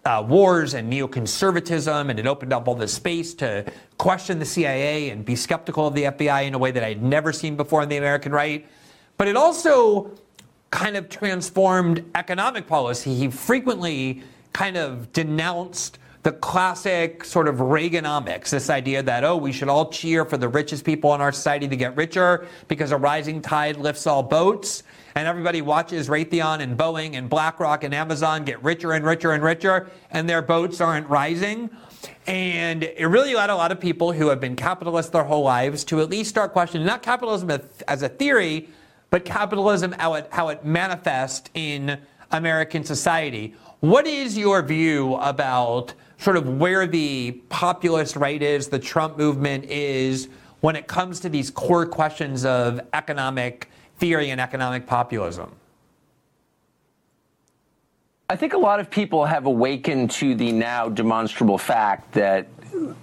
uh, 0.06 0.24
wars 0.28 0.74
and 0.74 0.92
neoconservatism, 0.92 2.10
and 2.10 2.20
it 2.20 2.26
opened 2.26 2.54
up 2.54 2.68
all 2.68 2.76
this 2.76 2.94
space 2.94 3.34
to 3.36 3.66
question 3.98 4.40
the 4.40 4.46
CIA 4.46 5.10
and 5.10 5.24
be 5.24 5.36
skeptical 5.36 5.88
of 5.88 5.94
the 5.94 6.04
FBI 6.04 6.46
in 6.46 6.54
a 6.54 6.58
way 6.58 6.72
that 6.72 6.84
I 6.84 6.90
had 6.90 7.04
never 7.04 7.32
seen 7.32 7.56
before 7.56 7.84
in 7.84 7.90
the 7.90 7.98
American 7.98 8.32
right. 8.32 8.68
But 9.18 9.28
it 9.28 9.36
also 9.36 10.12
kind 10.72 10.96
of 10.98 11.10
transformed 11.10 12.04
economic 12.16 12.66
policy. 12.66 13.14
He 13.14 13.30
frequently 13.30 14.24
kind 14.54 14.78
of 14.78 15.12
denounced 15.14 16.00
the 16.24 16.32
classic 16.32 17.26
sort 17.26 17.48
of 17.48 17.56
Reaganomics, 17.56 18.52
this 18.52 18.70
idea 18.70 19.02
that, 19.02 19.24
oh, 19.24 19.38
we 19.38 19.52
should 19.52 19.70
all 19.70 19.90
cheer 19.90 20.24
for 20.24 20.38
the 20.38 20.48
richest 20.48 20.86
people 20.86 21.16
in 21.16 21.22
our 21.22 21.32
society 21.32 21.68
to 21.68 21.76
get 21.76 21.96
richer 21.96 22.48
because 22.68 22.92
a 22.92 22.98
rising 22.98 23.42
tide 23.42 23.78
lifts 23.78 24.06
all 24.06 24.22
boats. 24.22 24.84
And 25.16 25.28
everybody 25.28 25.62
watches 25.62 26.10
Raytheon 26.10 26.60
and 26.60 26.78
Boeing 26.78 27.16
and 27.16 27.30
BlackRock 27.30 27.84
and 27.84 27.94
Amazon 27.94 28.46
get 28.46 28.64
richer 28.64 28.94
and 28.94 29.04
richer 29.04 29.32
and 29.32 29.44
richer, 29.44 29.90
and 30.12 30.30
their 30.30 30.42
boats 30.42 30.80
aren't 30.80 31.10
rising. 31.10 31.70
And 32.28 32.84
it 32.84 33.08
really 33.08 33.34
led 33.34 33.50
a 33.50 33.56
lot 33.56 33.72
of 33.72 33.80
people 33.80 34.12
who 34.12 34.30
have 34.30 34.40
been 34.40 34.56
capitalists 34.56 35.12
their 35.12 35.24
whole 35.24 35.44
lives 35.44 35.84
to 35.86 36.02
at 36.02 36.10
least 36.10 36.30
start 36.30 36.54
questioning 36.54 36.86
not 36.86 37.02
capitalism 37.02 37.52
as 37.88 38.04
a 38.04 38.10
theory, 38.10 38.70
but 39.10 39.26
capitalism 39.26 39.92
how 39.94 40.14
it, 40.14 40.28
how 40.32 40.50
it 40.50 40.64
manifests 40.64 41.50
in 41.56 42.00
American 42.32 42.84
society. 42.84 43.56
What 43.82 44.06
is 44.08 44.38
your 44.38 44.62
view 44.62 45.16
about 45.16 45.94
sort 46.22 46.38
of 46.38 46.60
where 46.60 46.86
the 46.86 47.32
populist 47.50 48.16
right 48.16 48.44
is, 48.44 48.68
the 48.68 48.78
Trump 48.78 49.18
movement 49.18 49.66
is, 49.66 50.30
when 50.60 50.76
it 50.76 50.88
comes 50.88 51.20
to 51.20 51.30
these 51.30 51.50
core 51.50 51.88
questions 51.88 52.46
of 52.46 52.80
economic 52.94 53.70
theory 53.98 54.30
and 54.30 54.40
economic 54.40 54.86
populism? 54.86 55.52
I 58.30 58.36
think 58.36 58.54
a 58.54 58.58
lot 58.58 58.80
of 58.80 58.92
people 58.92 59.26
have 59.26 59.48
awakened 59.48 60.12
to 60.12 60.36
the 60.36 60.52
now 60.52 60.90
demonstrable 60.90 61.58
fact 61.58 62.14
that 62.14 62.48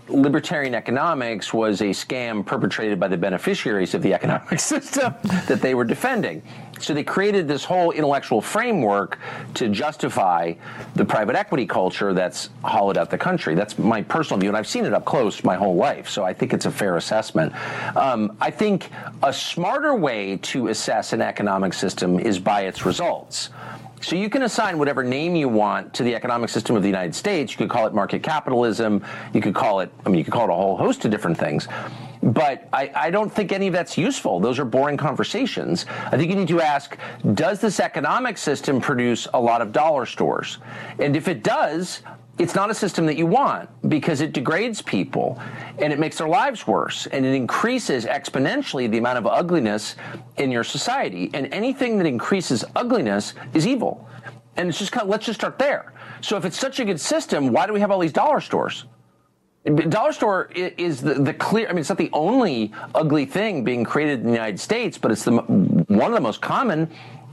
libertarian 0.08 0.74
economics 0.74 1.52
was 1.52 1.80
a 1.80 1.90
scam 1.90 2.46
perpetrated 2.46 3.00
by 3.00 3.08
the 3.08 3.16
beneficiaries 3.16 3.94
of 3.94 4.02
the 4.02 4.14
economic 4.14 4.60
system 4.60 5.12
that 5.48 5.60
they 5.60 5.74
were 5.74 5.84
defending. 5.84 6.40
So 6.80 6.94
they 6.94 7.04
created 7.04 7.48
this 7.48 7.64
whole 7.64 7.90
intellectual 7.90 8.40
framework 8.40 9.18
to 9.54 9.68
justify 9.68 10.54
the 10.94 11.04
private 11.04 11.36
equity 11.36 11.66
culture 11.66 12.12
that's 12.14 12.50
hollowed 12.64 12.96
out 12.96 13.10
the 13.10 13.18
country. 13.18 13.54
That's 13.54 13.78
my 13.78 14.02
personal 14.02 14.38
view, 14.40 14.50
and 14.50 14.56
I've 14.56 14.66
seen 14.66 14.84
it 14.84 14.92
up 14.92 15.04
close 15.04 15.42
my 15.44 15.56
whole 15.56 15.76
life, 15.76 16.08
so 16.08 16.24
I 16.24 16.32
think 16.32 16.52
it's 16.52 16.66
a 16.66 16.70
fair 16.70 16.96
assessment. 16.96 17.52
Um, 17.96 18.36
I 18.40 18.50
think 18.50 18.90
a 19.22 19.32
smarter 19.32 19.94
way 19.94 20.38
to 20.38 20.68
assess 20.68 21.12
an 21.12 21.20
economic 21.20 21.72
system 21.72 22.18
is 22.18 22.38
by 22.38 22.62
its 22.62 22.84
results. 22.84 23.50
So 24.00 24.14
you 24.14 24.30
can 24.30 24.42
assign 24.42 24.78
whatever 24.78 25.02
name 25.02 25.34
you 25.34 25.48
want 25.48 25.92
to 25.94 26.04
the 26.04 26.14
economic 26.14 26.50
system 26.50 26.76
of 26.76 26.82
the 26.82 26.88
United 26.88 27.14
States. 27.14 27.52
You 27.52 27.58
could 27.58 27.70
call 27.70 27.86
it 27.86 27.94
market 27.94 28.22
capitalism. 28.22 29.04
You 29.32 29.40
could 29.40 29.54
call 29.54 29.80
it, 29.80 29.90
I 30.06 30.08
mean, 30.08 30.18
you 30.18 30.24
could 30.24 30.32
call 30.32 30.44
it 30.44 30.50
a 30.50 30.54
whole 30.54 30.76
host 30.76 31.04
of 31.04 31.10
different 31.10 31.36
things. 31.36 31.66
But 32.22 32.68
I, 32.72 32.90
I, 32.94 33.10
don't 33.10 33.32
think 33.32 33.52
any 33.52 33.68
of 33.68 33.72
that's 33.72 33.96
useful. 33.96 34.40
Those 34.40 34.58
are 34.58 34.64
boring 34.64 34.96
conversations. 34.96 35.86
I 36.06 36.16
think 36.16 36.30
you 36.30 36.36
need 36.36 36.48
to 36.48 36.60
ask, 36.60 36.96
does 37.34 37.60
this 37.60 37.80
economic 37.80 38.38
system 38.38 38.80
produce 38.80 39.28
a 39.34 39.40
lot 39.40 39.62
of 39.62 39.72
dollar 39.72 40.04
stores? 40.04 40.58
And 40.98 41.14
if 41.16 41.28
it 41.28 41.42
does, 41.42 42.02
it's 42.38 42.54
not 42.54 42.70
a 42.70 42.74
system 42.74 43.06
that 43.06 43.16
you 43.16 43.26
want 43.26 43.68
because 43.88 44.20
it 44.20 44.32
degrades 44.32 44.80
people 44.80 45.40
and 45.78 45.92
it 45.92 45.98
makes 45.98 46.18
their 46.18 46.28
lives 46.28 46.66
worse 46.66 47.06
and 47.06 47.26
it 47.26 47.34
increases 47.34 48.04
exponentially 48.04 48.90
the 48.90 48.98
amount 48.98 49.18
of 49.18 49.26
ugliness 49.26 49.96
in 50.36 50.50
your 50.50 50.64
society. 50.64 51.30
And 51.34 51.52
anything 51.52 51.98
that 51.98 52.06
increases 52.06 52.64
ugliness 52.76 53.34
is 53.54 53.66
evil. 53.66 54.08
And 54.56 54.68
it's 54.68 54.78
just 54.78 54.92
kind 54.92 55.04
of, 55.04 55.08
let's 55.08 55.26
just 55.26 55.40
start 55.40 55.58
there. 55.58 55.92
So 56.20 56.36
if 56.36 56.44
it's 56.44 56.58
such 56.58 56.80
a 56.80 56.84
good 56.84 57.00
system, 57.00 57.52
why 57.52 57.66
do 57.66 57.72
we 57.72 57.80
have 57.80 57.90
all 57.90 58.00
these 58.00 58.12
dollar 58.12 58.40
stores? 58.40 58.86
Dollar 59.68 60.12
store 60.12 60.50
is 60.52 61.00
the, 61.00 61.14
the 61.14 61.34
clear. 61.34 61.68
I 61.68 61.72
mean, 61.72 61.80
it's 61.80 61.88
not 61.88 61.98
the 61.98 62.10
only 62.12 62.72
ugly 62.94 63.26
thing 63.26 63.64
being 63.64 63.84
created 63.84 64.20
in 64.20 64.26
the 64.26 64.32
United 64.32 64.60
States, 64.60 64.96
but 64.96 65.10
it's 65.10 65.24
the 65.24 65.32
one 65.32 66.10
of 66.10 66.14
the 66.14 66.20
most 66.20 66.40
common, 66.40 66.90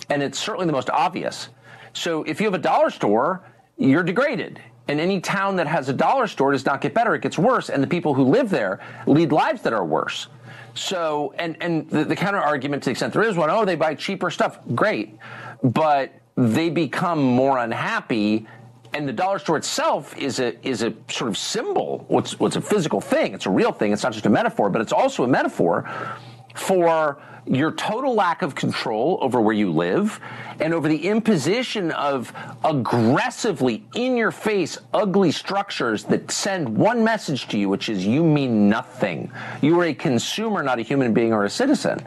and 0.10 0.22
it's 0.22 0.40
certainly 0.40 0.66
the 0.66 0.74
most 0.74 0.90
obvious. 0.90 1.50
So 1.94 2.24
if 2.24 2.42
you 2.42 2.46
have 2.46 2.54
a 2.54 2.60
dollar 2.60 2.90
store, 2.90 3.44
you're 3.78 4.04
degraded. 4.04 4.60
And 4.88 5.00
any 5.00 5.20
town 5.20 5.56
that 5.56 5.66
has 5.66 5.90
a 5.90 5.94
dollar 5.94 6.28
store 6.28 6.52
does 6.52 6.66
not 6.66 6.82
get 6.82 6.94
better; 6.94 7.16
it 7.16 7.22
gets 7.22 7.38
worse. 7.38 7.70
And 7.70 7.82
the 7.82 7.88
people 7.88 8.14
who 8.14 8.24
live 8.24 8.50
there 8.50 8.80
lead 9.08 9.32
lives 9.32 9.62
that 9.64 9.74
are 9.74 9.86
worse. 9.86 10.28
So, 10.74 11.34
and 11.40 11.58
and 11.62 11.90
the, 11.90 12.04
the 12.04 12.16
counter 12.16 12.40
argument, 12.40 12.84
to 12.84 12.88
the 12.88 12.92
extent 12.92 13.14
there 13.14 13.24
is 13.24 13.38
one, 13.38 13.50
oh, 13.50 13.66
they 13.66 13.76
buy 13.76 13.96
cheaper 13.96 14.30
stuff. 14.30 14.60
Great, 14.76 15.18
but 15.64 16.12
they 16.36 16.70
become 16.70 17.24
more 17.24 17.58
unhappy 17.58 18.46
and 18.96 19.06
the 19.06 19.14
dollar 19.14 19.40
store 19.40 19.58
itself 19.58 20.18
is 20.18 20.40
a 20.40 20.58
is 20.66 20.82
a 20.82 20.94
sort 21.10 21.30
of 21.30 21.38
symbol. 21.38 22.06
What's 22.08 22.40
what's 22.40 22.56
a 22.56 22.62
physical 22.62 23.02
thing? 23.02 23.34
It's 23.34 23.46
a 23.46 23.50
real 23.50 23.74
thing. 23.74 23.92
It's 23.92 24.04
not 24.04 24.14
just 24.14 24.26
a 24.26 24.30
metaphor, 24.30 24.70
but 24.70 24.82
it's 24.82 24.94
also 24.94 25.26
a 25.26 25.28
metaphor 25.28 25.90
for 26.56 27.22
your 27.46 27.74
total 27.74 28.16
lack 28.16 28.42
of 28.42 28.56
control 28.56 29.20
over 29.22 29.42
where 29.42 29.54
you 29.54 29.72
live 29.72 30.20
and 30.62 30.74
over 30.74 30.88
the 30.88 31.08
imposition 31.08 31.92
of 31.92 32.34
aggressively 32.64 33.86
in 33.94 34.18
your 34.18 34.32
face 34.32 34.80
ugly 34.94 35.32
structures 35.32 36.06
that 36.06 36.32
send 36.32 36.68
one 36.68 37.04
message 37.04 37.48
to 37.48 37.60
you 37.60 37.70
which 37.70 37.88
is 37.88 38.04
you 38.04 38.24
mean 38.24 38.68
nothing 38.68 39.32
you 39.62 39.80
are 39.80 39.84
a 39.84 39.94
consumer 39.94 40.64
not 40.64 40.80
a 40.80 40.82
human 40.82 41.14
being 41.14 41.34
or 41.34 41.46
a 41.46 41.50
citizen 41.50 42.04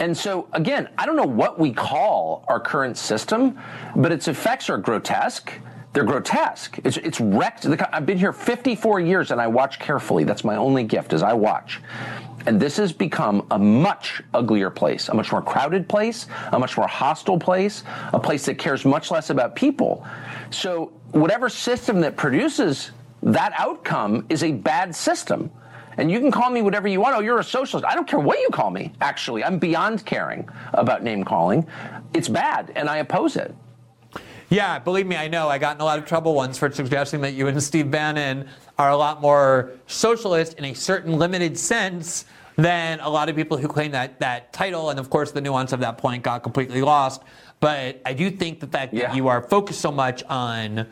and 0.00 0.16
so, 0.16 0.48
again, 0.54 0.88
I 0.96 1.04
don't 1.04 1.16
know 1.16 1.24
what 1.24 1.58
we 1.58 1.74
call 1.74 2.42
our 2.48 2.58
current 2.58 2.96
system, 2.96 3.58
but 3.94 4.10
its 4.10 4.28
effects 4.28 4.70
are 4.70 4.78
grotesque. 4.78 5.52
They're 5.92 6.04
grotesque. 6.04 6.78
It's, 6.84 6.96
it's 6.98 7.20
wrecked. 7.20 7.66
I've 7.66 8.06
been 8.06 8.18
here 8.18 8.32
54 8.32 9.00
years 9.00 9.32
and 9.32 9.40
I 9.40 9.48
watch 9.48 9.80
carefully. 9.80 10.22
That's 10.24 10.44
my 10.44 10.56
only 10.56 10.84
gift 10.84 11.12
is 11.12 11.22
I 11.22 11.32
watch. 11.32 11.80
And 12.46 12.60
this 12.60 12.76
has 12.76 12.92
become 12.92 13.46
a 13.50 13.58
much 13.58 14.22
uglier 14.32 14.70
place, 14.70 15.08
a 15.08 15.14
much 15.14 15.32
more 15.32 15.42
crowded 15.42 15.88
place, 15.88 16.26
a 16.52 16.58
much 16.58 16.76
more 16.76 16.86
hostile 16.86 17.38
place, 17.38 17.82
a 18.12 18.20
place 18.20 18.46
that 18.46 18.56
cares 18.56 18.84
much 18.84 19.10
less 19.10 19.30
about 19.30 19.56
people. 19.56 20.06
So 20.50 20.92
whatever 21.10 21.48
system 21.48 22.00
that 22.02 22.16
produces 22.16 22.92
that 23.22 23.52
outcome 23.58 24.26
is 24.28 24.44
a 24.44 24.52
bad 24.52 24.94
system. 24.94 25.50
And 25.96 26.10
you 26.10 26.20
can 26.20 26.30
call 26.30 26.50
me 26.50 26.62
whatever 26.62 26.88
you 26.88 27.00
want. 27.00 27.16
Oh, 27.16 27.20
you're 27.20 27.40
a 27.40 27.44
socialist. 27.44 27.84
I 27.84 27.94
don't 27.94 28.08
care 28.08 28.20
what 28.20 28.38
you 28.38 28.48
call 28.50 28.70
me, 28.70 28.92
actually. 29.00 29.44
I'm 29.44 29.58
beyond 29.58 30.06
caring 30.06 30.48
about 30.72 31.02
name 31.02 31.24
calling. 31.24 31.66
It's 32.14 32.28
bad, 32.28 32.72
and 32.76 32.88
I 32.88 32.98
oppose 32.98 33.36
it. 33.36 33.54
Yeah, 34.50 34.80
believe 34.80 35.06
me, 35.06 35.14
I 35.14 35.28
know. 35.28 35.48
I 35.48 35.58
got 35.58 35.76
in 35.76 35.80
a 35.80 35.84
lot 35.84 36.00
of 36.00 36.06
trouble 36.06 36.34
once 36.34 36.58
for 36.58 36.68
suggesting 36.72 37.20
that 37.20 37.34
you 37.34 37.46
and 37.46 37.62
Steve 37.62 37.88
Bannon 37.88 38.48
are 38.78 38.90
a 38.90 38.96
lot 38.96 39.20
more 39.20 39.70
socialist 39.86 40.54
in 40.54 40.64
a 40.64 40.74
certain 40.74 41.12
limited 41.12 41.56
sense 41.56 42.24
than 42.56 42.98
a 42.98 43.08
lot 43.08 43.28
of 43.28 43.36
people 43.36 43.56
who 43.56 43.68
claim 43.68 43.92
that, 43.92 44.18
that 44.18 44.52
title. 44.52 44.90
And 44.90 44.98
of 44.98 45.08
course, 45.08 45.30
the 45.30 45.40
nuance 45.40 45.72
of 45.72 45.78
that 45.80 45.98
point 45.98 46.24
got 46.24 46.42
completely 46.42 46.82
lost. 46.82 47.22
But 47.60 48.02
I 48.04 48.12
do 48.12 48.28
think 48.28 48.58
the 48.58 48.66
fact 48.66 48.92
yeah. 48.92 49.06
that 49.06 49.16
you 49.16 49.28
are 49.28 49.40
focused 49.40 49.80
so 49.80 49.92
much 49.92 50.24
on 50.24 50.84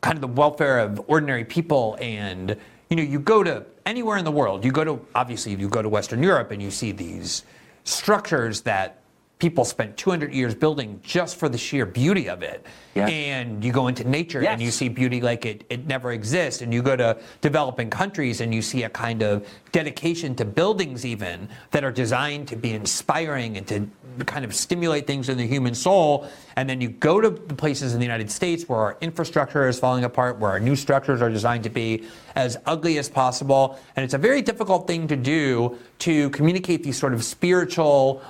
kind 0.00 0.16
of 0.16 0.22
the 0.22 0.28
welfare 0.28 0.78
of 0.78 1.02
ordinary 1.08 1.44
people 1.44 1.98
and 2.00 2.56
you 2.88 2.96
know, 2.96 3.02
you 3.02 3.18
go 3.18 3.42
to 3.42 3.66
anywhere 3.84 4.16
in 4.16 4.24
the 4.24 4.30
world, 4.30 4.64
you 4.64 4.72
go 4.72 4.84
to, 4.84 5.00
obviously, 5.14 5.54
you 5.54 5.68
go 5.68 5.82
to 5.82 5.88
Western 5.88 6.22
Europe 6.22 6.50
and 6.50 6.62
you 6.62 6.70
see 6.70 6.92
these 6.92 7.42
structures 7.84 8.62
that 8.62 9.01
people 9.42 9.64
spent 9.64 9.96
200 9.96 10.32
years 10.32 10.54
building 10.54 11.00
just 11.02 11.36
for 11.36 11.48
the 11.48 11.58
sheer 11.58 11.84
beauty 11.84 12.28
of 12.28 12.44
it. 12.44 12.64
Yes. 12.94 13.10
And 13.10 13.64
you 13.64 13.72
go 13.72 13.88
into 13.88 14.04
nature 14.04 14.40
yes. 14.40 14.52
and 14.52 14.62
you 14.62 14.70
see 14.70 14.88
beauty 14.88 15.20
like 15.20 15.44
it, 15.44 15.64
it 15.68 15.84
never 15.84 16.12
exists. 16.12 16.62
And 16.62 16.72
you 16.72 16.80
go 16.80 16.94
to 16.94 17.18
developing 17.40 17.90
countries 17.90 18.40
and 18.40 18.54
you 18.54 18.62
see 18.62 18.84
a 18.84 18.88
kind 18.88 19.20
of 19.20 19.44
dedication 19.72 20.36
to 20.36 20.44
buildings, 20.44 21.04
even 21.04 21.48
that 21.72 21.82
are 21.82 21.90
designed 21.90 22.46
to 22.48 22.56
be 22.56 22.70
inspiring 22.70 23.56
and 23.56 23.66
to 23.66 23.90
kind 24.26 24.44
of 24.44 24.54
stimulate 24.54 25.08
things 25.08 25.28
in 25.28 25.36
the 25.36 25.46
human 25.46 25.74
soul. 25.74 26.28
And 26.54 26.70
then 26.70 26.80
you 26.80 26.90
go 26.90 27.20
to 27.20 27.30
the 27.30 27.54
places 27.54 27.94
in 27.94 27.98
the 27.98 28.06
United 28.06 28.30
States 28.30 28.68
where 28.68 28.78
our 28.78 28.96
infrastructure 29.00 29.66
is 29.66 29.76
falling 29.76 30.04
apart, 30.04 30.38
where 30.38 30.52
our 30.52 30.60
new 30.60 30.76
structures 30.76 31.20
are 31.20 31.30
designed 31.30 31.64
to 31.64 31.70
be 31.70 32.06
as 32.36 32.58
ugly 32.66 32.96
as 32.98 33.08
possible. 33.08 33.76
And 33.96 34.04
it's 34.04 34.14
a 34.14 34.18
very 34.18 34.40
difficult 34.40 34.86
thing 34.86 35.08
to 35.08 35.16
do 35.16 35.78
to 36.00 36.30
communicate 36.30 36.84
these 36.84 36.96
sort 36.96 37.12
of 37.12 37.24
spiritual 37.24 38.22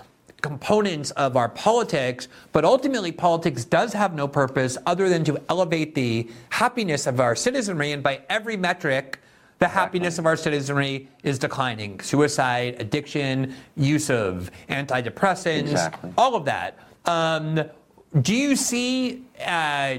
components 0.42 1.12
of 1.12 1.36
our 1.36 1.48
politics, 1.48 2.28
but 2.52 2.64
ultimately 2.64 3.12
politics 3.12 3.64
does 3.64 3.92
have 3.92 4.14
no 4.14 4.28
purpose 4.28 4.76
other 4.84 5.08
than 5.08 5.24
to 5.24 5.40
elevate 5.48 5.94
the 5.94 6.28
happiness 6.50 7.06
of 7.06 7.20
our 7.20 7.34
citizenry. 7.34 7.92
And 7.92 8.02
by 8.02 8.20
every 8.28 8.56
metric, 8.56 9.20
the 9.60 9.68
happiness 9.68 10.18
of 10.18 10.26
our 10.26 10.36
citizenry 10.36 11.08
is 11.22 11.38
declining. 11.38 12.00
Suicide, 12.00 12.76
addiction, 12.80 13.54
use 13.76 14.10
of 14.10 14.50
antidepressants, 14.68 15.70
exactly. 15.70 16.12
all 16.18 16.34
of 16.34 16.44
that. 16.46 16.78
Um, 17.04 17.62
do 18.20 18.34
you 18.34 18.56
see 18.56 19.24
uh, 19.46 19.98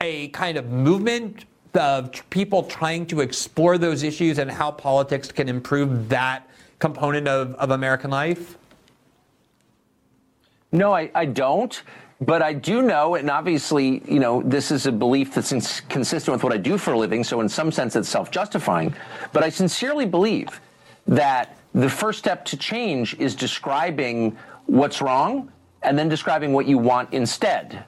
a 0.00 0.28
kind 0.28 0.58
of 0.58 0.70
movement 0.70 1.46
of 1.74 2.12
people 2.30 2.62
trying 2.64 3.06
to 3.06 3.20
explore 3.20 3.78
those 3.78 4.02
issues 4.02 4.38
and 4.38 4.50
how 4.50 4.70
politics 4.70 5.32
can 5.32 5.48
improve 5.48 6.08
that 6.10 6.48
component 6.78 7.26
of, 7.26 7.54
of 7.54 7.70
American 7.70 8.10
life? 8.10 8.58
No, 10.74 10.92
I, 10.92 11.08
I 11.14 11.24
don't. 11.24 11.80
But 12.20 12.42
I 12.42 12.52
do 12.52 12.82
know, 12.82 13.16
and 13.16 13.30
obviously, 13.30 14.02
you 14.10 14.18
know, 14.18 14.42
this 14.42 14.70
is 14.70 14.86
a 14.86 14.92
belief 14.92 15.34
that's 15.34 15.50
consistent 15.82 16.32
with 16.32 16.42
what 16.42 16.52
I 16.52 16.56
do 16.56 16.78
for 16.78 16.92
a 16.92 16.98
living. 16.98 17.22
So, 17.24 17.40
in 17.40 17.48
some 17.48 17.70
sense, 17.70 17.96
it's 17.96 18.08
self 18.08 18.30
justifying. 18.30 18.94
But 19.32 19.42
I 19.42 19.50
sincerely 19.50 20.06
believe 20.06 20.60
that 21.06 21.58
the 21.74 21.88
first 21.88 22.18
step 22.18 22.44
to 22.46 22.56
change 22.56 23.14
is 23.18 23.34
describing 23.34 24.36
what's 24.66 25.02
wrong 25.02 25.52
and 25.82 25.98
then 25.98 26.08
describing 26.08 26.52
what 26.52 26.66
you 26.66 26.78
want 26.78 27.12
instead 27.12 27.84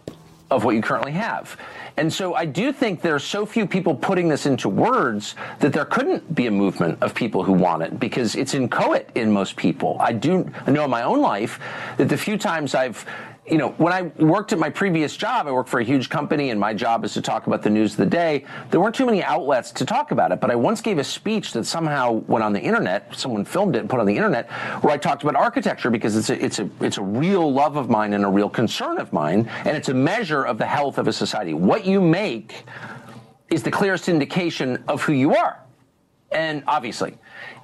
of 0.50 0.64
what 0.64 0.74
you 0.74 0.82
currently 0.82 1.12
have. 1.12 1.56
And 1.96 2.12
so 2.12 2.34
I 2.34 2.44
do 2.44 2.72
think 2.72 3.00
there 3.00 3.14
are 3.14 3.18
so 3.18 3.46
few 3.46 3.66
people 3.66 3.94
putting 3.94 4.28
this 4.28 4.44
into 4.44 4.68
words 4.68 5.34
that 5.60 5.72
there 5.72 5.86
couldn't 5.86 6.34
be 6.34 6.46
a 6.46 6.50
movement 6.50 6.98
of 7.02 7.14
people 7.14 7.42
who 7.42 7.52
want 7.52 7.82
it 7.82 7.98
because 7.98 8.36
it's 8.36 8.54
inchoate 8.54 9.08
in 9.14 9.32
most 9.32 9.56
people. 9.56 9.96
I 9.98 10.12
do 10.12 10.50
know 10.66 10.84
in 10.84 10.90
my 10.90 11.02
own 11.02 11.20
life 11.20 11.58
that 11.96 12.08
the 12.08 12.16
few 12.18 12.36
times 12.36 12.74
I've 12.74 13.06
you 13.48 13.58
know, 13.58 13.70
when 13.72 13.92
I 13.92 14.02
worked 14.22 14.52
at 14.52 14.58
my 14.58 14.70
previous 14.70 15.16
job, 15.16 15.46
I 15.46 15.52
worked 15.52 15.68
for 15.68 15.78
a 15.78 15.84
huge 15.84 16.08
company 16.08 16.50
and 16.50 16.58
my 16.58 16.74
job 16.74 17.04
is 17.04 17.14
to 17.14 17.22
talk 17.22 17.46
about 17.46 17.62
the 17.62 17.70
news 17.70 17.92
of 17.92 17.98
the 17.98 18.06
day. 18.06 18.44
There 18.70 18.80
weren't 18.80 18.94
too 18.94 19.06
many 19.06 19.22
outlets 19.22 19.70
to 19.72 19.84
talk 19.84 20.10
about 20.10 20.32
it, 20.32 20.40
but 20.40 20.50
I 20.50 20.56
once 20.56 20.80
gave 20.80 20.98
a 20.98 21.04
speech 21.04 21.52
that 21.52 21.64
somehow 21.64 22.12
went 22.12 22.42
on 22.42 22.52
the 22.52 22.60
internet. 22.60 23.14
Someone 23.14 23.44
filmed 23.44 23.76
it 23.76 23.80
and 23.80 23.90
put 23.90 23.98
it 23.98 24.00
on 24.00 24.06
the 24.06 24.16
internet 24.16 24.50
where 24.82 24.92
I 24.92 24.96
talked 24.96 25.22
about 25.22 25.36
architecture 25.36 25.90
because 25.90 26.16
it's 26.16 26.30
a, 26.30 26.44
it's 26.44 26.58
a, 26.58 26.68
it's 26.80 26.98
a 26.98 27.02
real 27.02 27.52
love 27.52 27.76
of 27.76 27.88
mine 27.88 28.14
and 28.14 28.24
a 28.24 28.28
real 28.28 28.50
concern 28.50 28.98
of 28.98 29.12
mine. 29.12 29.48
And 29.64 29.76
it's 29.76 29.88
a 29.88 29.94
measure 29.94 30.44
of 30.44 30.58
the 30.58 30.66
health 30.66 30.98
of 30.98 31.06
a 31.06 31.12
society. 31.12 31.54
What 31.54 31.86
you 31.86 32.00
make 32.00 32.64
is 33.50 33.62
the 33.62 33.70
clearest 33.70 34.08
indication 34.08 34.82
of 34.88 35.02
who 35.02 35.12
you 35.12 35.36
are. 35.36 35.60
And 36.32 36.64
obviously, 36.66 37.16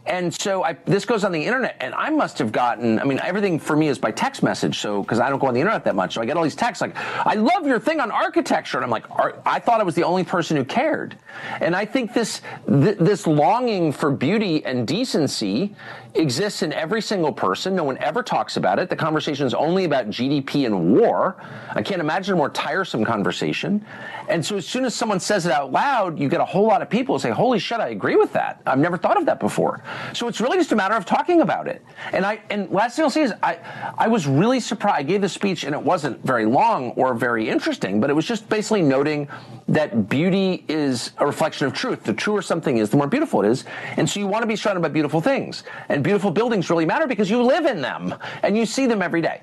and 0.04 0.34
so 0.34 0.64
I, 0.64 0.76
this 0.84 1.04
goes 1.04 1.22
on 1.22 1.30
the 1.30 1.44
internet, 1.44 1.76
and 1.80 1.94
I 1.94 2.10
must 2.10 2.38
have 2.38 2.50
gotten. 2.50 2.98
I 2.98 3.04
mean, 3.04 3.20
everything 3.20 3.58
for 3.58 3.76
me 3.76 3.88
is 3.88 3.98
by 3.98 4.10
text 4.10 4.42
message, 4.42 4.80
so 4.80 5.02
because 5.02 5.20
I 5.20 5.30
don't 5.30 5.38
go 5.38 5.46
on 5.46 5.54
the 5.54 5.60
internet 5.60 5.84
that 5.84 5.94
much, 5.94 6.14
so 6.14 6.20
I 6.20 6.24
get 6.24 6.36
all 6.36 6.42
these 6.42 6.56
texts 6.56 6.80
like, 6.80 6.96
"I 7.24 7.34
love 7.34 7.66
your 7.66 7.78
thing 7.78 8.00
on 8.00 8.10
architecture," 8.10 8.78
and 8.78 8.84
I'm 8.84 8.90
like, 8.90 9.04
I 9.46 9.60
thought 9.60 9.80
I 9.80 9.84
was 9.84 9.94
the 9.94 10.02
only 10.02 10.24
person 10.24 10.56
who 10.56 10.64
cared. 10.64 11.16
And 11.60 11.76
I 11.76 11.84
think 11.84 12.14
this 12.14 12.40
th- 12.66 12.98
this 12.98 13.26
longing 13.26 13.92
for 13.92 14.10
beauty 14.10 14.64
and 14.64 14.86
decency 14.86 15.74
exists 16.14 16.62
in 16.62 16.72
every 16.72 17.00
single 17.00 17.32
person. 17.32 17.74
No 17.74 17.84
one 17.84 17.98
ever 17.98 18.22
talks 18.22 18.56
about 18.56 18.78
it. 18.78 18.90
The 18.90 18.96
conversation 18.96 19.46
is 19.46 19.54
only 19.54 19.84
about 19.84 20.10
GDP 20.10 20.66
and 20.66 20.94
war. 20.94 21.36
I 21.74 21.82
can't 21.82 22.00
imagine 22.00 22.34
a 22.34 22.36
more 22.36 22.50
tiresome 22.50 23.04
conversation. 23.04 23.84
And 24.28 24.44
so 24.44 24.56
as 24.56 24.66
soon 24.66 24.84
as 24.84 24.94
someone 24.94 25.20
says 25.20 25.46
it 25.46 25.52
out 25.52 25.72
loud, 25.72 26.18
you 26.18 26.28
get 26.28 26.40
a 26.40 26.44
whole 26.44 26.66
lot 26.66 26.82
of 26.82 26.90
people 26.90 27.18
say, 27.18 27.30
"Holy 27.30 27.58
shit, 27.58 27.80
I 27.80 27.88
agree 27.88 28.16
with 28.16 28.32
that. 28.34 28.60
I've 28.66 28.78
never 28.78 28.96
thought 28.96 29.16
of 29.16 29.26
that 29.26 29.40
before." 29.40 29.82
So 30.12 30.28
it's 30.28 30.40
really 30.40 30.58
just 30.58 30.72
a 30.72 30.76
matter 30.76 30.94
of 30.94 31.04
talking 31.04 31.40
about 31.40 31.66
it. 31.66 31.82
And 32.12 32.24
I 32.24 32.40
and 32.50 32.70
last 32.70 32.96
thing 32.96 33.04
I'll 33.04 33.10
say 33.10 33.22
is 33.22 33.32
I 33.42 33.58
I 33.98 34.08
was 34.08 34.26
really 34.26 34.60
surprised. 34.60 34.98
I 34.98 35.02
gave 35.02 35.20
the 35.22 35.28
speech 35.28 35.64
and 35.64 35.74
it 35.74 35.82
wasn't 35.82 36.22
very 36.24 36.44
long 36.44 36.90
or 36.90 37.14
very 37.14 37.48
interesting, 37.48 38.00
but 38.00 38.10
it 38.10 38.14
was 38.14 38.26
just 38.26 38.48
basically 38.48 38.82
noting 38.82 39.28
that 39.68 40.08
beauty 40.08 40.64
is 40.68 41.12
a 41.18 41.26
reflection 41.26 41.66
of 41.66 41.72
truth. 41.72 42.04
The 42.04 42.12
truer 42.12 42.42
something 42.42 42.78
is, 42.78 42.90
the 42.90 42.96
more 42.96 43.06
beautiful 43.06 43.42
it 43.42 43.48
is. 43.48 43.64
And 43.96 44.08
so 44.08 44.20
you 44.20 44.26
want 44.26 44.42
to 44.42 44.46
be 44.46 44.56
surrounded 44.56 44.82
by 44.82 44.88
beautiful 44.88 45.20
things. 45.20 45.64
And 45.88 46.01
beautiful 46.02 46.30
buildings 46.30 46.70
really 46.70 46.86
matter 46.86 47.06
because 47.06 47.30
you 47.30 47.42
live 47.42 47.66
in 47.66 47.80
them 47.80 48.14
and 48.42 48.56
you 48.56 48.66
see 48.66 48.86
them 48.86 49.02
every 49.02 49.20
day. 49.20 49.42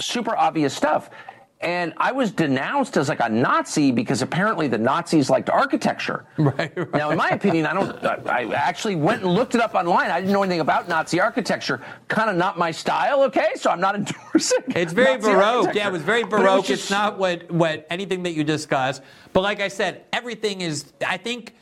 Super 0.00 0.36
obvious 0.36 0.74
stuff. 0.74 1.10
And 1.62 1.94
I 1.96 2.12
was 2.12 2.32
denounced 2.32 2.98
as 2.98 3.08
like 3.08 3.20
a 3.20 3.30
Nazi 3.30 3.90
because 3.90 4.20
apparently 4.20 4.68
the 4.68 4.76
Nazis 4.76 5.30
liked 5.30 5.48
architecture. 5.48 6.26
Right, 6.38 6.70
right. 6.76 6.92
Now, 6.92 7.10
in 7.10 7.16
my 7.16 7.30
opinion, 7.30 7.66
I 7.66 7.72
don't. 7.72 8.28
I 8.28 8.52
actually 8.52 8.94
went 8.94 9.22
and 9.22 9.32
looked 9.32 9.54
it 9.54 9.60
up 9.60 9.74
online. 9.74 10.10
I 10.10 10.20
didn't 10.20 10.32
know 10.32 10.42
anything 10.42 10.60
about 10.60 10.86
Nazi 10.86 11.18
architecture. 11.18 11.80
Kind 12.08 12.30
of 12.30 12.36
not 12.36 12.56
my 12.58 12.70
style. 12.70 13.22
Okay, 13.24 13.52
so 13.56 13.70
I'm 13.70 13.80
not 13.80 13.94
endorsing. 14.00 14.62
It's 14.68 14.92
very 14.92 15.16
Nazi 15.16 15.32
baroque. 15.32 15.74
Yeah, 15.74 15.88
it 15.88 15.92
was 15.92 16.02
very 16.02 16.24
baroque. 16.24 16.42
It 16.42 16.56
was 16.56 16.66
just, 16.68 16.82
it's 16.82 16.90
not 16.90 17.18
what 17.18 17.50
what 17.50 17.86
anything 17.90 18.22
that 18.24 18.34
you 18.34 18.44
discuss. 18.44 19.00
But 19.32 19.40
like 19.40 19.60
I 19.60 19.68
said, 19.68 20.04
everything 20.12 20.60
is. 20.60 20.92
I 21.06 21.16
think 21.16 21.54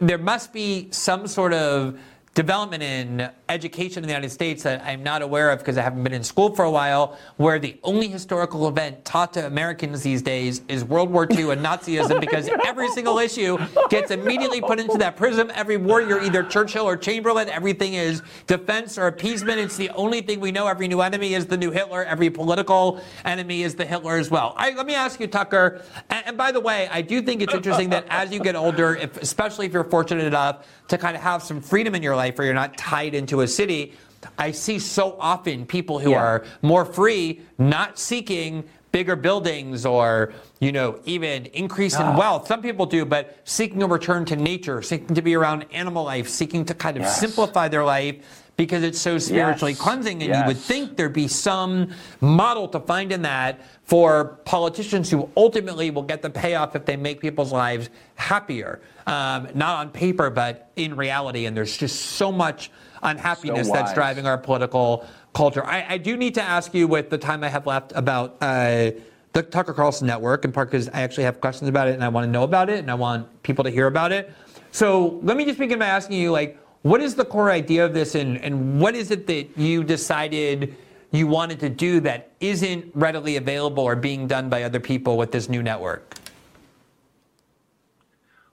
there 0.00 0.18
must 0.18 0.52
be 0.52 0.88
some 0.90 1.26
sort 1.26 1.52
of 1.52 1.98
development 2.34 2.80
in 2.80 3.28
education 3.48 4.04
in 4.04 4.06
the 4.06 4.14
United 4.14 4.30
States 4.30 4.62
that 4.62 4.80
I'm 4.84 5.02
not 5.02 5.20
aware 5.20 5.50
of 5.50 5.58
because 5.58 5.76
I 5.76 5.82
haven't 5.82 6.04
been 6.04 6.12
in 6.12 6.22
school 6.22 6.54
for 6.54 6.64
a 6.64 6.70
while, 6.70 7.18
where 7.38 7.58
the 7.58 7.76
only 7.82 8.06
historical 8.06 8.68
event 8.68 9.04
taught 9.04 9.32
to 9.32 9.44
Americans 9.44 10.02
these 10.02 10.22
days 10.22 10.62
is 10.68 10.84
World 10.84 11.10
War 11.10 11.26
II 11.28 11.50
and 11.50 11.64
Nazism 11.64 12.20
because 12.30 12.48
every 12.64 12.88
single 12.90 13.18
issue 13.18 13.58
gets 13.88 14.12
immediately 14.12 14.60
put 14.60 14.78
into 14.78 14.96
that 14.98 15.16
prism. 15.16 15.50
Every 15.54 15.76
war, 15.76 16.00
you're 16.00 16.22
either 16.22 16.44
Churchill 16.44 16.84
or 16.84 16.96
Chamberlain. 16.96 17.48
Everything 17.48 17.94
is 17.94 18.22
defense 18.46 18.96
or 18.96 19.08
appeasement. 19.08 19.58
It's 19.58 19.76
the 19.76 19.90
only 19.90 20.20
thing 20.20 20.38
we 20.38 20.52
know. 20.52 20.68
Every 20.68 20.86
new 20.86 21.00
enemy 21.00 21.34
is 21.34 21.46
the 21.46 21.56
new 21.56 21.72
Hitler. 21.72 22.04
Every 22.04 22.30
political 22.30 23.02
enemy 23.24 23.64
is 23.64 23.74
the 23.74 23.84
Hitler 23.84 24.16
as 24.16 24.30
well. 24.30 24.54
I, 24.56 24.70
let 24.70 24.86
me 24.86 24.94
ask 24.94 25.18
you, 25.18 25.26
Tucker. 25.26 25.82
And, 26.08 26.28
and 26.28 26.36
by 26.38 26.52
the 26.52 26.60
way, 26.60 26.88
I 26.92 27.02
do 27.02 27.22
think 27.22 27.42
it's 27.42 27.54
interesting 27.54 27.90
that 27.90 28.06
as 28.08 28.32
you 28.32 28.38
get 28.38 28.54
older, 28.54 28.94
if, 28.94 29.16
especially 29.16 29.66
if 29.66 29.72
you're 29.72 29.82
fortunate 29.82 30.24
enough 30.24 30.68
to 30.88 30.96
kind 30.96 31.16
of 31.16 31.22
have 31.22 31.42
some 31.42 31.60
freedom 31.60 31.94
in 31.94 32.02
your 32.02 32.16
life 32.16 32.19
where 32.28 32.46
you're 32.46 32.54
not 32.54 32.76
tied 32.76 33.14
into 33.14 33.40
a 33.40 33.48
city. 33.48 33.94
I 34.38 34.50
see 34.50 34.78
so 34.78 35.16
often 35.18 35.64
people 35.64 35.98
who 35.98 36.10
yeah. 36.10 36.22
are 36.22 36.44
more 36.62 36.84
free, 36.84 37.40
not 37.58 37.98
seeking 37.98 38.64
bigger 38.92 39.16
buildings 39.16 39.86
or 39.86 40.32
you 40.58 40.72
know 40.72 40.98
even 41.04 41.46
increase 41.46 41.94
in 41.94 42.02
ah. 42.02 42.18
wealth 42.18 42.48
some 42.48 42.60
people 42.60 42.86
do 42.86 43.04
but 43.04 43.38
seeking 43.44 43.82
a 43.84 43.86
return 43.86 44.24
to 44.24 44.34
nature 44.34 44.82
seeking 44.82 45.14
to 45.14 45.22
be 45.22 45.34
around 45.34 45.64
animal 45.72 46.02
life 46.02 46.28
seeking 46.28 46.64
to 46.64 46.74
kind 46.74 46.96
of 46.96 47.02
yes. 47.02 47.20
simplify 47.20 47.68
their 47.68 47.84
life 47.84 48.16
because 48.60 48.82
it's 48.82 49.00
so 49.00 49.16
spiritually 49.16 49.72
yes. 49.72 49.80
cleansing. 49.80 50.22
And 50.22 50.28
yes. 50.28 50.40
you 50.42 50.46
would 50.48 50.58
think 50.58 50.98
there'd 50.98 51.14
be 51.14 51.28
some 51.28 51.94
model 52.20 52.68
to 52.68 52.80
find 52.80 53.10
in 53.10 53.22
that 53.22 53.62
for 53.84 54.38
politicians 54.44 55.10
who 55.10 55.30
ultimately 55.34 55.90
will 55.90 56.02
get 56.02 56.20
the 56.20 56.28
payoff 56.28 56.76
if 56.76 56.84
they 56.84 56.94
make 56.94 57.22
people's 57.22 57.52
lives 57.52 57.88
happier. 58.16 58.82
Um, 59.06 59.48
not 59.54 59.78
on 59.78 59.88
paper, 59.88 60.28
but 60.28 60.70
in 60.76 60.94
reality. 60.94 61.46
And 61.46 61.56
there's 61.56 61.74
just 61.74 62.02
so 62.02 62.30
much 62.30 62.70
unhappiness 63.02 63.68
so 63.68 63.72
that's 63.72 63.94
driving 63.94 64.26
our 64.26 64.36
political 64.36 65.06
culture. 65.32 65.64
I, 65.64 65.94
I, 65.94 65.96
do 65.96 66.18
need 66.18 66.34
to 66.34 66.42
ask 66.42 66.74
you, 66.74 66.86
with 66.86 67.08
the 67.08 67.16
time 67.16 67.42
I 67.42 67.48
have 67.48 67.66
left, 67.66 67.92
about. 67.96 68.36
Uh, 68.42 68.90
the 69.32 69.44
Tucker 69.44 69.72
Carlson 69.72 70.08
Network, 70.08 70.44
in 70.44 70.50
part 70.50 70.72
because 70.72 70.88
I 70.88 71.02
actually 71.02 71.22
have 71.22 71.40
questions 71.40 71.68
about 71.68 71.86
it 71.86 71.94
and 71.94 72.02
I 72.02 72.08
want 72.08 72.24
to 72.24 72.30
know 72.32 72.42
about 72.42 72.68
it 72.68 72.80
and 72.80 72.90
I 72.90 72.94
want 72.94 73.28
people 73.44 73.62
to 73.62 73.70
hear 73.70 73.86
about 73.86 74.10
it. 74.10 74.34
So 74.72 75.20
let 75.22 75.36
me 75.36 75.44
just 75.44 75.56
begin 75.56 75.78
by 75.78 75.86
asking 75.86 76.18
you, 76.18 76.32
like, 76.32 76.58
what 76.82 77.00
is 77.00 77.14
the 77.14 77.24
core 77.24 77.50
idea 77.50 77.84
of 77.84 77.92
this, 77.92 78.14
and, 78.14 78.38
and 78.38 78.80
what 78.80 78.94
is 78.94 79.10
it 79.10 79.26
that 79.26 79.58
you 79.58 79.84
decided 79.84 80.76
you 81.12 81.26
wanted 81.26 81.60
to 81.60 81.68
do 81.68 82.00
that 82.00 82.30
isn't 82.40 82.90
readily 82.94 83.36
available 83.36 83.84
or 83.84 83.96
being 83.96 84.26
done 84.26 84.48
by 84.48 84.62
other 84.62 84.80
people 84.80 85.16
with 85.16 85.32
this 85.32 85.48
new 85.48 85.62
network? 85.62 86.14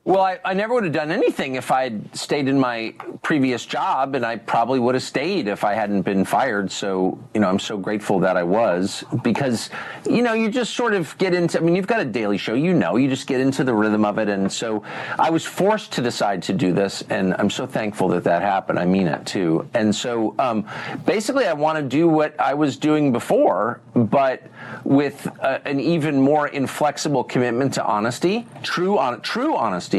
Well, 0.07 0.21
I, 0.21 0.39
I, 0.45 0.53
never 0.53 0.73
would 0.73 0.85
have 0.85 0.93
done 0.93 1.11
anything 1.11 1.55
if 1.55 1.69
I'd 1.69 2.15
stayed 2.15 2.47
in 2.47 2.57
my 2.57 2.95
previous 3.23 3.65
job, 3.65 4.15
and 4.15 4.25
I 4.25 4.37
probably 4.37 4.79
would 4.79 4.95
have 4.95 5.03
stayed 5.03 5.49
if 5.49 5.65
I 5.65 5.73
hadn't 5.73 6.03
been 6.03 6.23
fired. 6.23 6.71
So, 6.71 7.19
you 7.33 7.41
know, 7.41 7.49
I'm 7.49 7.59
so 7.59 7.77
grateful 7.77 8.17
that 8.21 8.37
I 8.37 8.43
was 8.43 9.03
because, 9.21 9.69
you 10.09 10.21
know, 10.21 10.31
you 10.31 10.49
just 10.49 10.75
sort 10.75 10.93
of 10.93 11.17
get 11.17 11.33
into, 11.33 11.57
I 11.57 11.61
mean, 11.61 11.75
you've 11.75 11.87
got 11.87 11.99
a 11.99 12.05
daily 12.05 12.37
show, 12.37 12.53
you 12.53 12.73
know, 12.73 12.95
you 12.95 13.09
just 13.09 13.27
get 13.27 13.41
into 13.41 13.65
the 13.65 13.73
rhythm 13.73 14.05
of 14.05 14.17
it. 14.17 14.29
And 14.29 14.49
so 14.49 14.81
I 15.19 15.29
was 15.29 15.43
forced 15.43 15.91
to 15.93 16.01
decide 16.01 16.41
to 16.43 16.53
do 16.53 16.71
this, 16.71 17.03
and 17.09 17.33
I'm 17.33 17.49
so 17.49 17.67
thankful 17.67 18.07
that 18.07 18.23
that 18.23 18.41
happened. 18.41 18.79
I 18.79 18.85
mean 18.85 19.07
it 19.07 19.25
too. 19.25 19.67
And 19.73 19.93
so 19.93 20.35
um, 20.39 20.65
basically, 21.05 21.47
I 21.47 21.53
want 21.53 21.79
to 21.79 21.83
do 21.83 22.07
what 22.07 22.39
I 22.39 22.53
was 22.53 22.77
doing 22.77 23.11
before, 23.11 23.81
but 23.93 24.41
with 24.85 25.27
uh, 25.41 25.59
an 25.65 25.81
even 25.81 26.21
more 26.21 26.47
inflexible 26.47 27.25
commitment 27.25 27.73
to 27.73 27.83
honesty, 27.85 28.47
true, 28.63 28.97
on, 28.97 29.19
true 29.19 29.53
honesty 29.57 29.96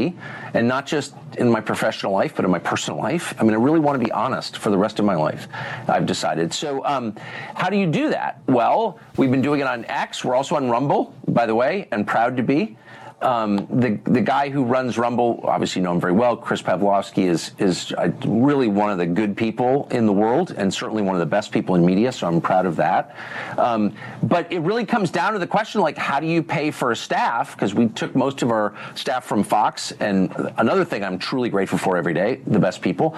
and 0.55 0.67
not 0.67 0.87
just 0.87 1.15
in 1.39 1.51
my 1.51 1.61
professional 1.61 2.13
life, 2.13 2.35
but 2.37 2.45
in 2.45 2.51
my 2.51 2.59
personal 2.59 2.99
life. 2.99 3.35
I 3.39 3.43
mean, 3.43 3.53
I 3.53 3.57
really 3.57 3.81
want 3.81 4.01
to 4.01 4.05
be 4.05 4.13
honest 4.13 4.57
for 4.57 4.71
the 4.71 4.79
rest 4.79 4.99
of 4.99 5.05
my 5.05 5.15
life. 5.15 5.49
I've 5.89 6.07
decided. 6.07 6.53
So, 6.53 6.85
um, 6.85 7.17
how 7.55 7.69
do 7.71 7.77
you 7.77 7.87
do 7.87 8.11
that? 8.11 8.41
Well, 8.47 8.99
we've 9.17 9.31
been 9.31 9.43
doing 9.43 9.61
it 9.61 9.67
on 9.67 9.85
X. 9.87 10.25
We're 10.25 10.35
also 10.35 10.57
on 10.57 10.71
Rumble, 10.71 11.15
by 11.27 11.47
the 11.47 11.55
way, 11.55 11.89
and 11.93 12.07
proud 12.07 12.37
to 12.37 12.43
be. 12.43 12.77
Um, 13.21 13.67
the 13.81 13.99
the 14.05 14.21
guy 14.21 14.49
who 14.49 14.65
runs 14.65 14.97
Rumble, 14.97 15.41
obviously 15.43 15.83
know 15.83 15.93
him 15.93 16.01
very 16.01 16.13
well. 16.13 16.37
Chris 16.37 16.63
Pavlovski 16.63 17.25
is 17.25 17.51
is 17.59 17.93
uh, 17.93 18.13
really 18.25 18.69
one 18.69 18.91
of 18.93 18.99
the 18.99 19.07
good 19.07 19.37
people 19.37 19.89
in 19.91 20.07
the 20.07 20.13
world, 20.13 20.55
and 20.57 20.73
certainly 20.73 21.03
one 21.03 21.17
of 21.17 21.21
the 21.21 21.27
best 21.27 21.51
people 21.51 21.75
in 21.75 21.85
media. 21.85 22.13
So 22.13 22.29
I'm 22.29 22.41
proud 22.41 22.65
of 22.65 22.77
that. 22.77 23.17
Um, 23.57 23.93
but 24.23 24.53
it 24.53 24.61
really 24.61 24.87
comes 24.87 25.11
down 25.11 25.33
to 25.33 25.41
the 25.41 25.49
question, 25.49 25.81
like, 25.81 25.97
how 25.99 26.21
do 26.21 26.29
you 26.29 26.45
pay 26.45 26.71
for 26.71 26.93
a 26.93 26.97
staff? 26.97 27.57
Because 27.57 27.75
we 27.75 27.89
took 27.89 28.15
most 28.15 28.43
of 28.43 28.53
our 28.53 28.75
staff 28.95 29.25
from 29.25 29.43
Fox, 29.43 29.91
and 29.99 30.33
another 30.59 30.85
thing 30.85 31.03
I'm 31.03 31.19
truly 31.19 31.49
grateful 31.49 31.79
for 31.79 31.97
every 31.97 32.15
day, 32.15 32.41
the 32.47 32.61
best 32.61 32.83
people. 32.83 33.17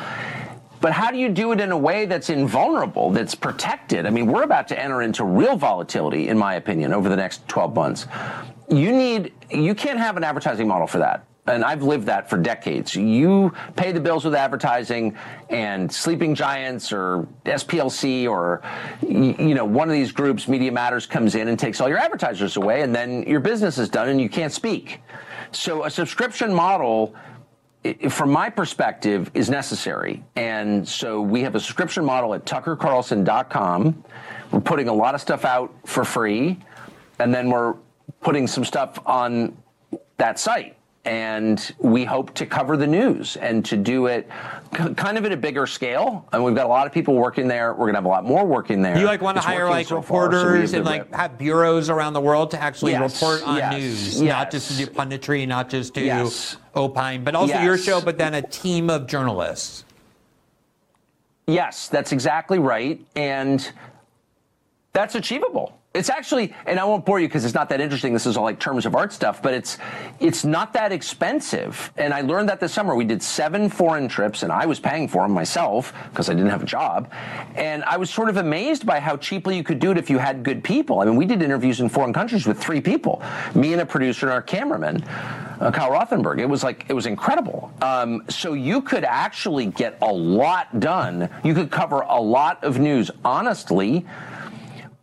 But 0.80 0.92
how 0.92 1.10
do 1.10 1.18
you 1.18 1.28
do 1.28 1.52
it 1.52 1.60
in 1.60 1.72
a 1.72 1.78
way 1.78 2.06
that's 2.06 2.30
invulnerable, 2.30 3.10
that's 3.10 3.34
protected? 3.34 4.06
I 4.06 4.10
mean, 4.10 4.26
we're 4.26 4.44
about 4.44 4.68
to 4.68 4.78
enter 4.78 5.02
into 5.02 5.24
real 5.24 5.56
volatility, 5.56 6.28
in 6.28 6.38
my 6.38 6.54
opinion, 6.54 6.92
over 6.92 7.08
the 7.08 7.16
next 7.16 7.46
12 7.48 7.74
months 7.74 8.06
you 8.70 8.92
need 8.92 9.32
you 9.50 9.74
can't 9.74 9.98
have 9.98 10.16
an 10.16 10.22
advertising 10.22 10.68
model 10.68 10.86
for 10.86 10.98
that 10.98 11.26
and 11.46 11.64
I've 11.64 11.82
lived 11.82 12.06
that 12.06 12.28
for 12.28 12.36
decades. 12.36 12.94
You 12.94 13.52
pay 13.76 13.92
the 13.92 14.00
bills 14.00 14.24
with 14.24 14.34
advertising, 14.34 15.16
and 15.48 15.92
Sleeping 15.92 16.34
Giants 16.34 16.92
or 16.92 17.26
SPLC 17.44 18.28
or 18.28 18.62
you 19.02 19.54
know 19.54 19.64
one 19.64 19.88
of 19.88 19.94
these 19.94 20.12
groups, 20.12 20.48
Media 20.48 20.70
Matters, 20.70 21.06
comes 21.06 21.34
in 21.34 21.48
and 21.48 21.58
takes 21.58 21.80
all 21.80 21.88
your 21.88 21.98
advertisers 21.98 22.56
away, 22.56 22.82
and 22.82 22.94
then 22.94 23.22
your 23.24 23.40
business 23.40 23.78
is 23.78 23.88
done 23.88 24.08
and 24.08 24.20
you 24.20 24.28
can't 24.28 24.52
speak. 24.52 25.00
So 25.52 25.84
a 25.84 25.90
subscription 25.90 26.52
model. 26.52 27.14
From 28.10 28.30
my 28.30 28.50
perspective, 28.50 29.30
is 29.32 29.48
necessary. 29.48 30.22
And 30.36 30.86
so 30.86 31.22
we 31.22 31.42
have 31.42 31.54
a 31.54 31.60
subscription 31.60 32.04
model 32.04 32.34
at 32.34 32.44
tuckercarlson.com. 32.44 34.04
We're 34.50 34.60
putting 34.60 34.88
a 34.88 34.92
lot 34.92 35.14
of 35.14 35.20
stuff 35.20 35.44
out 35.46 35.74
for 35.86 36.04
free. 36.04 36.58
And 37.18 37.34
then 37.34 37.48
we're 37.48 37.74
putting 38.20 38.46
some 38.46 38.64
stuff 38.64 38.98
on 39.06 39.56
that 40.18 40.38
site. 40.38 40.76
And 41.06 41.74
we 41.78 42.04
hope 42.04 42.34
to 42.34 42.44
cover 42.44 42.76
the 42.76 42.86
news 42.86 43.36
and 43.36 43.64
to 43.64 43.76
do 43.76 44.06
it 44.06 44.28
kind 44.70 45.16
of 45.16 45.24
at 45.24 45.32
a 45.32 45.36
bigger 45.36 45.66
scale. 45.66 46.28
And 46.32 46.44
we've 46.44 46.54
got 46.54 46.66
a 46.66 46.68
lot 46.68 46.86
of 46.86 46.92
people 46.92 47.14
working 47.14 47.48
there. 47.48 47.72
We're 47.72 47.86
going 47.86 47.94
to 47.94 47.98
have 47.98 48.04
a 48.04 48.08
lot 48.08 48.24
more 48.24 48.44
working 48.44 48.82
there. 48.82 48.98
You 48.98 49.06
like 49.06 49.22
want 49.22 49.38
to 49.38 49.42
hire 49.42 49.68
like 49.68 49.86
so 49.86 49.96
reporters 49.96 50.72
so 50.72 50.76
and 50.76 50.86
like 50.86 51.12
have 51.14 51.38
bureaus 51.38 51.88
around 51.88 52.12
the 52.12 52.20
world 52.20 52.50
to 52.50 52.62
actually 52.62 52.92
yes, 52.92 53.14
report 53.14 53.42
on 53.48 53.56
yes, 53.56 53.72
news, 53.72 54.20
yes. 54.20 54.28
not 54.30 54.50
just 54.50 54.70
to 54.70 54.76
do 54.76 54.86
punditry, 54.92 55.48
not 55.48 55.70
just 55.70 55.94
to 55.94 56.30
opine, 56.76 57.24
but 57.24 57.34
also 57.34 57.58
your 57.60 57.78
show, 57.78 58.02
but 58.02 58.18
then 58.18 58.34
a 58.34 58.42
team 58.42 58.90
of 58.90 59.06
journalists. 59.06 59.86
Yes, 61.46 61.88
that's 61.88 62.12
exactly 62.12 62.58
right. 62.58 63.04
And 63.16 63.72
that's 64.92 65.14
achievable. 65.14 65.79
It's 65.92 66.08
actually, 66.08 66.54
and 66.66 66.78
I 66.78 66.84
won't 66.84 67.04
bore 67.04 67.18
you 67.18 67.26
because 67.26 67.44
it's 67.44 67.54
not 67.54 67.68
that 67.70 67.80
interesting. 67.80 68.12
This 68.12 68.24
is 68.24 68.36
all 68.36 68.44
like 68.44 68.60
terms 68.60 68.86
of 68.86 68.94
art 68.94 69.12
stuff, 69.12 69.42
but 69.42 69.52
it's 69.52 69.76
it's 70.20 70.44
not 70.44 70.72
that 70.74 70.92
expensive. 70.92 71.92
And 71.96 72.14
I 72.14 72.20
learned 72.20 72.48
that 72.48 72.60
this 72.60 72.72
summer. 72.72 72.94
We 72.94 73.04
did 73.04 73.20
seven 73.20 73.68
foreign 73.68 74.06
trips, 74.06 74.44
and 74.44 74.52
I 74.52 74.66
was 74.66 74.78
paying 74.78 75.08
for 75.08 75.22
them 75.22 75.32
myself 75.32 75.92
because 76.10 76.30
I 76.30 76.34
didn't 76.34 76.50
have 76.50 76.62
a 76.62 76.66
job. 76.66 77.10
And 77.56 77.82
I 77.82 77.96
was 77.96 78.08
sort 78.08 78.28
of 78.28 78.36
amazed 78.36 78.86
by 78.86 79.00
how 79.00 79.16
cheaply 79.16 79.56
you 79.56 79.64
could 79.64 79.80
do 79.80 79.90
it 79.90 79.98
if 79.98 80.08
you 80.08 80.18
had 80.18 80.44
good 80.44 80.62
people. 80.62 81.00
I 81.00 81.06
mean, 81.06 81.16
we 81.16 81.26
did 81.26 81.42
interviews 81.42 81.80
in 81.80 81.88
foreign 81.88 82.12
countries 82.12 82.46
with 82.46 82.62
three 82.62 82.80
people: 82.80 83.20
me 83.56 83.72
and 83.72 83.82
a 83.82 83.86
producer 83.86 84.26
and 84.26 84.32
our 84.32 84.42
cameraman, 84.42 85.02
uh, 85.58 85.72
Kyle 85.72 85.90
Rothenberg. 85.90 86.38
It 86.38 86.48
was 86.48 86.62
like 86.62 86.84
it 86.88 86.92
was 86.92 87.06
incredible. 87.06 87.72
Um, 87.82 88.22
so 88.28 88.52
you 88.52 88.80
could 88.80 89.02
actually 89.02 89.66
get 89.66 89.98
a 90.02 90.12
lot 90.12 90.78
done. 90.78 91.28
You 91.42 91.52
could 91.52 91.72
cover 91.72 92.02
a 92.02 92.20
lot 92.20 92.62
of 92.62 92.78
news 92.78 93.10
honestly 93.24 94.06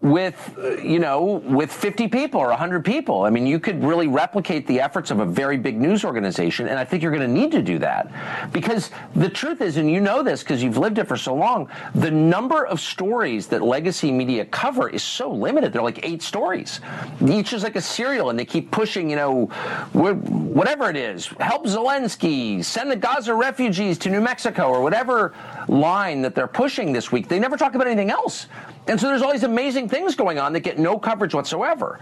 with 0.07 0.55
uh, 0.57 0.77
you 0.77 0.99
know 0.99 1.41
with 1.45 1.71
50 1.71 2.07
people 2.07 2.39
or 2.39 2.49
100 2.49 2.83
people. 2.83 3.23
I 3.23 3.29
mean 3.29 3.45
you 3.45 3.59
could 3.59 3.83
really 3.83 4.07
replicate 4.07 4.65
the 4.67 4.79
efforts 4.79 5.11
of 5.11 5.19
a 5.19 5.25
very 5.25 5.57
big 5.57 5.79
news 5.79 6.03
organization 6.03 6.67
and 6.67 6.79
i 6.79 6.85
think 6.85 7.03
you're 7.03 7.11
going 7.11 7.27
to 7.27 7.33
need 7.33 7.51
to 7.51 7.61
do 7.61 7.79
that. 7.79 8.51
Because 8.51 8.91
the 9.15 9.29
truth 9.29 9.61
is 9.61 9.77
and 9.77 9.89
you 9.89 10.01
know 10.01 10.23
this 10.23 10.43
because 10.43 10.63
you've 10.63 10.77
lived 10.77 10.97
it 10.97 11.07
for 11.07 11.17
so 11.17 11.33
long 11.33 11.69
the 11.95 12.11
number 12.11 12.65
of 12.65 12.79
stories 12.79 13.47
that 13.47 13.61
legacy 13.61 14.11
media 14.11 14.45
cover 14.45 14.89
is 14.89 15.03
so 15.03 15.31
limited. 15.31 15.73
They're 15.73 15.81
like 15.81 15.99
eight 16.03 16.21
stories. 16.21 16.79
Each 17.27 17.53
is 17.53 17.63
like 17.63 17.75
a 17.75 17.81
serial 17.81 18.29
and 18.29 18.39
they 18.39 18.45
keep 18.45 18.71
pushing 18.71 19.09
you 19.09 19.15
know 19.15 19.45
whatever 19.93 20.89
it 20.89 20.97
is. 20.97 21.27
Help 21.39 21.65
zelensky 21.65 22.63
send 22.63 22.91
the 22.91 22.95
gaza 22.95 23.33
refugees 23.33 23.97
to 23.99 24.09
new 24.09 24.21
mexico 24.21 24.69
or 24.69 24.81
whatever 24.81 25.33
line 25.67 26.21
that 26.21 26.35
they're 26.35 26.47
pushing 26.47 26.93
this 26.93 27.11
week. 27.11 27.27
They 27.27 27.39
never 27.39 27.57
talk 27.57 27.75
about 27.75 27.87
anything 27.87 28.09
else 28.09 28.47
and 28.87 28.99
so 28.99 29.07
there's 29.07 29.21
all 29.21 29.31
these 29.31 29.43
amazing 29.43 29.89
things 29.89 30.15
going 30.15 30.39
on 30.39 30.53
that 30.53 30.61
get 30.61 30.79
no 30.79 30.97
coverage 30.97 31.33
whatsoever. 31.33 31.99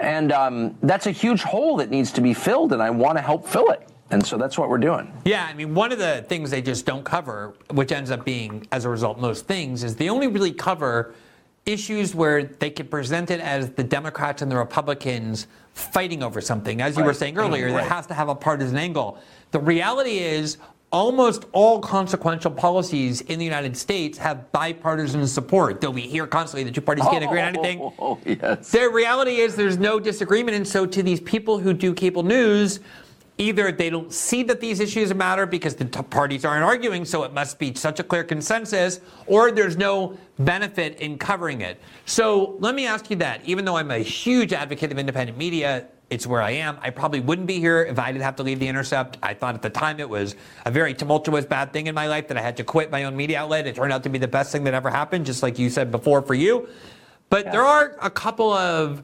And 0.00 0.32
um, 0.32 0.76
that's 0.82 1.06
a 1.06 1.10
huge 1.10 1.42
hole 1.42 1.76
that 1.76 1.90
needs 1.90 2.10
to 2.12 2.20
be 2.20 2.34
filled, 2.34 2.72
and 2.72 2.82
I 2.82 2.90
want 2.90 3.18
to 3.18 3.22
help 3.22 3.46
fill 3.46 3.70
it. 3.70 3.88
And 4.10 4.24
so 4.24 4.36
that's 4.36 4.58
what 4.58 4.68
we're 4.68 4.78
doing. 4.78 5.10
Yeah, 5.24 5.46
I 5.46 5.54
mean, 5.54 5.74
one 5.74 5.90
of 5.90 5.98
the 5.98 6.24
things 6.28 6.50
they 6.50 6.60
just 6.60 6.84
don't 6.84 7.04
cover, 7.04 7.54
which 7.70 7.92
ends 7.92 8.10
up 8.10 8.24
being, 8.24 8.66
as 8.70 8.84
a 8.84 8.88
result, 8.90 9.18
most 9.18 9.46
things, 9.46 9.84
is 9.84 9.96
they 9.96 10.10
only 10.10 10.26
really 10.26 10.52
cover 10.52 11.14
issues 11.64 12.14
where 12.14 12.42
they 12.44 12.70
can 12.70 12.88
present 12.88 13.30
it 13.30 13.40
as 13.40 13.70
the 13.70 13.84
Democrats 13.84 14.42
and 14.42 14.50
the 14.50 14.56
Republicans 14.56 15.46
fighting 15.74 16.22
over 16.22 16.40
something. 16.40 16.82
As 16.82 16.96
you 16.96 17.02
right. 17.02 17.06
were 17.06 17.14
saying 17.14 17.38
earlier, 17.38 17.72
right. 17.72 17.84
it 17.84 17.88
has 17.88 18.06
to 18.08 18.14
have 18.14 18.28
a 18.28 18.34
partisan 18.34 18.76
angle. 18.76 19.18
The 19.52 19.60
reality 19.60 20.18
is, 20.18 20.58
almost 20.92 21.46
all 21.52 21.80
consequential 21.80 22.50
policies 22.50 23.22
in 23.22 23.38
the 23.38 23.44
United 23.44 23.76
States 23.76 24.18
have 24.18 24.52
bipartisan 24.52 25.26
support. 25.26 25.80
Though 25.80 25.90
we 25.90 26.02
hear 26.02 26.26
constantly 26.26 26.64
the 26.64 26.70
two 26.70 26.82
parties 26.82 27.04
can't 27.06 27.24
agree 27.24 27.40
on 27.40 27.56
oh, 27.56 27.60
anything. 27.60 27.92
Oh, 27.98 28.18
yes. 28.26 28.70
The 28.70 28.88
reality 28.90 29.36
is 29.36 29.56
there's 29.56 29.78
no 29.78 29.98
disagreement. 29.98 30.56
And 30.56 30.68
so 30.68 30.84
to 30.86 31.02
these 31.02 31.20
people 31.20 31.58
who 31.58 31.72
do 31.72 31.94
cable 31.94 32.22
news, 32.22 32.80
either 33.38 33.72
they 33.72 33.88
don't 33.88 34.12
see 34.12 34.42
that 34.42 34.60
these 34.60 34.80
issues 34.80 35.14
matter 35.14 35.46
because 35.46 35.74
the 35.74 35.86
t- 35.86 36.02
parties 36.02 36.44
aren't 36.44 36.62
arguing, 36.62 37.06
so 37.06 37.24
it 37.24 37.32
must 37.32 37.58
be 37.58 37.72
such 37.74 37.98
a 37.98 38.02
clear 38.02 38.22
consensus, 38.22 39.00
or 39.26 39.50
there's 39.50 39.78
no 39.78 40.16
benefit 40.38 41.00
in 41.00 41.16
covering 41.16 41.62
it. 41.62 41.80
So 42.04 42.56
let 42.60 42.74
me 42.74 42.86
ask 42.86 43.08
you 43.08 43.16
that. 43.16 43.42
Even 43.44 43.64
though 43.64 43.76
I'm 43.76 43.90
a 43.90 43.98
huge 43.98 44.52
advocate 44.52 44.92
of 44.92 44.98
independent 44.98 45.38
media, 45.38 45.86
it's 46.12 46.26
where 46.26 46.42
I 46.42 46.50
am. 46.50 46.76
I 46.82 46.90
probably 46.90 47.20
wouldn't 47.20 47.46
be 47.46 47.58
here 47.58 47.82
if 47.84 47.98
I 47.98 48.12
didn't 48.12 48.24
have 48.24 48.36
to 48.36 48.42
leave 48.42 48.58
The 48.58 48.68
Intercept. 48.68 49.16
I 49.22 49.32
thought 49.32 49.54
at 49.54 49.62
the 49.62 49.70
time 49.70 49.98
it 49.98 50.08
was 50.08 50.36
a 50.66 50.70
very 50.70 50.92
tumultuous, 50.92 51.46
bad 51.46 51.72
thing 51.72 51.86
in 51.86 51.94
my 51.94 52.06
life 52.06 52.28
that 52.28 52.36
I 52.36 52.42
had 52.42 52.56
to 52.58 52.64
quit 52.64 52.90
my 52.90 53.04
own 53.04 53.16
media 53.16 53.40
outlet. 53.40 53.66
It 53.66 53.76
turned 53.76 53.94
out 53.94 54.02
to 54.02 54.10
be 54.10 54.18
the 54.18 54.28
best 54.28 54.52
thing 54.52 54.64
that 54.64 54.74
ever 54.74 54.90
happened, 54.90 55.24
just 55.24 55.42
like 55.42 55.58
you 55.58 55.70
said 55.70 55.90
before 55.90 56.20
for 56.20 56.34
you. 56.34 56.68
But 57.30 57.50
there 57.50 57.64
are 57.64 57.96
a 58.02 58.10
couple 58.10 58.52
of 58.52 59.02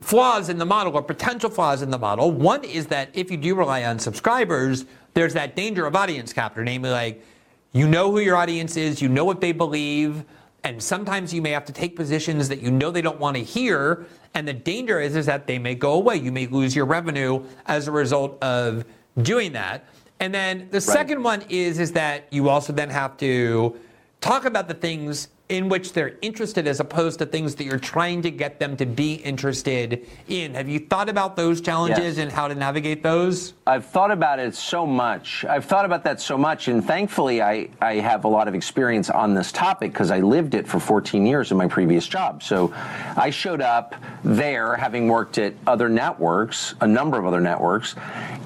flaws 0.00 0.48
in 0.48 0.58
the 0.58 0.66
model 0.66 0.94
or 0.94 1.02
potential 1.02 1.50
flaws 1.50 1.82
in 1.82 1.90
the 1.90 1.98
model. 1.98 2.32
One 2.32 2.64
is 2.64 2.88
that 2.88 3.10
if 3.14 3.30
you 3.30 3.36
do 3.36 3.54
rely 3.54 3.84
on 3.84 4.00
subscribers, 4.00 4.86
there's 5.14 5.34
that 5.34 5.54
danger 5.54 5.86
of 5.86 5.94
audience 5.94 6.32
capture, 6.32 6.64
namely 6.64 6.90
like 6.90 7.24
you 7.72 7.86
know 7.86 8.10
who 8.10 8.18
your 8.18 8.34
audience 8.34 8.76
is, 8.76 9.00
you 9.00 9.08
know 9.08 9.24
what 9.24 9.40
they 9.40 9.52
believe, 9.52 10.24
and 10.64 10.82
sometimes 10.82 11.32
you 11.32 11.40
may 11.40 11.50
have 11.50 11.64
to 11.66 11.72
take 11.72 11.94
positions 11.94 12.48
that 12.48 12.60
you 12.60 12.72
know 12.72 12.90
they 12.90 13.02
don't 13.02 13.20
want 13.20 13.36
to 13.36 13.42
hear, 13.44 14.06
and 14.34 14.46
the 14.46 14.52
danger 14.52 15.00
is 15.00 15.16
is 15.16 15.26
that 15.26 15.46
they 15.46 15.58
may 15.58 15.74
go 15.74 15.92
away. 15.94 16.16
You 16.16 16.32
may 16.32 16.46
lose 16.46 16.74
your 16.74 16.86
revenue 16.86 17.44
as 17.66 17.88
a 17.88 17.92
result 17.92 18.42
of 18.42 18.84
doing 19.22 19.52
that. 19.52 19.84
And 20.20 20.34
then 20.34 20.68
the 20.70 20.80
second 20.80 21.22
one 21.22 21.42
is 21.48 21.78
is 21.78 21.92
that 21.92 22.26
you 22.30 22.48
also 22.48 22.72
then 22.72 22.90
have 22.90 23.16
to 23.18 23.76
talk 24.20 24.44
about 24.44 24.68
the 24.68 24.74
things 24.74 25.28
in 25.50 25.68
which 25.68 25.92
they're 25.92 26.14
interested 26.22 26.68
as 26.68 26.78
opposed 26.78 27.18
to 27.18 27.26
things 27.26 27.56
that 27.56 27.64
you're 27.64 27.78
trying 27.78 28.22
to 28.22 28.30
get 28.30 28.60
them 28.60 28.76
to 28.76 28.86
be 28.86 29.14
interested 29.14 30.06
in. 30.28 30.54
Have 30.54 30.68
you 30.68 30.78
thought 30.78 31.08
about 31.08 31.34
those 31.36 31.60
challenges 31.60 32.16
Yes. 32.16 32.18
and 32.18 32.30
how 32.30 32.46
to 32.46 32.54
navigate 32.54 33.02
those? 33.02 33.54
I've 33.66 33.84
thought 33.84 34.12
about 34.12 34.38
it 34.38 34.54
so 34.54 34.86
much. 34.86 35.44
I've 35.44 35.64
thought 35.64 35.84
about 35.84 36.04
that 36.04 36.20
so 36.20 36.38
much, 36.38 36.68
and 36.68 36.84
thankfully, 36.84 37.42
I, 37.42 37.68
I 37.80 37.94
have 37.96 38.24
a 38.24 38.28
lot 38.28 38.46
of 38.46 38.54
experience 38.54 39.10
on 39.10 39.34
this 39.34 39.50
topic 39.50 39.92
because 39.92 40.12
I 40.12 40.20
lived 40.20 40.54
it 40.54 40.68
for 40.68 40.78
14 40.78 41.26
years 41.26 41.50
in 41.50 41.56
my 41.58 41.66
previous 41.66 42.06
job. 42.06 42.44
So 42.44 42.72
I 43.16 43.30
showed 43.30 43.60
up 43.60 43.96
there 44.22 44.76
having 44.76 45.08
worked 45.08 45.38
at 45.38 45.54
other 45.66 45.88
networks, 45.88 46.74
a 46.80 46.86
number 46.86 47.18
of 47.18 47.26
other 47.26 47.40
networks, 47.40 47.96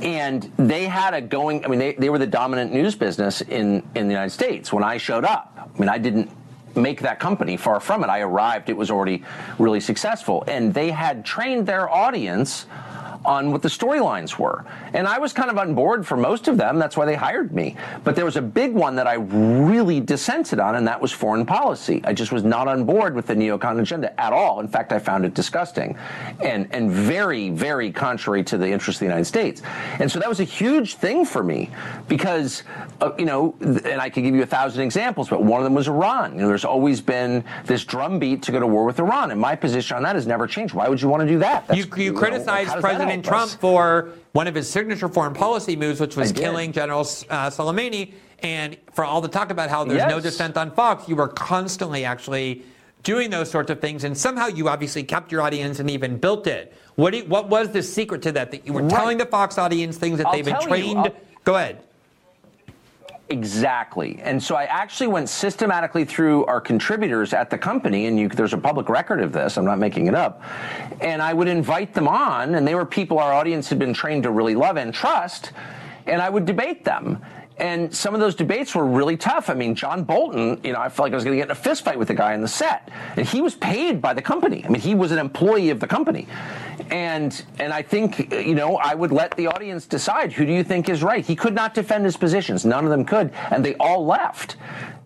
and 0.00 0.50
they 0.57 0.86
had 0.86 1.12
a 1.12 1.20
going, 1.20 1.64
I 1.66 1.68
mean, 1.68 1.78
they, 1.78 1.92
they 1.92 2.09
were 2.09 2.18
the 2.18 2.26
dominant 2.26 2.72
news 2.72 2.94
business 2.94 3.42
in, 3.42 3.82
in 3.94 4.07
the 4.09 4.12
United 4.14 4.30
States 4.30 4.72
when 4.72 4.82
I 4.82 4.96
showed 4.96 5.24
up. 5.26 5.50
I 5.74 5.78
mean, 5.78 5.90
I 5.90 5.98
didn't 5.98 6.30
make 6.76 7.00
that 7.00 7.20
company. 7.20 7.56
Far 7.56 7.80
from 7.80 8.04
it. 8.04 8.08
I 8.08 8.20
arrived, 8.20 8.68
it 8.68 8.76
was 8.76 8.90
already 8.90 9.22
really 9.58 9.80
successful. 9.80 10.44
And 10.46 10.72
they 10.72 10.90
had 10.90 11.24
trained 11.24 11.66
their 11.66 11.90
audience 11.90 12.66
on 13.24 13.52
what 13.52 13.62
the 13.62 13.68
storylines 13.68 14.38
were. 14.38 14.64
And 14.92 15.06
I 15.06 15.18
was 15.18 15.32
kind 15.32 15.50
of 15.50 15.58
on 15.58 15.74
board 15.74 16.06
for 16.06 16.16
most 16.16 16.48
of 16.48 16.56
them. 16.56 16.78
That's 16.78 16.96
why 16.96 17.06
they 17.06 17.14
hired 17.14 17.52
me. 17.52 17.76
But 18.02 18.16
there 18.16 18.24
was 18.24 18.36
a 18.36 18.42
big 18.42 18.72
one 18.72 18.96
that 18.96 19.06
I 19.06 19.14
really 19.14 20.00
dissented 20.00 20.60
on, 20.60 20.76
and 20.76 20.86
that 20.86 21.00
was 21.00 21.12
foreign 21.12 21.46
policy. 21.46 22.02
I 22.04 22.12
just 22.12 22.32
was 22.32 22.44
not 22.44 22.68
on 22.68 22.84
board 22.84 23.14
with 23.14 23.26
the 23.26 23.34
neocon 23.34 23.80
agenda 23.80 24.18
at 24.20 24.32
all. 24.32 24.60
In 24.60 24.68
fact, 24.68 24.92
I 24.92 24.98
found 24.98 25.24
it 25.24 25.34
disgusting 25.34 25.96
and, 26.40 26.68
and 26.72 26.90
very, 26.90 27.50
very 27.50 27.90
contrary 27.90 28.44
to 28.44 28.58
the 28.58 28.68
interests 28.68 29.00
of 29.00 29.06
the 29.06 29.10
United 29.10 29.24
States. 29.24 29.62
And 30.00 30.10
so 30.10 30.18
that 30.18 30.28
was 30.28 30.40
a 30.40 30.44
huge 30.44 30.94
thing 30.96 31.24
for 31.24 31.42
me 31.42 31.70
because, 32.08 32.62
uh, 33.00 33.12
you 33.18 33.24
know, 33.24 33.54
and 33.60 34.00
I 34.00 34.10
could 34.10 34.22
give 34.24 34.34
you 34.34 34.42
a 34.42 34.46
thousand 34.46 34.82
examples, 34.82 35.28
but 35.28 35.42
one 35.42 35.60
of 35.60 35.64
them 35.64 35.74
was 35.74 35.88
Iran. 35.88 36.34
You 36.34 36.42
know, 36.42 36.48
there's 36.48 36.64
always 36.64 37.00
been 37.00 37.44
this 37.64 37.84
drumbeat 37.84 38.42
to 38.42 38.52
go 38.52 38.60
to 38.60 38.66
war 38.66 38.84
with 38.84 38.98
Iran. 38.98 39.30
And 39.30 39.40
my 39.40 39.56
position 39.56 39.96
on 39.96 40.02
that 40.02 40.14
has 40.14 40.26
never 40.26 40.46
changed. 40.46 40.74
Why 40.74 40.88
would 40.88 41.00
you 41.00 41.08
want 41.08 41.22
to 41.22 41.26
do 41.26 41.38
that? 41.38 41.64
You, 41.74 41.84
That's- 41.84 41.98
you 41.98 42.12
know, 42.12 42.18
criticized 42.18 42.68
how 42.68 42.74
does 42.74 42.82
that 42.82 42.88
President 42.88 43.13
help 43.22 43.36
Trump 43.48 43.50
for 43.60 44.10
one 44.32 44.46
of 44.46 44.54
his 44.54 44.68
signature 44.68 45.08
foreign 45.08 45.34
policy 45.34 45.76
moves, 45.76 46.00
which 46.00 46.16
was 46.16 46.32
killing 46.32 46.72
General 46.72 47.00
uh, 47.02 47.50
Soleimani. 47.50 48.14
And 48.40 48.76
for 48.92 49.04
all 49.04 49.20
the 49.20 49.28
talk 49.28 49.50
about 49.50 49.70
how 49.70 49.84
there's 49.84 50.08
no 50.10 50.20
dissent 50.20 50.56
on 50.56 50.70
Fox, 50.72 51.08
you 51.08 51.16
were 51.16 51.28
constantly 51.28 52.04
actually 52.04 52.62
doing 53.02 53.30
those 53.30 53.50
sorts 53.50 53.70
of 53.70 53.80
things. 53.80 54.04
And 54.04 54.16
somehow 54.16 54.46
you 54.46 54.68
obviously 54.68 55.02
kept 55.02 55.30
your 55.30 55.42
audience 55.42 55.78
and 55.78 55.90
even 55.90 56.16
built 56.16 56.46
it. 56.46 56.74
What, 56.96 57.10
do 57.12 57.18
you- 57.18 57.24
what 57.26 57.48
was 57.48 57.70
the 57.70 57.82
secret 57.82 58.22
to 58.22 58.32
that? 58.32 58.50
That 58.50 58.66
you 58.66 58.72
were 58.72 58.82
Right. 58.82 58.90
telling 58.90 59.18
the 59.18 59.26
Fox 59.26 59.58
audience 59.58 59.96
things 59.98 60.18
that 60.18 60.26
I'll 60.26 60.32
they've 60.32 60.44
been 60.44 60.54
tell 60.54 60.76
you. 60.76 60.94
trained. 60.94 61.12
Go 61.44 61.54
ahead. 61.56 61.84
Exactly. 63.30 64.20
And 64.22 64.42
so 64.42 64.54
I 64.54 64.64
actually 64.64 65.06
went 65.06 65.30
systematically 65.30 66.04
through 66.04 66.44
our 66.44 66.60
contributors 66.60 67.32
at 67.32 67.48
the 67.48 67.56
company, 67.56 68.06
and 68.06 68.18
you, 68.18 68.28
there's 68.28 68.52
a 68.52 68.58
public 68.58 68.90
record 68.90 69.20
of 69.20 69.32
this, 69.32 69.56
I'm 69.56 69.64
not 69.64 69.78
making 69.78 70.08
it 70.08 70.14
up. 70.14 70.42
And 71.00 71.22
I 71.22 71.32
would 71.32 71.48
invite 71.48 71.94
them 71.94 72.06
on, 72.06 72.54
and 72.54 72.68
they 72.68 72.74
were 72.74 72.84
people 72.84 73.18
our 73.18 73.32
audience 73.32 73.68
had 73.68 73.78
been 73.78 73.94
trained 73.94 74.24
to 74.24 74.30
really 74.30 74.54
love 74.54 74.76
and 74.76 74.92
trust, 74.92 75.52
and 76.06 76.20
I 76.20 76.28
would 76.28 76.44
debate 76.44 76.84
them. 76.84 77.24
And 77.59 77.94
some 77.94 78.14
of 78.14 78.20
those 78.20 78.34
debates 78.34 78.74
were 78.74 78.84
really 78.84 79.16
tough. 79.16 79.48
I 79.48 79.55
mean, 79.55 79.76
John 79.76 80.02
Bolton, 80.02 80.61
you 80.64 80.72
know, 80.72 80.80
I 80.80 80.88
felt 80.88 81.07
like 81.07 81.12
I 81.12 81.14
was 81.14 81.24
going 81.24 81.36
to 81.36 81.40
get 81.40 81.46
in 81.46 81.52
a 81.52 81.55
fist 81.55 81.84
fight 81.84 81.98
with 81.98 82.09
the 82.09 82.14
guy 82.14 82.34
on 82.34 82.40
the 82.40 82.48
set. 82.48 82.90
And 83.16 83.26
he 83.26 83.40
was 83.40 83.55
paid 83.55 84.02
by 84.02 84.12
the 84.12 84.22
company. 84.22 84.64
I 84.64 84.68
mean, 84.68 84.82
he 84.82 84.94
was 84.96 85.12
an 85.12 85.18
employee 85.18 85.70
of 85.70 85.78
the 85.78 85.86
company. 85.86 86.26
And 86.90 87.44
and 87.61 87.72
I 87.72 87.82
think, 87.82 88.32
you 88.32 88.57
know, 88.57 88.76
I 88.76 88.94
would 88.94 89.12
let 89.12 89.36
the 89.36 89.46
audience 89.46 89.86
decide 89.86 90.32
who 90.32 90.44
do 90.44 90.52
you 90.52 90.64
think 90.64 90.88
is 90.88 91.02
right. 91.02 91.24
He 91.24 91.36
could 91.36 91.55
not 91.55 91.74
defend 91.74 92.05
his 92.05 92.16
positions. 92.16 92.64
None 92.64 92.84
of 92.84 92.90
them 92.90 93.05
could. 93.05 93.30
And 93.50 93.64
they 93.64 93.74
all 93.76 94.05
left. 94.05 94.57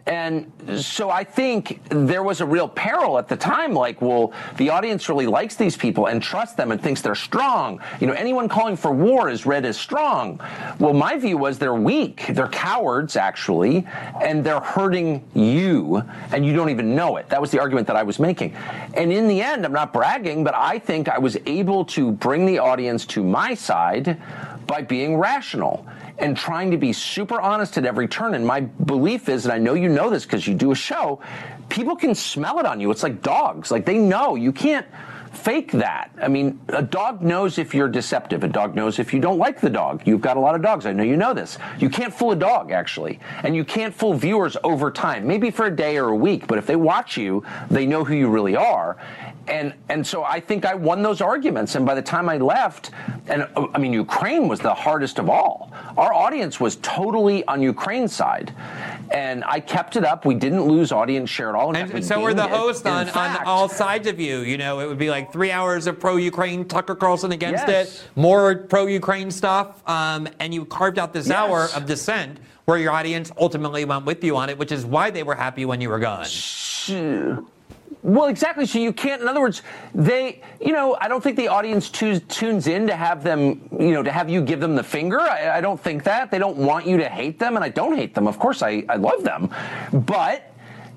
And 0.09 0.51
so 0.79 1.11
I 1.11 1.23
think 1.23 1.83
there 1.91 2.23
was 2.23 2.41
a 2.41 2.47
real 2.47 2.67
peril 2.67 3.19
at 3.19 3.29
the 3.29 3.37
time. 3.37 3.75
Like, 3.75 4.01
well, 4.01 4.33
the 4.57 4.71
audience 4.71 5.07
really 5.11 5.27
likes 5.27 5.55
these 5.55 5.77
people 5.77 6.07
and 6.07 6.23
trusts 6.23 6.55
them 6.55 6.73
and 6.73 6.83
thinks 6.83 7.03
they're 7.03 7.15
strong. 7.15 7.81
You 8.01 8.07
know, 8.07 8.15
anyone 8.15 8.49
calling 8.49 8.75
for 8.75 8.91
war 8.91 9.29
is 9.29 9.45
read 9.45 9.67
as 9.67 9.79
strong. 9.79 10.41
Well, 10.79 10.95
my 10.95 11.19
view 11.19 11.37
was 11.37 11.59
they're 11.59 11.75
weak. 11.75 12.25
They're 12.31 12.49
cowards, 12.49 13.17
actually, 13.17 13.87
and 14.23 14.43
they're 14.43 14.61
hurting 14.61 15.29
you, 15.35 16.03
and 16.33 16.45
you 16.45 16.55
don't 16.55 16.71
even 16.71 16.97
know 16.97 17.19
it. 17.19 17.29
That 17.29 17.41
was 17.41 17.51
the 17.51 17.61
argument 17.61 17.87
that 17.89 17.97
I 17.97 18.03
was 18.03 18.19
making. 18.19 18.55
And 18.95 19.13
in 19.13 19.29
the 19.29 19.43
end, 19.43 19.67
I'm 19.67 19.73
not 19.75 19.93
bragging, 19.93 20.43
but 20.43 20.55
I 20.55 20.79
think 20.79 21.11
I 21.11 21.19
was 21.19 21.37
able 21.45 21.85
to 21.85 22.13
bring 22.13 22.47
the 22.47 22.59
audience 22.59 23.05
to 23.07 23.23
my 23.23 23.53
side 23.53 24.19
by 24.69 24.83
being 24.83 25.17
rational 25.17 25.85
and 26.19 26.37
trying 26.37 26.71
to 26.71 26.77
be 26.77 26.93
super 26.93 27.41
honest 27.41 27.77
at 27.79 27.85
every 27.85 28.07
turn. 28.07 28.35
And 28.35 28.47
my 28.47 28.61
belief 28.61 29.29
is, 29.29 29.47
and 29.47 29.53
I 29.53 29.59
know 29.59 29.75
you 29.75 29.89
know 29.89 30.11
this 30.11 30.25
because 30.25 30.47
you 30.47 30.55
do 30.55 30.71
a 30.71 30.77
show, 30.77 31.21
people 31.69 31.97
can 31.97 32.15
smell 32.15 32.61
it 32.61 32.67
on 32.67 32.79
you. 32.79 32.91
It's 32.93 33.03
like 33.03 33.23
dogs. 33.23 33.73
Like 33.73 33.85
they 33.85 33.99
know 33.99 34.37
you 34.37 34.53
can't 34.53 34.87
fake 35.33 35.73
that. 35.73 36.11
I 36.21 36.29
mean, 36.29 36.61
a 36.69 36.83
dog 36.83 37.23
knows 37.23 37.59
if 37.59 37.75
you're 37.75 37.89
deceptive. 37.89 38.45
A 38.45 38.49
dog 38.49 38.75
knows 38.75 38.99
if 38.99 39.13
you 39.13 39.21
don't 39.21 39.39
like 39.39 39.61
the 39.61 39.71
dog. 39.71 40.03
You've 40.07 40.21
got 40.21 40.37
a 40.37 40.41
lot 40.41 40.55
of 40.55 40.63
dogs. 40.63 40.87
I 40.87 40.93
know 40.93 41.03
you 41.03 41.17
know 41.17 41.35
this. 41.35 41.59
You 41.79 41.89
can't 41.89 42.13
fool 42.13 42.33
a 42.33 42.37
dog, 42.37 42.71
actually. 42.71 43.21
And 43.43 43.55
you 43.55 43.65
can't 43.65 43.95
fool 43.95 44.15
viewers 44.15 44.57
over 44.65 44.91
time, 44.91 45.27
maybe 45.27 45.51
for 45.51 45.67
a 45.67 45.75
day 45.75 45.99
or 45.99 46.09
a 46.09 46.17
week. 46.17 46.47
But 46.47 46.59
if 46.59 46.67
they 46.67 46.77
watch 46.77 47.17
you, 47.17 47.45
they 47.71 47.87
know 47.87 48.05
who 48.05 48.15
you 48.15 48.29
really 48.29 48.57
are. 48.57 48.97
And, 49.49 49.73
and 49.89 50.07
so 50.07 50.25
I 50.25 50.41
think 50.41 50.67
I 50.67 50.75
won 50.75 51.03
those 51.03 51.21
arguments. 51.21 51.75
And 51.75 51.87
by 51.87 51.95
the 51.95 52.03
time 52.03 52.29
I 52.29 52.37
left, 52.37 52.91
and 53.29 53.49
I 53.57 53.79
mean, 53.79 53.93
Ukraine 53.93 54.47
was 54.47 54.61
the 54.61 54.75
hardest 54.75 55.19
of 55.19 55.31
all. 55.31 55.73
Our 55.97 56.13
audience 56.13 56.61
was 56.61 56.77
totally 56.77 57.45
on 57.47 57.63
Ukraine's 57.63 58.15
side. 58.15 58.55
And 59.11 59.45
I 59.45 59.61
kept 59.61 59.97
it 59.97 60.05
up. 60.05 60.25
We 60.25 60.35
didn't 60.35 60.65
lose 60.65 60.93
audience 60.93 61.31
share 61.31 61.49
at 61.49 61.55
all. 61.55 61.71
We 61.73 61.79
And 61.79 62.05
so 62.05 62.21
were 62.21 62.35
the 62.35 62.47
hosts 62.47 62.85
on, 62.87 63.09
on 63.11 63.45
all 63.45 63.69
sides 63.69 64.07
of 64.07 64.21
you. 64.21 64.41
You 64.41 64.59
know, 64.59 64.81
it 64.81 64.87
would 64.87 64.99
be 64.99 65.11
like 65.11 65.33
three 65.33 65.51
hours 65.51 65.87
of 65.87 65.99
pro-Ukraine, 65.99 66.65
Tucker 66.67 66.95
Carlson 66.95 67.33
against 67.33 67.67
Yes. 67.67 68.03
it, 68.03 68.09
more 68.17 68.55
pro-Ukraine 68.57 69.31
stuff, 69.31 69.83
um, 69.89 70.29
and 70.39 70.53
you 70.53 70.65
carved 70.65 70.99
out 70.99 71.13
this 71.13 71.29
Yes. 71.29 71.37
hour 71.37 71.69
of 71.75 71.87
dissent 71.87 72.39
where 72.67 72.79
your 72.79 72.93
audience 72.93 73.33
ultimately 73.39 73.85
went 73.85 74.05
with 74.05 74.23
you 74.23 74.37
on 74.37 74.51
it, 74.51 74.59
which 74.59 74.73
is 74.73 74.85
why 74.85 75.11
they 75.11 75.23
were 75.23 75.35
happy 75.35 75.65
when 75.65 75.81
you 75.81 75.89
were 75.89 75.99
gone. 75.99 76.27
Well, 78.03 78.27
exactly. 78.27 78.67
So 78.67 78.79
you 78.79 78.93
can't. 78.93 79.23
In 79.23 79.29
other 79.29 79.41
words, 79.41 79.63
they. 79.95 80.43
You 80.61 80.73
know, 80.73 80.97
I 81.01 81.09
don't 81.09 81.23
think 81.23 81.37
the 81.37 81.49
audience 81.49 81.91
tu- 81.91 82.21
tunes 82.21 82.67
in 82.67 82.87
to 82.87 82.97
have 82.97 83.23
them. 83.23 83.69
You 83.79 83.93
know, 83.93 84.03
to 84.03 84.11
have 84.13 84.31
you 84.31 84.41
give 84.43 84.61
them 84.61 84.77
the 84.77 84.83
finger. 84.83 85.21
I, 85.21 85.59
I 85.59 85.61
don't 85.61 85.81
think 85.81 86.05
that 86.05 86.31
they 86.31 86.39
don't 86.39 86.57
want 86.57 86.87
you 86.87 86.97
to 86.99 87.09
hate 87.09 87.39
them, 87.39 87.57
and 87.57 87.65
I 87.65 87.69
don't 87.69 87.97
hate 87.97 88.15
them. 88.15 88.27
Of 88.27 88.39
course, 88.39 88.63
I 88.63 88.85
I 88.89 88.97
love 88.97 89.25
them, 89.25 89.51
but. 89.93 90.45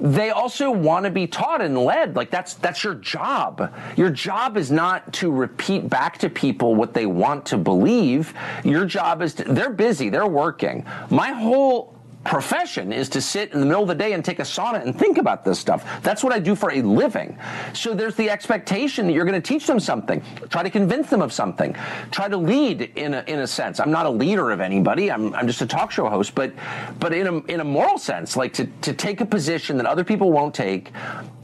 They 0.03 0.31
also 0.31 0.71
want 0.71 1.05
to 1.05 1.11
be 1.11 1.27
taught 1.27 1.61
and 1.61 1.77
led. 1.77 2.15
Like 2.15 2.31
that's 2.31 2.55
that's 2.55 2.83
your 2.83 2.95
job. 2.95 3.71
Your 3.95 4.09
job 4.09 4.57
is 4.57 4.71
not 4.71 5.13
to 5.13 5.31
repeat 5.31 5.87
back 5.91 6.17
to 6.19 6.29
people 6.29 6.73
what 6.73 6.95
they 6.95 7.05
want 7.05 7.45
to 7.47 7.57
believe. 7.59 8.33
Your 8.63 8.85
job 8.85 9.21
is 9.21 9.35
to, 9.35 9.43
they're 9.43 9.69
busy, 9.69 10.09
they're 10.09 10.25
working. 10.25 10.87
My 11.11 11.31
whole 11.31 12.00
profession 12.23 12.93
is 12.93 13.09
to 13.09 13.21
sit 13.21 13.51
in 13.53 13.59
the 13.59 13.65
middle 13.65 13.81
of 13.81 13.87
the 13.87 13.95
day 13.95 14.13
and 14.13 14.23
take 14.23 14.39
a 14.39 14.43
sauna 14.43 14.81
and 14.81 14.97
think 14.97 15.17
about 15.17 15.43
this 15.43 15.59
stuff. 15.59 15.85
That's 16.03 16.23
what 16.23 16.33
I 16.33 16.39
do 16.39 16.55
for 16.55 16.71
a 16.71 16.81
living. 16.81 17.37
So 17.73 17.93
there's 17.93 18.15
the 18.15 18.29
expectation 18.29 19.07
that 19.07 19.13
you're 19.13 19.25
going 19.25 19.41
to 19.41 19.47
teach 19.47 19.65
them 19.65 19.79
something, 19.79 20.23
try 20.49 20.63
to 20.63 20.69
convince 20.69 21.09
them 21.09 21.21
of 21.21 21.33
something, 21.33 21.75
try 22.11 22.27
to 22.27 22.37
lead 22.37 22.91
in 22.95 23.15
a, 23.15 23.23
in 23.27 23.39
a 23.39 23.47
sense. 23.47 23.79
I'm 23.79 23.91
not 23.91 24.05
a 24.05 24.09
leader 24.09 24.51
of 24.51 24.61
anybody. 24.61 25.11
I'm, 25.11 25.33
I'm 25.33 25.47
just 25.47 25.61
a 25.61 25.65
talk 25.65 25.91
show 25.91 26.07
host, 26.09 26.35
but 26.35 26.53
but 26.99 27.13
in 27.13 27.27
a 27.27 27.37
in 27.45 27.59
a 27.59 27.63
moral 27.63 27.97
sense, 27.97 28.35
like 28.35 28.53
to, 28.53 28.65
to 28.81 28.93
take 28.93 29.21
a 29.21 29.25
position 29.25 29.77
that 29.77 29.85
other 29.85 30.03
people 30.03 30.31
won't 30.31 30.53
take 30.53 30.91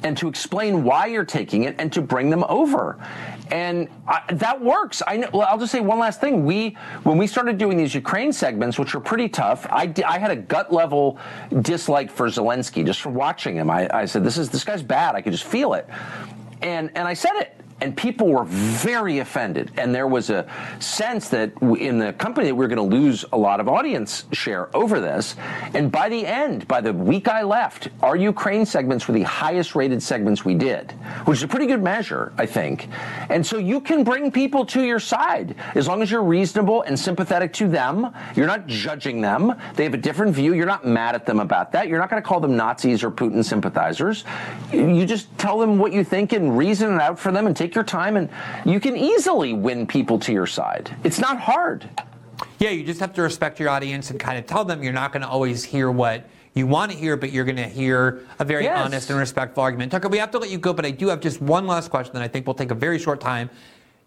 and 0.04 0.16
to 0.18 0.28
explain 0.28 0.84
why 0.84 1.08
you're 1.08 1.26
taking 1.26 1.64
it 1.64 1.76
and 1.80 1.92
to 1.94 2.02
bring 2.02 2.30
them 2.30 2.44
over. 2.48 2.98
And 3.52 3.88
I, 4.08 4.22
that 4.34 4.62
works. 4.62 5.02
I 5.08 5.18
know, 5.18 5.30
well, 5.34 5.48
I'll 5.50 5.58
just 5.58 5.72
say 5.72 5.80
one 5.80 6.00
last 6.00 6.22
thing. 6.22 6.46
We, 6.46 6.78
when 7.04 7.18
we 7.18 7.28
started 7.28 7.58
doing 7.58 7.78
these 7.78 7.96
Ukraine 7.96 8.32
segments, 8.32 8.78
which 8.78 8.94
were 8.94 9.00
pretty 9.00 9.30
tough, 9.30 9.66
I, 9.70 9.94
I 10.06 10.20
had 10.20 10.32
a 10.32 10.36
gut 10.36 10.72
level 10.72 11.18
dislike 11.62 12.12
for 12.12 12.28
Zelensky 12.28 12.86
just 12.86 13.02
from 13.02 13.14
watching 13.14 13.56
him. 13.56 13.70
I, 13.70 13.90
I 13.96 14.06
said, 14.06 14.24
this 14.24 14.38
is, 14.38 14.50
this 14.50 14.64
guy's 14.64 14.84
bad. 14.84 15.16
I 15.16 15.22
could 15.22 15.32
just 15.32 15.46
feel 15.46 15.74
it. 15.74 15.88
And, 16.62 16.92
and 16.96 17.08
I 17.08 17.14
said 17.14 17.36
it 17.36 17.57
and 17.80 17.96
people 17.96 18.28
were 18.28 18.46
very 18.46 19.20
offended. 19.20 19.72
And 19.78 19.94
there 19.94 20.08
was 20.08 20.30
a 20.30 20.50
sense 20.80 21.30
that 21.30 21.52
in 21.62 22.00
the 22.00 22.14
company 22.14 22.48
that 22.48 22.56
we 22.56 22.66
were 22.66 22.68
going 22.68 22.90
to 22.90 22.96
lose 22.96 23.24
a 23.32 23.38
lot 23.38 23.60
of 23.60 23.68
audience 23.68 24.26
share 24.32 24.76
over 24.76 25.00
this. 25.00 25.36
And 25.74 25.92
by 25.92 26.10
the 26.10 26.26
end, 26.26 26.68
by 26.68 26.82
the 26.82 26.94
week 26.94 27.28
I 27.28 27.44
left, 27.44 27.90
our 28.02 28.16
Ukraine 28.16 28.66
segments 28.66 29.08
were 29.08 29.14
the 29.14 29.24
highest 29.24 29.76
rated 29.76 30.02
segments 30.02 30.44
we 30.44 30.56
did, 30.56 30.92
which 31.26 31.38
is 31.38 31.44
a 31.44 31.48
pretty 31.48 31.68
good 31.68 31.84
measure, 31.84 32.34
I 32.38 32.46
think. 32.46 32.88
And 33.30 33.46
so 33.46 33.58
you 33.58 33.80
can 33.80 34.04
bring 34.04 34.32
people 34.32 34.66
to 34.68 34.84
your 34.84 35.00
side 35.00 35.56
as 35.76 35.88
long 35.88 36.02
as 36.02 36.10
you're 36.10 36.24
reasonable 36.24 36.82
and 36.84 36.98
sympathetic 36.98 37.54
to 37.54 37.68
them. 37.68 38.14
You're 38.36 38.48
not 38.48 38.66
judging 38.68 39.22
them. 39.22 39.54
They 39.76 39.84
have 39.84 39.94
a 39.94 39.98
different 39.98 40.34
view. 40.34 40.54
You're 40.54 40.66
not 40.66 40.86
mad 40.86 41.14
at 41.14 41.26
them 41.26 41.40
about 41.40 41.72
that. 41.74 41.88
You're 41.88 42.00
not 42.00 42.10
going 42.10 42.22
to 42.22 42.28
call 42.28 42.40
them 42.40 42.58
Nazis 42.58 43.04
or 43.04 43.12
Putin 43.12 43.44
sympathizers. 43.44 44.26
You 44.72 45.06
just 45.06 45.36
tell 45.38 45.60
them 45.60 45.78
what 45.78 45.94
you 45.94 46.04
think 46.04 46.34
and 46.34 46.58
reason 46.58 46.94
it 46.94 47.02
out 47.02 47.20
for 47.20 47.32
them 47.32 47.46
and 47.46 47.56
take 47.56 47.67
take 47.68 47.76
your 47.76 47.84
time, 47.84 48.16
and 48.18 48.30
you 48.66 48.80
can 48.80 48.96
easily 48.96 49.54
win 49.54 49.86
people 49.86 50.18
to 50.20 50.32
your 50.32 50.48
side. 50.48 50.96
It's 51.04 51.20
not 51.20 51.40
hard. 51.40 51.90
Yeah, 52.60 52.70
you 52.70 52.84
just 52.84 53.00
have 53.00 53.14
to 53.14 53.22
respect 53.22 53.60
your 53.60 53.70
audience 53.70 54.10
and 54.10 54.20
kind 54.20 54.38
of 54.38 54.46
tell 54.46 54.64
them 54.64 54.84
you're 54.84 54.94
not 54.94 55.12
going 55.12 55.22
to 55.22 55.28
always 55.28 55.64
hear 55.64 55.92
what 55.92 56.30
you 56.54 56.66
want 56.66 56.92
to 56.92 56.98
hear, 56.98 57.18
but 57.18 57.32
you're 57.32 57.46
going 57.46 57.58
to 57.58 57.68
hear 57.68 58.26
a 58.40 58.46
very 58.46 58.64
yes. 58.64 58.86
honest 58.86 59.10
and 59.10 59.20
respectful 59.20 59.64
argument. 59.64 59.92
Tucker, 59.92 60.08
we 60.08 60.18
have 60.18 60.32
to 60.32 60.40
let 60.40 60.50
you 60.50 60.58
go, 60.58 60.74
but 60.74 60.86
I 60.86 60.92
do 60.92 61.08
have 61.10 61.20
just 61.20 61.42
one 61.42 61.68
last 61.68 61.90
question 61.90 62.14
that 62.14 62.24
I 62.24 62.28
think 62.28 62.48
will 62.48 62.54
take 62.54 62.72
a 62.72 62.76
very 62.76 63.00
short 63.00 63.20
time. 63.20 63.50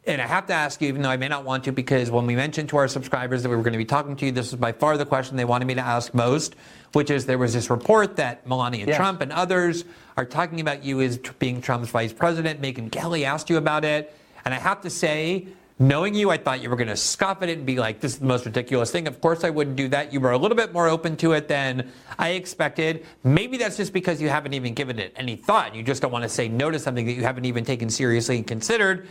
And 0.06 0.20
I 0.20 0.26
have 0.26 0.46
to 0.46 0.54
ask 0.54 0.80
you, 0.80 0.88
even 0.88 1.02
though 1.02 1.10
I 1.10 1.18
may 1.18 1.28
not 1.28 1.44
want 1.44 1.64
to, 1.64 1.72
because 1.72 2.10
when 2.10 2.26
we 2.26 2.34
mentioned 2.34 2.70
to 2.70 2.78
our 2.78 2.88
subscribers 2.88 3.42
that 3.42 3.50
we 3.50 3.56
were 3.56 3.62
going 3.62 3.74
to 3.74 3.78
be 3.78 3.84
talking 3.84 4.16
to 4.16 4.26
you, 4.26 4.32
this 4.32 4.50
was 4.50 4.58
by 4.58 4.72
far 4.72 4.96
the 4.96 5.04
question 5.04 5.36
they 5.36 5.44
wanted 5.44 5.66
me 5.66 5.74
to 5.74 5.82
ask 5.82 6.14
most, 6.14 6.56
which 6.92 7.10
is 7.10 7.26
there 7.26 7.38
was 7.38 7.52
this 7.52 7.70
report 7.70 8.16
that 8.16 8.46
Melania 8.46 8.86
yes. 8.86 8.96
Trump 8.96 9.20
and 9.20 9.32
others 9.32 9.84
are 10.16 10.24
talking 10.24 10.60
about 10.60 10.84
you 10.84 11.00
as 11.00 11.18
being 11.38 11.60
Trump's 11.60 11.90
vice 11.90 12.12
president. 12.12 12.60
Megyn 12.60 12.90
Kelly 12.90 13.24
asked 13.24 13.48
you 13.48 13.56
about 13.56 13.84
it. 13.84 14.14
And 14.44 14.54
I 14.54 14.58
have 14.58 14.80
to 14.82 14.90
say, 14.90 15.48
knowing 15.78 16.14
you, 16.14 16.30
I 16.30 16.36
thought 16.36 16.62
you 16.62 16.70
were 16.70 16.76
going 16.76 16.88
to 16.88 16.96
scoff 16.96 17.42
at 17.42 17.48
it 17.48 17.58
and 17.58 17.66
be 17.66 17.76
like, 17.78 18.00
this 18.00 18.14
is 18.14 18.18
the 18.18 18.26
most 18.26 18.44
ridiculous 18.44 18.90
thing. 18.90 19.06
Of 19.06 19.20
course, 19.20 19.44
I 19.44 19.50
wouldn't 19.50 19.76
do 19.76 19.88
that. 19.88 20.12
You 20.12 20.20
were 20.20 20.32
a 20.32 20.38
little 20.38 20.56
bit 20.56 20.72
more 20.72 20.88
open 20.88 21.16
to 21.18 21.32
it 21.32 21.46
than 21.46 21.90
I 22.18 22.30
expected. 22.30 23.06
Maybe 23.22 23.56
that's 23.56 23.76
just 23.76 23.92
because 23.92 24.20
you 24.20 24.28
haven't 24.28 24.54
even 24.54 24.74
given 24.74 24.98
it 24.98 25.12
any 25.16 25.36
thought. 25.36 25.74
You 25.74 25.82
just 25.82 26.02
don't 26.02 26.12
want 26.12 26.24
to 26.24 26.28
say 26.28 26.48
no 26.48 26.70
to 26.70 26.78
something 26.78 27.06
that 27.06 27.12
you 27.12 27.22
haven't 27.22 27.44
even 27.44 27.64
taken 27.64 27.90
seriously 27.90 28.38
and 28.38 28.46
considered. 28.46 29.08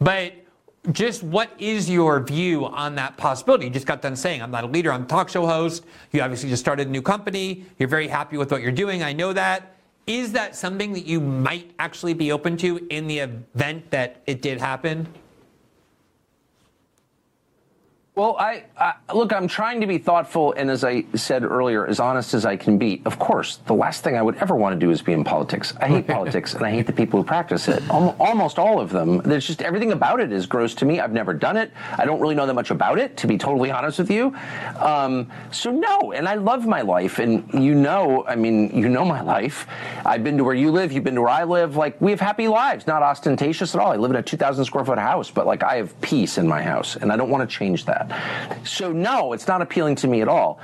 But 0.00 0.34
just 0.90 1.22
what 1.22 1.50
is 1.58 1.88
your 1.88 2.20
view 2.20 2.66
on 2.66 2.96
that 2.96 3.16
possibility? 3.16 3.66
You 3.66 3.70
just 3.70 3.86
got 3.86 4.02
done 4.02 4.16
saying, 4.16 4.42
I'm 4.42 4.50
not 4.50 4.64
a 4.64 4.66
leader, 4.66 4.92
I'm 4.92 5.04
a 5.04 5.06
talk 5.06 5.28
show 5.28 5.46
host. 5.46 5.84
You 6.10 6.20
obviously 6.22 6.48
just 6.48 6.62
started 6.62 6.88
a 6.88 6.90
new 6.90 7.02
company. 7.02 7.64
You're 7.78 7.88
very 7.88 8.08
happy 8.08 8.36
with 8.36 8.50
what 8.50 8.62
you're 8.62 8.72
doing. 8.72 9.02
I 9.02 9.12
know 9.12 9.32
that. 9.32 9.76
Is 10.08 10.32
that 10.32 10.56
something 10.56 10.92
that 10.94 11.06
you 11.06 11.20
might 11.20 11.70
actually 11.78 12.14
be 12.14 12.32
open 12.32 12.56
to 12.58 12.84
in 12.90 13.06
the 13.06 13.20
event 13.20 13.88
that 13.90 14.22
it 14.26 14.42
did 14.42 14.58
happen? 14.58 15.06
Well, 18.14 18.36
I, 18.38 18.64
I, 18.76 18.92
look. 19.14 19.32
I'm 19.32 19.48
trying 19.48 19.80
to 19.80 19.86
be 19.86 19.96
thoughtful, 19.96 20.52
and 20.52 20.70
as 20.70 20.84
I 20.84 21.06
said 21.14 21.44
earlier, 21.44 21.86
as 21.86 21.98
honest 21.98 22.34
as 22.34 22.44
I 22.44 22.58
can 22.58 22.76
be. 22.76 23.00
Of 23.06 23.18
course, 23.18 23.56
the 23.64 23.72
last 23.72 24.04
thing 24.04 24.18
I 24.18 24.22
would 24.22 24.36
ever 24.36 24.54
want 24.54 24.78
to 24.78 24.78
do 24.78 24.90
is 24.90 25.00
be 25.00 25.14
in 25.14 25.24
politics. 25.24 25.72
I 25.80 25.88
hate 25.88 26.06
politics, 26.06 26.52
and 26.52 26.62
I 26.62 26.72
hate 26.72 26.86
the 26.86 26.92
people 26.92 27.18
who 27.18 27.24
practice 27.24 27.68
it. 27.68 27.82
Almost 27.88 28.58
all 28.58 28.80
of 28.80 28.90
them. 28.90 29.22
There's 29.22 29.46
just 29.46 29.62
everything 29.62 29.92
about 29.92 30.20
it 30.20 30.30
is 30.30 30.44
gross 30.44 30.74
to 30.74 30.84
me. 30.84 31.00
I've 31.00 31.14
never 31.14 31.32
done 31.32 31.56
it. 31.56 31.70
I 31.96 32.04
don't 32.04 32.20
really 32.20 32.34
know 32.34 32.44
that 32.44 32.52
much 32.52 32.70
about 32.70 32.98
it, 32.98 33.16
to 33.16 33.26
be 33.26 33.38
totally 33.38 33.70
honest 33.70 33.98
with 33.98 34.10
you. 34.10 34.36
Um, 34.76 35.32
so 35.50 35.70
no, 35.70 36.12
and 36.12 36.28
I 36.28 36.34
love 36.34 36.66
my 36.66 36.82
life, 36.82 37.18
and 37.18 37.48
you 37.64 37.74
know, 37.74 38.26
I 38.26 38.36
mean, 38.36 38.78
you 38.78 38.90
know 38.90 39.06
my 39.06 39.22
life. 39.22 39.66
I've 40.04 40.22
been 40.22 40.36
to 40.36 40.44
where 40.44 40.54
you 40.54 40.70
live. 40.70 40.92
You've 40.92 41.04
been 41.04 41.14
to 41.14 41.22
where 41.22 41.30
I 41.30 41.44
live. 41.44 41.76
Like 41.76 41.98
we 41.98 42.10
have 42.10 42.20
happy 42.20 42.46
lives, 42.46 42.86
not 42.86 43.02
ostentatious 43.02 43.74
at 43.74 43.80
all. 43.80 43.90
I 43.90 43.96
live 43.96 44.10
in 44.10 44.18
a 44.18 44.22
2,000 44.22 44.66
square 44.66 44.84
foot 44.84 44.98
house, 44.98 45.30
but 45.30 45.46
like 45.46 45.62
I 45.62 45.76
have 45.76 45.98
peace 46.02 46.36
in 46.36 46.46
my 46.46 46.62
house, 46.62 46.96
and 46.96 47.10
I 47.10 47.16
don't 47.16 47.30
want 47.30 47.48
to 47.48 47.56
change 47.56 47.86
that 47.86 48.01
that. 48.08 48.66
So, 48.66 48.92
no, 48.92 49.32
it's 49.32 49.46
not 49.48 49.62
appealing 49.62 49.96
to 49.96 50.08
me 50.08 50.22
at 50.22 50.28
all. 50.28 50.60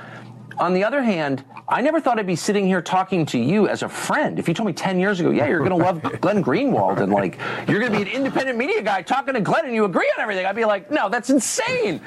On 0.57 0.73
the 0.73 0.83
other 0.83 1.01
hand, 1.01 1.45
I 1.69 1.81
never 1.81 2.01
thought 2.01 2.19
I'd 2.19 2.27
be 2.27 2.35
sitting 2.35 2.65
here 2.67 2.81
talking 2.81 3.25
to 3.27 3.37
you 3.37 3.69
as 3.69 3.81
a 3.81 3.87
friend. 3.87 4.39
If 4.39 4.47
you 4.47 4.53
told 4.53 4.67
me 4.67 4.73
10 4.73 4.99
years 4.99 5.19
ago, 5.19 5.29
yeah, 5.29 5.47
you're 5.47 5.59
going 5.59 5.69
to 5.69 5.77
love 5.77 6.01
Glenn 6.19 6.43
Greenwald 6.43 6.99
and 6.99 7.13
like 7.13 7.37
you're 7.67 7.79
going 7.79 7.93
to 7.93 7.97
be 7.97 8.09
an 8.09 8.13
independent 8.13 8.57
media 8.57 8.81
guy 8.81 9.01
talking 9.01 9.35
to 9.35 9.41
Glenn 9.41 9.65
and 9.65 9.73
you 9.73 9.85
agree 9.85 10.11
on 10.17 10.21
everything, 10.21 10.45
I'd 10.45 10.55
be 10.55 10.65
like, 10.65 10.91
no, 10.91 11.07
that's 11.07 11.29
insane. 11.29 12.01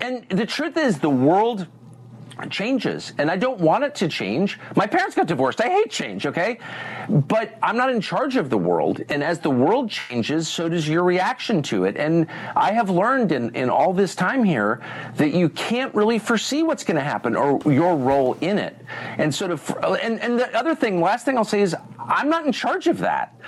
And 0.00 0.28
the 0.30 0.46
truth 0.46 0.76
is, 0.76 0.98
the 0.98 1.10
world 1.10 1.68
changes 2.50 3.12
and 3.18 3.30
I 3.30 3.36
don't 3.36 3.60
want 3.60 3.84
it 3.84 3.94
to 3.96 4.08
change. 4.08 4.58
My 4.76 4.86
parents 4.86 5.14
got 5.14 5.26
divorced. 5.26 5.60
I 5.60 5.68
hate 5.68 5.90
change, 5.90 6.26
okay? 6.26 6.58
But 7.08 7.58
I'm 7.62 7.76
not 7.76 7.90
in 7.90 8.00
charge 8.00 8.36
of 8.36 8.50
the 8.50 8.58
world. 8.58 9.02
And 9.08 9.22
as 9.22 9.38
the 9.38 9.50
world 9.50 9.90
changes, 9.90 10.48
so 10.48 10.68
does 10.68 10.88
your 10.88 11.04
reaction 11.04 11.62
to 11.64 11.84
it. 11.84 11.96
And 11.96 12.26
I 12.56 12.72
have 12.72 12.90
learned 12.90 13.32
in, 13.32 13.54
in 13.54 13.70
all 13.70 13.92
this 13.92 14.14
time 14.14 14.44
here 14.44 14.82
that 15.16 15.32
you 15.34 15.48
can't 15.50 15.94
really 15.94 16.18
foresee 16.18 16.62
what's 16.62 16.84
going 16.84 16.96
to 16.96 17.04
happen 17.04 17.36
or 17.36 17.60
your 17.70 17.96
role 17.96 18.36
in 18.40 18.58
it. 18.58 18.76
And 19.18 19.34
sort 19.34 19.50
of, 19.50 19.76
and, 20.02 20.20
and 20.20 20.38
the 20.38 20.56
other 20.56 20.74
thing, 20.74 21.00
last 21.00 21.24
thing 21.24 21.36
I'll 21.36 21.44
say 21.44 21.62
is 21.62 21.76
I'm 21.98 22.28
not 22.28 22.46
in 22.46 22.52
charge 22.52 22.86
of 22.86 22.98
that. 22.98 23.38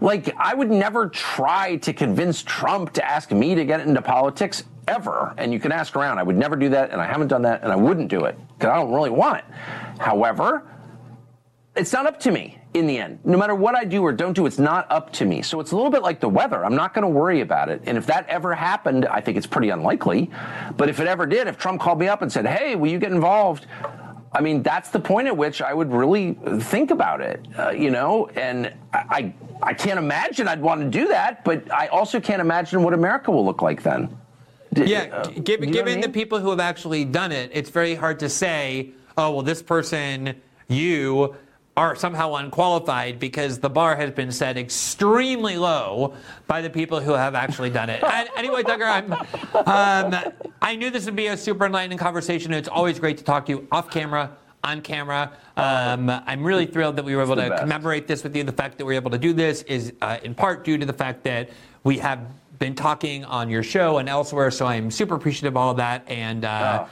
Like, 0.00 0.34
I 0.36 0.54
would 0.54 0.70
never 0.70 1.08
try 1.08 1.76
to 1.76 1.92
convince 1.92 2.42
Trump 2.42 2.92
to 2.94 3.04
ask 3.04 3.30
me 3.30 3.54
to 3.54 3.64
get 3.64 3.80
into 3.80 4.02
politics 4.02 4.64
ever. 4.88 5.34
And 5.36 5.52
you 5.52 5.60
can 5.60 5.72
ask 5.72 5.96
around. 5.96 6.18
I 6.18 6.22
would 6.22 6.36
never 6.36 6.56
do 6.56 6.68
that, 6.70 6.90
and 6.90 7.00
I 7.00 7.06
haven't 7.06 7.28
done 7.28 7.42
that, 7.42 7.62
and 7.62 7.72
I 7.72 7.76
wouldn't 7.76 8.08
do 8.08 8.24
it 8.24 8.38
because 8.58 8.70
I 8.70 8.76
don't 8.76 8.92
really 8.92 9.10
want 9.10 9.38
it. 9.38 9.44
However, 9.98 10.66
it's 11.76 11.92
not 11.92 12.06
up 12.06 12.20
to 12.20 12.30
me 12.30 12.58
in 12.74 12.86
the 12.86 12.98
end. 12.98 13.18
No 13.24 13.36
matter 13.36 13.54
what 13.54 13.74
I 13.74 13.84
do 13.84 14.02
or 14.02 14.12
don't 14.12 14.32
do, 14.32 14.46
it's 14.46 14.58
not 14.58 14.90
up 14.90 15.12
to 15.14 15.24
me. 15.24 15.42
So 15.42 15.60
it's 15.60 15.72
a 15.72 15.76
little 15.76 15.90
bit 15.90 16.02
like 16.02 16.20
the 16.20 16.28
weather. 16.28 16.64
I'm 16.64 16.74
not 16.74 16.94
going 16.94 17.02
to 17.02 17.08
worry 17.08 17.40
about 17.40 17.68
it. 17.68 17.82
And 17.86 17.98
if 17.98 18.06
that 18.06 18.28
ever 18.28 18.54
happened, 18.54 19.06
I 19.06 19.20
think 19.20 19.36
it's 19.36 19.46
pretty 19.46 19.70
unlikely. 19.70 20.30
But 20.76 20.88
if 20.88 21.00
it 21.00 21.06
ever 21.06 21.26
did, 21.26 21.48
if 21.48 21.56
Trump 21.58 21.80
called 21.80 21.98
me 21.98 22.08
up 22.08 22.22
and 22.22 22.32
said, 22.32 22.46
hey, 22.46 22.76
will 22.76 22.90
you 22.90 22.98
get 22.98 23.12
involved? 23.12 23.66
I 24.32 24.40
mean, 24.40 24.62
that's 24.64 24.90
the 24.90 24.98
point 24.98 25.28
at 25.28 25.36
which 25.36 25.62
I 25.62 25.72
would 25.72 25.92
really 25.92 26.36
think 26.60 26.90
about 26.90 27.20
it, 27.20 27.46
uh, 27.56 27.70
you 27.70 27.90
know? 27.90 28.26
And 28.34 28.74
I, 28.92 29.32
I 29.62 29.74
can't 29.74 29.98
imagine 29.98 30.48
I'd 30.48 30.60
want 30.60 30.80
to 30.80 30.90
do 30.90 31.08
that, 31.08 31.44
but 31.44 31.72
I 31.72 31.86
also 31.88 32.20
can't 32.20 32.40
imagine 32.40 32.82
what 32.82 32.94
America 32.94 33.30
will 33.30 33.44
look 33.44 33.62
like 33.62 33.84
then. 33.84 34.16
Yeah, 34.76 35.02
uh, 35.12 35.28
given, 35.28 35.70
given 35.70 35.92
I 35.92 35.96
mean? 35.96 36.00
the 36.00 36.08
people 36.08 36.38
who 36.38 36.50
have 36.50 36.60
actually 36.60 37.04
done 37.04 37.32
it, 37.32 37.50
it's 37.52 37.70
very 37.70 37.94
hard 37.94 38.18
to 38.20 38.28
say, 38.28 38.90
oh, 39.16 39.30
well, 39.30 39.42
this 39.42 39.62
person, 39.62 40.34
you, 40.68 41.36
are 41.76 41.96
somehow 41.96 42.34
unqualified 42.34 43.18
because 43.18 43.58
the 43.58 43.68
bar 43.68 43.96
has 43.96 44.10
been 44.12 44.30
set 44.30 44.56
extremely 44.56 45.56
low 45.58 46.14
by 46.46 46.62
the 46.62 46.70
people 46.70 47.00
who 47.00 47.12
have 47.12 47.34
actually 47.34 47.70
done 47.70 47.90
it. 47.90 48.02
and 48.04 48.28
anyway, 48.36 48.62
Tucker, 48.62 48.84
I'm, 48.84 49.12
um, 49.12 50.32
I 50.62 50.76
knew 50.76 50.90
this 50.90 51.04
would 51.06 51.16
be 51.16 51.26
a 51.26 51.36
super 51.36 51.66
enlightening 51.66 51.98
conversation. 51.98 52.52
It's 52.52 52.68
always 52.68 52.98
great 52.98 53.18
to 53.18 53.24
talk 53.24 53.46
to 53.46 53.52
you 53.52 53.68
off 53.72 53.90
camera, 53.90 54.36
on 54.62 54.82
camera. 54.82 55.32
Um, 55.56 56.10
I'm 56.10 56.44
really 56.44 56.66
thrilled 56.66 56.96
that 56.96 57.04
we 57.04 57.16
were 57.16 57.22
able 57.22 57.36
to 57.36 57.48
best. 57.48 57.62
commemorate 57.62 58.06
this 58.06 58.22
with 58.22 58.36
you. 58.36 58.44
The 58.44 58.52
fact 58.52 58.78
that 58.78 58.84
we 58.84 58.94
are 58.94 58.96
able 58.96 59.10
to 59.10 59.18
do 59.18 59.32
this 59.32 59.62
is 59.62 59.92
uh, 60.00 60.18
in 60.22 60.34
part 60.34 60.64
due 60.64 60.78
to 60.78 60.86
the 60.86 60.92
fact 60.92 61.24
that 61.24 61.50
we 61.82 61.98
have 61.98 62.20
been 62.58 62.74
talking 62.74 63.24
on 63.24 63.50
your 63.50 63.62
show 63.62 63.98
and 63.98 64.08
elsewhere. 64.08 64.50
So 64.50 64.66
I'm 64.66 64.90
super 64.90 65.14
appreciative 65.14 65.52
of 65.52 65.56
all 65.56 65.74
that. 65.74 66.04
And 66.08 66.44
uh. 66.44 66.86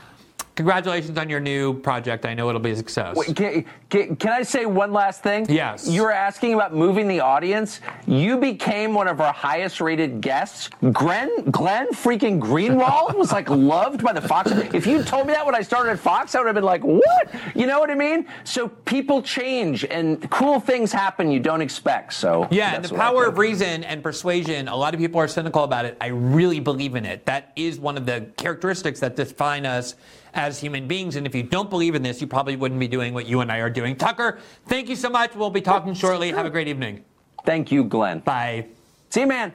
Congratulations 0.54 1.16
on 1.16 1.30
your 1.30 1.40
new 1.40 1.72
project. 1.80 2.26
I 2.26 2.34
know 2.34 2.50
it'll 2.50 2.60
be 2.60 2.72
a 2.72 2.76
success. 2.76 3.16
Wait, 3.16 3.34
can, 3.34 3.64
can, 3.88 4.16
can, 4.16 4.32
I 4.32 4.42
say 4.42 4.66
one 4.66 4.92
last 4.92 5.22
thing? 5.22 5.46
Yes. 5.48 5.88
You 5.88 6.02
were 6.02 6.12
asking 6.12 6.52
about 6.52 6.74
moving 6.74 7.08
the 7.08 7.20
audience. 7.20 7.80
You 8.06 8.36
became 8.36 8.92
one 8.92 9.08
of 9.08 9.22
our 9.22 9.32
highest 9.32 9.80
rated 9.80 10.20
guests. 10.20 10.68
Glenn, 10.92 11.50
Glenn 11.50 11.88
freaking 11.88 12.38
Greenwald 12.38 13.16
was 13.16 13.32
like 13.32 13.48
loved 13.50 14.02
by 14.02 14.12
the 14.12 14.20
Fox. 14.20 14.50
If 14.50 14.86
you 14.86 15.02
told 15.02 15.26
me 15.26 15.32
that 15.32 15.46
when 15.46 15.54
I 15.54 15.62
started 15.62 15.92
at 15.92 15.98
Fox, 15.98 16.34
I 16.34 16.40
would 16.40 16.46
have 16.46 16.54
been 16.54 16.64
like, 16.64 16.82
what? 16.82 17.34
You 17.54 17.66
know 17.66 17.80
what 17.80 17.90
I 17.90 17.94
mean? 17.94 18.26
So 18.44 18.68
people 18.68 19.22
change 19.22 19.86
and 19.86 20.28
cool 20.30 20.60
things 20.60 20.92
happen 20.92 21.30
you 21.30 21.40
don't 21.40 21.62
expect. 21.62 22.12
So 22.12 22.46
yeah, 22.50 22.74
and 22.74 22.84
the 22.84 22.94
power 22.94 23.24
of 23.24 23.38
reason 23.38 23.84
and 23.84 24.02
persuasion. 24.02 24.68
A 24.68 24.76
lot 24.76 24.92
of 24.92 25.00
people 25.00 25.18
are 25.18 25.28
cynical 25.28 25.64
about 25.64 25.86
it. 25.86 25.96
I 25.98 26.08
really 26.08 26.60
believe 26.60 26.94
in 26.94 27.06
it. 27.06 27.24
That 27.24 27.52
is 27.56 27.80
one 27.80 27.96
of 27.96 28.04
the 28.04 28.26
characteristics 28.36 29.00
that 29.00 29.16
define 29.16 29.64
us 29.64 29.94
as 30.34 30.60
human 30.60 30.88
beings. 30.88 31.16
And 31.16 31.26
if 31.26 31.34
you 31.34 31.42
don't 31.42 31.70
believe 31.70 31.94
in 31.94 32.02
this, 32.02 32.20
you 32.20 32.26
probably 32.26 32.56
wouldn't 32.56 32.80
be 32.80 32.88
doing 32.88 33.14
what 33.14 33.26
you 33.26 33.40
and 33.40 33.50
I 33.50 33.58
are 33.58 33.70
doing. 33.70 33.96
Tucker, 33.96 34.38
thank 34.66 34.88
you 34.88 34.96
so 34.96 35.10
much. 35.10 35.34
We'll 35.34 35.50
be 35.50 35.60
talking 35.60 35.94
shortly. 35.94 36.30
Have 36.30 36.46
a 36.46 36.50
great 36.50 36.68
evening. 36.68 37.04
Thank 37.44 37.72
you, 37.72 37.84
Glenn. 37.84 38.20
Bye. 38.20 38.68
See 39.10 39.20
you, 39.20 39.26
man. 39.26 39.52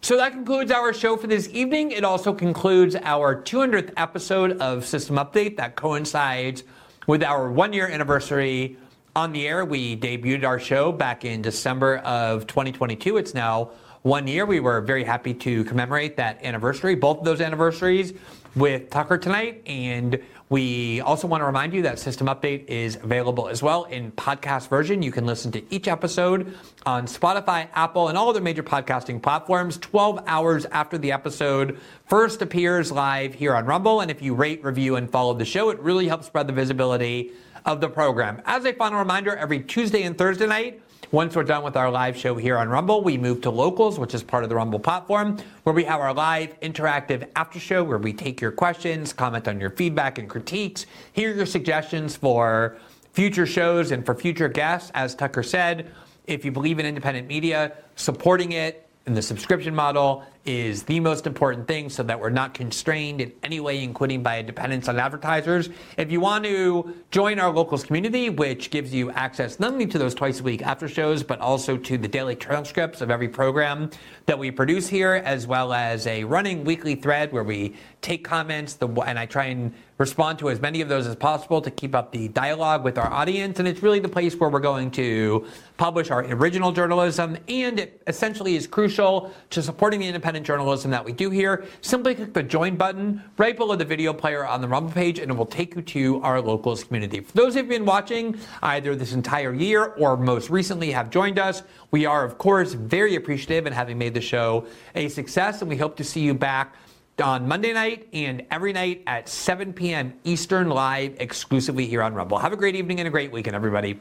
So 0.00 0.18
that 0.18 0.32
concludes 0.32 0.70
our 0.70 0.92
show 0.92 1.16
for 1.16 1.28
this 1.28 1.48
evening. 1.48 1.90
It 1.90 2.04
also 2.04 2.34
concludes 2.34 2.94
our 2.94 3.40
200th 3.40 3.90
episode 3.96 4.58
of 4.58 4.84
System 4.84 5.16
Update 5.16 5.56
that 5.56 5.76
coincides 5.76 6.62
with 7.06 7.22
our 7.22 7.50
one 7.50 7.72
year 7.72 7.88
anniversary 7.88 8.76
on 9.16 9.32
the 9.32 9.48
air. 9.48 9.64
We 9.64 9.96
debuted 9.96 10.44
our 10.44 10.58
show 10.58 10.92
back 10.92 11.24
in 11.24 11.40
December 11.40 11.98
of 11.98 12.46
2022. 12.46 13.16
It's 13.16 13.32
now 13.32 13.70
one 14.04 14.26
year. 14.26 14.44
We 14.44 14.60
were 14.60 14.82
very 14.82 15.02
happy 15.02 15.32
to 15.32 15.64
commemorate 15.64 16.18
that 16.18 16.44
anniversary, 16.44 16.94
both 16.94 17.20
of 17.20 17.24
those 17.24 17.40
anniversaries 17.40 18.12
with 18.54 18.90
Tucker 18.90 19.16
tonight. 19.16 19.62
And 19.66 20.22
we 20.50 21.00
also 21.00 21.26
want 21.26 21.40
to 21.40 21.46
remind 21.46 21.72
you 21.72 21.80
that 21.82 21.98
System 21.98 22.26
Update 22.26 22.66
is 22.66 22.96
available 22.96 23.48
as 23.48 23.62
well 23.62 23.84
in 23.84 24.12
podcast 24.12 24.68
version. 24.68 25.00
You 25.00 25.10
can 25.10 25.24
listen 25.24 25.50
to 25.52 25.74
each 25.74 25.88
episode 25.88 26.54
on 26.84 27.06
Spotify, 27.06 27.68
Apple, 27.72 28.08
and 28.08 28.18
all 28.18 28.28
other 28.28 28.42
major 28.42 28.62
podcasting 28.62 29.22
platforms 29.22 29.78
12 29.78 30.22
hours 30.26 30.66
after 30.66 30.98
the 30.98 31.10
episode 31.10 31.80
first 32.04 32.42
appears 32.42 32.92
live 32.92 33.32
here 33.32 33.54
on 33.54 33.64
Rumble. 33.64 34.02
And 34.02 34.10
if 34.10 34.20
you 34.20 34.34
rate, 34.34 34.62
review, 34.62 34.96
and 34.96 35.10
follow 35.10 35.32
the 35.32 35.46
show, 35.46 35.70
it 35.70 35.80
really 35.80 36.08
helps 36.08 36.26
spread 36.26 36.46
the 36.46 36.52
visibility 36.52 37.32
of 37.64 37.80
the 37.80 37.88
program. 37.88 38.42
As 38.44 38.66
a 38.66 38.74
final 38.74 38.98
reminder, 38.98 39.34
every 39.34 39.60
Tuesday 39.60 40.02
and 40.02 40.18
Thursday 40.18 40.46
night, 40.46 40.82
once 41.10 41.36
we're 41.36 41.44
done 41.44 41.62
with 41.62 41.76
our 41.76 41.90
live 41.90 42.16
show 42.16 42.34
here 42.34 42.56
on 42.56 42.68
Rumble, 42.68 43.02
we 43.02 43.18
move 43.18 43.40
to 43.42 43.50
Locals, 43.50 43.98
which 43.98 44.14
is 44.14 44.22
part 44.22 44.42
of 44.42 44.48
the 44.48 44.56
Rumble 44.56 44.78
platform, 44.78 45.38
where 45.64 45.74
we 45.74 45.84
have 45.84 46.00
our 46.00 46.14
live 46.14 46.58
interactive 46.60 47.28
after 47.36 47.58
show 47.58 47.82
where 47.84 47.98
we 47.98 48.12
take 48.12 48.40
your 48.40 48.52
questions, 48.52 49.12
comment 49.12 49.48
on 49.48 49.60
your 49.60 49.70
feedback 49.70 50.18
and 50.18 50.28
critiques, 50.28 50.86
hear 51.12 51.34
your 51.34 51.46
suggestions 51.46 52.16
for 52.16 52.76
future 53.12 53.46
shows 53.46 53.90
and 53.90 54.04
for 54.04 54.14
future 54.14 54.48
guests. 54.48 54.90
As 54.94 55.14
Tucker 55.14 55.42
said, 55.42 55.90
if 56.26 56.44
you 56.44 56.52
believe 56.52 56.78
in 56.78 56.86
independent 56.86 57.28
media, 57.28 57.72
supporting 57.96 58.52
it 58.52 58.88
in 59.06 59.14
the 59.14 59.22
subscription 59.22 59.74
model 59.74 60.24
is 60.44 60.82
the 60.82 61.00
most 61.00 61.26
important 61.26 61.66
thing 61.66 61.88
so 61.88 62.02
that 62.02 62.20
we're 62.20 62.28
not 62.28 62.52
constrained 62.52 63.20
in 63.20 63.32
any 63.42 63.60
way, 63.60 63.82
including 63.82 64.22
by 64.22 64.36
a 64.36 64.42
dependence 64.42 64.88
on 64.88 64.98
advertisers. 64.98 65.70
If 65.96 66.12
you 66.12 66.20
want 66.20 66.44
to 66.44 66.94
join 67.10 67.38
our 67.38 67.50
locals 67.50 67.84
community, 67.84 68.28
which 68.28 68.70
gives 68.70 68.92
you 68.92 69.10
access 69.12 69.58
not 69.58 69.72
only 69.72 69.86
to 69.86 69.98
those 69.98 70.14
twice 70.14 70.40
a 70.40 70.42
week 70.42 70.62
after 70.62 70.88
shows, 70.88 71.22
but 71.22 71.40
also 71.40 71.76
to 71.76 71.96
the 71.96 72.08
daily 72.08 72.36
transcripts 72.36 73.00
of 73.00 73.10
every 73.10 73.28
program 73.28 73.90
that 74.26 74.38
we 74.38 74.50
produce 74.50 74.88
here, 74.88 75.14
as 75.24 75.46
well 75.46 75.72
as 75.72 76.06
a 76.06 76.24
running 76.24 76.64
weekly 76.64 76.94
thread 76.94 77.32
where 77.32 77.44
we 77.44 77.74
take 78.02 78.24
comments 78.24 78.76
and 78.80 79.18
I 79.18 79.26
try 79.26 79.46
and 79.46 79.72
respond 79.98 80.40
to 80.40 80.50
as 80.50 80.60
many 80.60 80.80
of 80.80 80.88
those 80.88 81.06
as 81.06 81.14
possible 81.14 81.60
to 81.62 81.70
keep 81.70 81.94
up 81.94 82.10
the 82.10 82.28
dialogue 82.28 82.82
with 82.82 82.98
our 82.98 83.10
audience. 83.12 83.60
And 83.60 83.68
it's 83.68 83.82
really 83.82 84.00
the 84.00 84.08
place 84.08 84.34
where 84.34 84.50
we're 84.50 84.58
going 84.58 84.90
to 84.92 85.46
publish 85.76 86.10
our 86.10 86.24
original 86.24 86.72
journalism. 86.72 87.38
And 87.48 87.78
it 87.78 88.02
essentially 88.06 88.56
is 88.56 88.66
crucial 88.66 89.32
to 89.50 89.62
supporting 89.62 90.00
the 90.00 90.06
independent 90.06 90.33
journalism 90.40 90.90
that 90.90 91.04
we 91.04 91.12
do 91.12 91.30
here, 91.30 91.64
simply 91.80 92.14
click 92.14 92.32
the 92.32 92.42
join 92.42 92.76
button 92.76 93.22
right 93.38 93.56
below 93.56 93.76
the 93.76 93.84
video 93.84 94.12
player 94.12 94.46
on 94.46 94.60
the 94.60 94.68
Rumble 94.68 94.92
page 94.92 95.18
and 95.18 95.30
it 95.30 95.34
will 95.34 95.46
take 95.46 95.74
you 95.74 95.82
to 95.82 96.22
our 96.22 96.40
locals 96.40 96.84
community. 96.84 97.20
For 97.20 97.32
those 97.32 97.54
who've 97.54 97.68
been 97.68 97.84
watching 97.84 98.38
either 98.62 98.94
this 98.94 99.12
entire 99.12 99.52
year 99.52 99.94
or 99.96 100.16
most 100.16 100.50
recently 100.50 100.90
have 100.92 101.10
joined 101.10 101.38
us, 101.38 101.62
we 101.90 102.06
are 102.06 102.24
of 102.24 102.38
course 102.38 102.72
very 102.72 103.16
appreciative 103.16 103.66
in 103.66 103.72
having 103.72 103.98
made 103.98 104.14
the 104.14 104.20
show 104.20 104.66
a 104.94 105.08
success 105.08 105.60
and 105.60 105.68
we 105.68 105.76
hope 105.76 105.96
to 105.96 106.04
see 106.04 106.20
you 106.20 106.34
back 106.34 106.74
on 107.22 107.46
Monday 107.46 107.72
night 107.72 108.08
and 108.12 108.44
every 108.50 108.72
night 108.72 109.02
at 109.06 109.28
7 109.28 109.72
p.m. 109.72 110.14
Eastern 110.24 110.68
live 110.68 111.14
exclusively 111.20 111.86
here 111.86 112.02
on 112.02 112.14
Rumble. 112.14 112.38
Have 112.38 112.52
a 112.52 112.56
great 112.56 112.74
evening 112.74 112.98
and 113.00 113.06
a 113.06 113.10
great 113.10 113.30
weekend, 113.30 113.54
everybody. 113.54 114.00